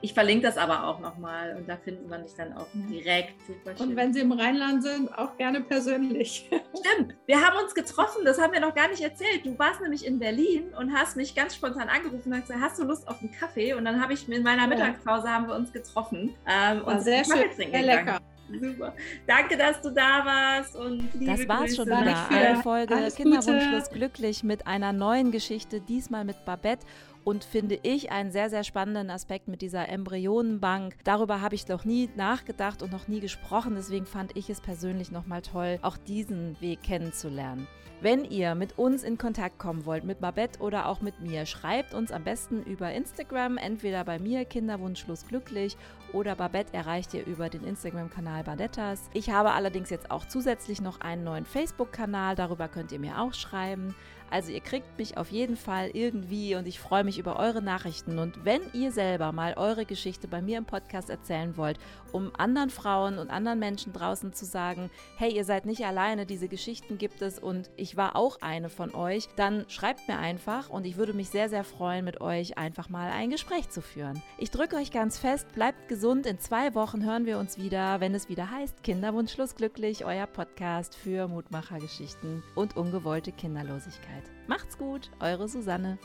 Ich 0.00 0.14
verlinke 0.14 0.46
das 0.46 0.56
aber 0.56 0.84
auch 0.84 1.00
nochmal 1.00 1.56
und 1.56 1.68
da 1.68 1.76
finden 1.76 2.08
wir 2.08 2.18
dich 2.18 2.34
dann 2.34 2.52
auch 2.52 2.66
direkt. 2.88 3.34
Super 3.46 3.76
schön. 3.76 3.88
Und 3.88 3.96
wenn 3.96 4.14
Sie 4.14 4.20
im 4.20 4.32
Rheinland 4.32 4.82
sind, 4.82 5.12
auch 5.16 5.36
gerne 5.36 5.60
persönlich. 5.60 6.48
Stimmt, 6.86 7.14
wir 7.26 7.40
haben 7.40 7.58
uns 7.62 7.74
getroffen, 7.74 8.24
das 8.24 8.40
haben 8.40 8.52
wir 8.52 8.60
noch 8.60 8.74
gar 8.74 8.88
nicht 8.88 9.00
erzählt. 9.02 9.44
Du 9.44 9.58
warst 9.58 9.80
nämlich 9.80 10.06
in 10.06 10.18
Berlin 10.18 10.72
und 10.78 10.92
hast 10.92 11.16
mich 11.16 11.34
ganz 11.34 11.56
spontan 11.56 11.88
angerufen 11.88 12.32
und 12.32 12.40
gesagt, 12.42 12.60
hast 12.60 12.78
du 12.78 12.84
Lust 12.84 13.08
auf 13.08 13.20
einen 13.20 13.32
Kaffee? 13.32 13.74
Und 13.74 13.84
dann 13.84 14.00
habe 14.00 14.12
ich 14.12 14.28
in 14.28 14.42
meiner 14.42 14.66
Mittagspause 14.68 15.28
haben 15.28 15.48
wir 15.48 15.56
uns 15.56 15.72
getroffen 15.72 16.34
ähm, 16.46 16.82
und 16.84 17.00
sehr 17.00 17.24
schön, 17.24 17.50
sehr 17.56 17.82
lecker. 17.82 18.20
Super. 18.60 18.94
Danke, 19.26 19.56
dass 19.56 19.80
du 19.82 19.90
da 19.90 20.24
warst 20.24 20.74
und 20.74 21.12
liebe 21.14 21.36
Das 21.36 21.48
war's 21.48 21.60
Grüße. 21.60 21.76
schon 21.76 21.86
wieder. 21.86 22.30
Eine 22.30 22.62
Folge 22.62 22.96
Kinderwunschlos 23.14 23.90
glücklich 23.90 24.42
mit 24.42 24.66
einer 24.66 24.92
neuen 24.92 25.30
Geschichte, 25.32 25.80
diesmal 25.80 26.24
mit 26.24 26.44
Babette 26.44 26.86
und 27.24 27.44
finde 27.44 27.78
ich 27.82 28.10
einen 28.10 28.30
sehr, 28.30 28.50
sehr 28.50 28.64
spannenden 28.64 29.10
Aspekt 29.10 29.48
mit 29.48 29.62
dieser 29.62 29.88
Embryonenbank. 29.88 30.96
Darüber 31.04 31.40
habe 31.40 31.54
ich 31.54 31.68
noch 31.68 31.84
nie 31.84 32.08
nachgedacht 32.16 32.82
und 32.82 32.92
noch 32.92 33.08
nie 33.08 33.20
gesprochen. 33.20 33.74
Deswegen 33.76 34.06
fand 34.06 34.36
ich 34.36 34.50
es 34.50 34.60
persönlich 34.60 35.10
nochmal 35.10 35.42
toll, 35.42 35.78
auch 35.82 35.96
diesen 35.96 36.60
Weg 36.60 36.82
kennenzulernen. 36.82 37.66
Wenn 38.00 38.24
ihr 38.24 38.54
mit 38.54 38.78
uns 38.78 39.02
in 39.02 39.18
Kontakt 39.18 39.58
kommen 39.58 39.84
wollt, 39.84 40.04
mit 40.04 40.20
Babette 40.20 40.60
oder 40.60 40.86
auch 40.86 41.00
mit 41.00 41.18
mir, 41.20 41.46
schreibt 41.46 41.94
uns 41.94 42.12
am 42.12 42.22
besten 42.22 42.62
über 42.62 42.92
Instagram, 42.92 43.56
entweder 43.56 44.04
bei 44.04 44.20
mir 44.20 44.44
Kinderwunschlos 44.44 45.26
glücklich 45.26 45.76
oder 46.12 46.36
Babette 46.36 46.74
erreicht 46.74 47.12
ihr 47.14 47.26
über 47.26 47.48
den 47.48 47.64
Instagram-Kanal 47.64 48.44
Badettas. 48.44 49.10
Ich 49.14 49.30
habe 49.30 49.50
allerdings 49.50 49.90
jetzt 49.90 50.12
auch 50.12 50.28
zusätzlich 50.28 50.80
noch 50.80 51.00
einen 51.00 51.24
neuen 51.24 51.44
Facebook-Kanal, 51.44 52.36
darüber 52.36 52.68
könnt 52.68 52.92
ihr 52.92 53.00
mir 53.00 53.20
auch 53.20 53.34
schreiben. 53.34 53.96
Also 54.30 54.52
ihr 54.52 54.60
kriegt 54.60 54.98
mich 54.98 55.16
auf 55.16 55.30
jeden 55.30 55.56
Fall 55.56 55.90
irgendwie 55.92 56.54
und 56.54 56.66
ich 56.66 56.78
freue 56.78 57.04
mich 57.04 57.18
über 57.18 57.38
eure 57.38 57.62
Nachrichten. 57.62 58.18
Und 58.18 58.44
wenn 58.44 58.60
ihr 58.72 58.92
selber 58.92 59.32
mal 59.32 59.54
eure 59.56 59.86
Geschichte 59.86 60.28
bei 60.28 60.42
mir 60.42 60.58
im 60.58 60.64
Podcast 60.64 61.10
erzählen 61.10 61.56
wollt, 61.56 61.78
um 62.12 62.32
anderen 62.36 62.70
Frauen 62.70 63.18
und 63.18 63.30
anderen 63.30 63.58
Menschen 63.58 63.92
draußen 63.92 64.32
zu 64.32 64.44
sagen, 64.44 64.90
hey, 65.16 65.34
ihr 65.34 65.44
seid 65.44 65.66
nicht 65.66 65.84
alleine, 65.84 66.26
diese 66.26 66.48
Geschichten 66.48 66.98
gibt 66.98 67.22
es 67.22 67.38
und 67.38 67.70
ich 67.76 67.96
war 67.96 68.16
auch 68.16 68.40
eine 68.40 68.68
von 68.68 68.94
euch, 68.94 69.28
dann 69.36 69.64
schreibt 69.68 70.08
mir 70.08 70.18
einfach 70.18 70.68
und 70.70 70.86
ich 70.86 70.96
würde 70.96 71.12
mich 71.12 71.30
sehr, 71.30 71.48
sehr 71.48 71.64
freuen, 71.64 72.04
mit 72.04 72.20
euch 72.20 72.58
einfach 72.58 72.88
mal 72.88 73.10
ein 73.10 73.30
Gespräch 73.30 73.70
zu 73.70 73.80
führen. 73.80 74.22
Ich 74.38 74.50
drücke 74.50 74.76
euch 74.76 74.90
ganz 74.90 75.18
fest, 75.18 75.52
bleibt 75.52 75.88
gesund. 75.88 76.26
In 76.26 76.38
zwei 76.38 76.74
Wochen 76.74 77.04
hören 77.04 77.26
wir 77.26 77.38
uns 77.38 77.58
wieder, 77.58 78.00
wenn 78.00 78.14
es 78.14 78.28
wieder 78.28 78.50
heißt 78.50 78.82
Kinderwunschlos 78.82 79.54
glücklich, 79.54 80.04
euer 80.04 80.26
Podcast 80.26 80.94
für 80.94 81.28
Mutmachergeschichten 81.28 82.42
und 82.54 82.76
ungewollte 82.76 83.32
Kinderlosigkeit. 83.32 84.17
Macht's 84.46 84.78
gut, 84.78 85.10
eure 85.20 85.48
Susanne. 85.48 85.98